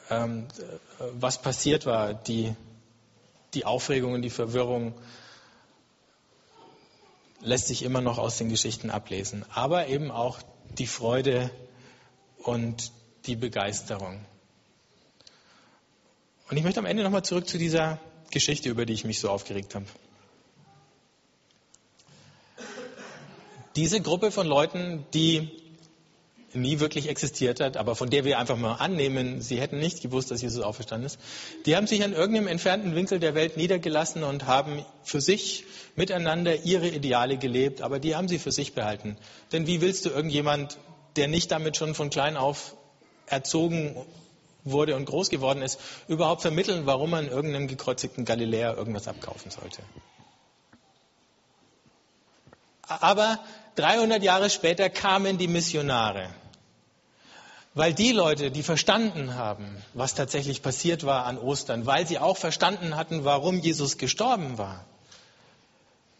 ähm, 0.09 0.47
was 1.13 1.41
passiert 1.41 1.85
war. 1.85 2.13
Die, 2.13 2.53
die 3.53 3.63
Aufregung 3.63 4.13
und 4.13 4.23
die 4.23 4.29
Verwirrung 4.29 4.93
lässt 7.39 7.67
sich 7.67 7.83
immer 7.83 8.01
noch 8.01 8.17
aus 8.17 8.37
den 8.37 8.49
Geschichten 8.49 8.89
ablesen. 8.89 9.45
Aber 9.53 9.87
eben 9.87 10.11
auch 10.11 10.39
die 10.77 10.87
Freude 10.87 11.49
und 12.39 12.91
die 13.25 13.37
Begeisterung. 13.37 14.25
Und 16.49 16.57
ich 16.57 16.63
möchte 16.63 16.79
am 16.79 16.85
Ende 16.85 17.03
nochmal 17.03 17.23
zurück 17.23 17.47
zu 17.47 17.57
dieser 17.57 17.99
Geschichte, 18.31 18.67
über 18.69 18.85
die 18.85 18.93
ich 18.93 19.05
mich 19.05 19.21
so 19.21 19.29
aufgeregt 19.29 19.73
habe. 19.73 19.85
Diese 23.77 24.01
Gruppe 24.01 24.31
von 24.31 24.47
Leuten, 24.47 25.05
die 25.13 25.49
nie 26.53 26.79
wirklich 26.79 27.07
existiert 27.09 27.59
hat, 27.59 27.77
aber 27.77 27.95
von 27.95 28.09
der 28.09 28.25
wir 28.25 28.39
einfach 28.39 28.57
mal 28.57 28.75
annehmen, 28.75 29.41
sie 29.41 29.59
hätten 29.61 29.77
nicht 29.77 30.01
gewusst, 30.01 30.31
dass 30.31 30.41
Jesus 30.41 30.63
auferstanden 30.63 31.05
ist, 31.05 31.19
die 31.67 31.75
haben 31.75 31.85
sich 31.85 32.03
an 32.03 32.13
irgendeinem 32.13 32.47
entfernten 32.47 32.95
Winkel 32.95 33.19
der 33.19 33.35
Welt 33.35 33.55
niedergelassen 33.55 34.23
und 34.23 34.47
haben 34.47 34.83
für 35.03 35.21
sich 35.21 35.65
miteinander 35.95 36.63
ihre 36.63 36.87
Ideale 36.87 37.37
gelebt, 37.37 37.81
aber 37.81 37.99
die 37.99 38.15
haben 38.15 38.27
sie 38.27 38.39
für 38.39 38.51
sich 38.51 38.73
behalten. 38.73 39.15
Denn 39.51 39.67
wie 39.67 39.79
willst 39.81 40.05
du 40.05 40.09
irgendjemand, 40.09 40.79
der 41.15 41.27
nicht 41.27 41.51
damit 41.51 41.77
schon 41.77 41.93
von 41.93 42.09
klein 42.09 42.35
auf 42.35 42.75
erzogen 43.27 43.95
wurde 44.63 44.95
und 44.95 45.05
groß 45.05 45.29
geworden 45.29 45.61
ist, 45.61 45.79
überhaupt 46.07 46.41
vermitteln, 46.41 46.85
warum 46.85 47.11
man 47.11 47.27
irgendeinem 47.27 47.67
gekreuzigten 47.67 48.25
Galiläer 48.25 48.75
irgendwas 48.75 49.07
abkaufen 49.07 49.51
sollte? 49.51 49.83
Aber 52.87 53.39
300 53.75 54.23
Jahre 54.23 54.49
später 54.49 54.89
kamen 54.89 55.37
die 55.37 55.47
Missionare. 55.47 56.29
Weil 57.73 57.93
die 57.93 58.11
Leute, 58.11 58.49
die 58.49 58.63
verstanden 58.63 59.35
haben, 59.35 59.83
was 59.93 60.15
tatsächlich 60.15 60.63
passiert 60.63 61.05
war 61.05 61.25
an 61.25 61.37
Ostern, 61.37 61.85
weil 61.85 62.07
sie 62.07 62.17
auch 62.17 62.37
verstanden 62.37 62.95
hatten, 62.95 63.23
warum 63.23 63.59
Jesus 63.59 63.97
gestorben 63.97 64.57
war, 64.57 64.83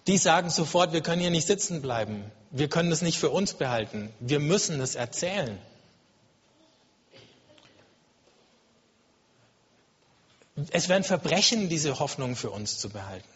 die 0.06 0.18
sagen 0.18 0.50
sofort, 0.50 0.94
wir 0.94 1.02
können 1.02 1.22
hier 1.22 1.32
nicht 1.32 1.48
sitzen 1.48 1.82
bleiben. 1.82 2.32
Wir 2.52 2.70
können 2.70 2.90
das 2.90 3.02
nicht 3.02 3.18
für 3.18 3.30
uns 3.30 3.54
behalten. 3.54 4.14
Wir 4.20 4.40
müssen 4.40 4.80
es 4.80 4.96
erzählen. 4.96 5.58
Es 10.72 10.90
wäre 10.90 10.98
ein 10.98 11.04
Verbrechen, 11.04 11.70
diese 11.70 12.00
Hoffnung 12.00 12.36
für 12.36 12.50
uns 12.50 12.80
zu 12.80 12.90
behalten, 12.90 13.28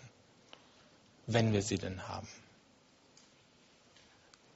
wenn 1.28 1.54
wir 1.54 1.62
sie 1.62 1.78
denn 1.78 2.08
haben. 2.08 2.28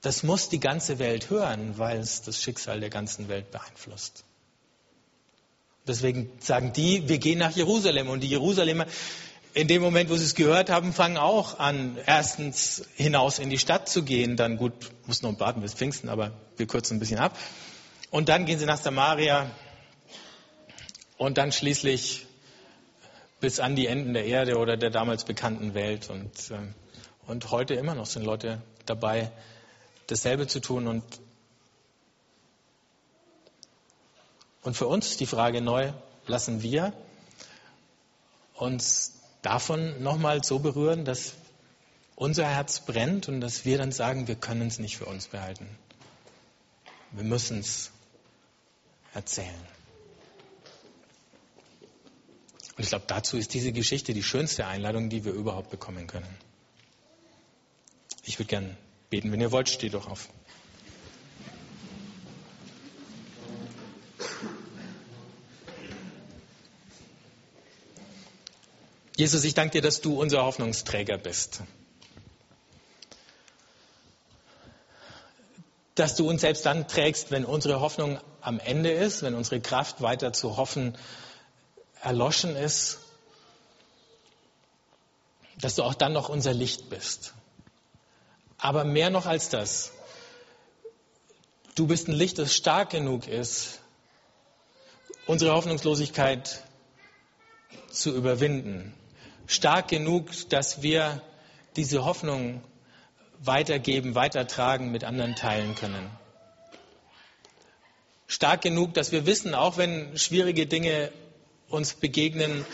Das 0.06 0.22
muss 0.22 0.48
die 0.48 0.60
ganze 0.60 1.00
Welt 1.00 1.30
hören, 1.30 1.78
weil 1.78 1.98
es 1.98 2.22
das 2.22 2.40
Schicksal 2.40 2.78
der 2.78 2.90
ganzen 2.90 3.28
Welt 3.28 3.50
beeinflusst. 3.50 4.22
Deswegen 5.84 6.30
sagen 6.38 6.72
die, 6.72 7.08
wir 7.08 7.18
gehen 7.18 7.40
nach 7.40 7.50
Jerusalem. 7.50 8.08
Und 8.08 8.20
die 8.20 8.28
Jerusalemer, 8.28 8.86
in 9.52 9.66
dem 9.66 9.82
Moment, 9.82 10.08
wo 10.08 10.14
sie 10.14 10.22
es 10.22 10.36
gehört 10.36 10.70
haben, 10.70 10.92
fangen 10.92 11.16
auch 11.16 11.58
an, 11.58 11.98
erstens 12.06 12.84
hinaus 12.94 13.40
in 13.40 13.50
die 13.50 13.58
Stadt 13.58 13.88
zu 13.88 14.04
gehen. 14.04 14.36
Dann, 14.36 14.58
gut, 14.58 14.92
muss 15.06 15.22
noch 15.22 15.40
warten 15.40 15.60
bis 15.60 15.74
Pfingsten, 15.74 16.08
aber 16.08 16.30
wir 16.56 16.68
kürzen 16.68 16.98
ein 16.98 17.00
bisschen 17.00 17.18
ab. 17.18 17.36
Und 18.12 18.28
dann 18.28 18.46
gehen 18.46 18.60
sie 18.60 18.66
nach 18.66 18.80
Samaria 18.80 19.50
und 21.16 21.36
dann 21.36 21.50
schließlich 21.50 22.26
bis 23.40 23.58
an 23.58 23.74
die 23.74 23.88
Enden 23.88 24.14
der 24.14 24.24
Erde 24.24 24.58
oder 24.58 24.76
der 24.76 24.90
damals 24.90 25.24
bekannten 25.24 25.74
Welt. 25.74 26.10
Und, 26.10 26.52
äh, 26.52 26.58
und 27.26 27.50
heute 27.50 27.74
immer 27.74 27.96
noch 27.96 28.06
sind 28.06 28.24
Leute 28.24 28.62
dabei, 28.84 29.32
dasselbe 30.06 30.46
zu 30.46 30.60
tun. 30.60 30.86
Und, 30.86 31.04
und 34.62 34.76
für 34.76 34.86
uns 34.86 35.16
die 35.16 35.26
Frage 35.26 35.60
neu, 35.60 35.92
lassen 36.26 36.62
wir 36.62 36.92
uns 38.54 39.12
davon 39.42 40.02
nochmal 40.02 40.42
so 40.42 40.58
berühren, 40.58 41.04
dass 41.04 41.34
unser 42.14 42.46
Herz 42.46 42.80
brennt 42.80 43.28
und 43.28 43.40
dass 43.40 43.64
wir 43.64 43.78
dann 43.78 43.92
sagen, 43.92 44.26
wir 44.26 44.36
können 44.36 44.68
es 44.68 44.78
nicht 44.78 44.96
für 44.96 45.04
uns 45.04 45.26
behalten. 45.26 45.68
Wir 47.12 47.24
müssen 47.24 47.60
es 47.60 47.90
erzählen. 49.14 49.54
Und 52.76 52.82
ich 52.82 52.88
glaube, 52.88 53.04
dazu 53.06 53.36
ist 53.36 53.54
diese 53.54 53.72
Geschichte 53.72 54.12
die 54.12 54.22
schönste 54.22 54.66
Einladung, 54.66 55.08
die 55.08 55.24
wir 55.24 55.32
überhaupt 55.32 55.70
bekommen 55.70 56.06
können. 56.06 56.28
Ich 58.24 58.38
würde 58.38 58.48
gerne 58.48 58.76
beten. 59.10 59.32
Wenn 59.32 59.40
ihr 59.40 59.52
wollt, 59.52 59.68
steht 59.68 59.94
doch 59.94 60.08
auf. 60.08 60.28
Jesus, 69.16 69.44
ich 69.44 69.54
danke 69.54 69.72
dir, 69.72 69.82
dass 69.82 70.02
du 70.02 70.20
unser 70.20 70.44
Hoffnungsträger 70.44 71.16
bist. 71.16 71.62
Dass 75.94 76.16
du 76.16 76.28
uns 76.28 76.42
selbst 76.42 76.66
dann 76.66 76.86
trägst, 76.86 77.30
wenn 77.30 77.46
unsere 77.46 77.80
Hoffnung 77.80 78.20
am 78.42 78.60
Ende 78.60 78.90
ist, 78.90 79.22
wenn 79.22 79.34
unsere 79.34 79.62
Kraft 79.62 80.02
weiter 80.02 80.34
zu 80.34 80.58
hoffen 80.58 80.98
erloschen 82.02 82.56
ist. 82.56 82.98
Dass 85.62 85.76
du 85.76 85.82
auch 85.82 85.94
dann 85.94 86.12
noch 86.12 86.28
unser 86.28 86.52
Licht 86.52 86.90
bist. 86.90 87.32
Aber 88.58 88.84
mehr 88.84 89.10
noch 89.10 89.26
als 89.26 89.48
das, 89.48 89.92
du 91.74 91.86
bist 91.86 92.08
ein 92.08 92.12
Licht, 92.12 92.38
das 92.38 92.54
stark 92.54 92.90
genug 92.90 93.28
ist, 93.28 93.80
unsere 95.26 95.52
Hoffnungslosigkeit 95.52 96.62
zu 97.90 98.14
überwinden. 98.14 98.94
Stark 99.46 99.88
genug, 99.88 100.30
dass 100.48 100.82
wir 100.82 101.22
diese 101.76 102.04
Hoffnung 102.04 102.62
weitergeben, 103.38 104.14
weitertragen, 104.14 104.90
mit 104.90 105.04
anderen 105.04 105.34
teilen 105.34 105.74
können. 105.74 106.10
Stark 108.26 108.62
genug, 108.62 108.94
dass 108.94 109.12
wir 109.12 109.26
wissen, 109.26 109.54
auch 109.54 109.76
wenn 109.76 110.18
schwierige 110.18 110.66
Dinge 110.66 111.12
uns 111.68 111.94
begegnen 111.94 112.64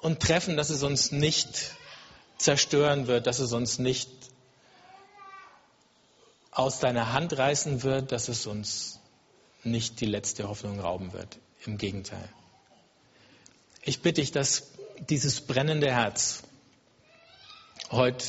und 0.00 0.20
treffen, 0.20 0.56
dass 0.56 0.70
es 0.70 0.82
uns 0.82 1.12
nicht 1.12 1.72
zerstören 2.38 3.06
wird, 3.06 3.26
dass 3.26 3.38
es 3.38 3.52
uns 3.52 3.78
nicht 3.78 4.08
aus 6.54 6.78
deiner 6.78 7.12
Hand 7.12 7.36
reißen 7.36 7.82
wird, 7.82 8.12
dass 8.12 8.28
es 8.28 8.46
uns 8.46 9.00
nicht 9.64 10.00
die 10.00 10.06
letzte 10.06 10.48
Hoffnung 10.48 10.80
rauben 10.80 11.12
wird. 11.12 11.38
Im 11.66 11.78
Gegenteil. 11.78 12.28
Ich 13.82 14.02
bitte 14.02 14.20
dich, 14.20 14.32
dass 14.32 14.70
dieses 15.08 15.40
brennende 15.40 15.90
Herz 15.90 16.42
heute 17.90 18.24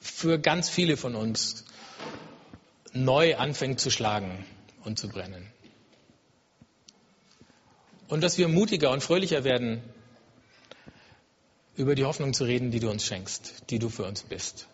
für 0.00 0.38
ganz 0.38 0.68
viele 0.68 0.96
von 0.96 1.14
uns 1.14 1.64
neu 2.92 3.36
anfängt 3.36 3.80
zu 3.80 3.90
schlagen 3.90 4.44
und 4.84 4.98
zu 4.98 5.08
brennen. 5.08 5.50
Und 8.08 8.22
dass 8.22 8.38
wir 8.38 8.48
mutiger 8.48 8.90
und 8.90 9.02
fröhlicher 9.02 9.44
werden, 9.44 9.82
über 11.76 11.94
die 11.94 12.04
Hoffnung 12.04 12.34
zu 12.34 12.44
reden, 12.44 12.72
die 12.72 12.80
du 12.80 12.90
uns 12.90 13.04
schenkst, 13.04 13.70
die 13.70 13.78
du 13.78 13.88
für 13.88 14.04
uns 14.04 14.22
bist. 14.24 14.66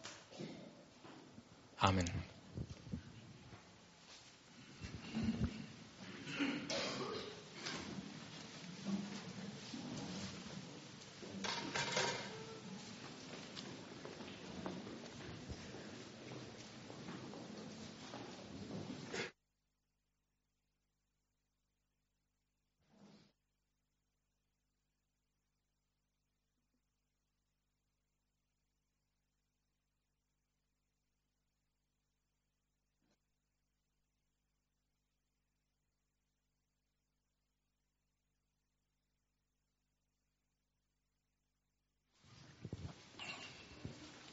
Amen. 1.85 2.34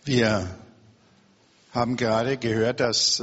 Wir 0.03 0.49
haben 1.71 1.95
gerade 1.95 2.37
gehört, 2.37 2.79
dass 2.79 3.21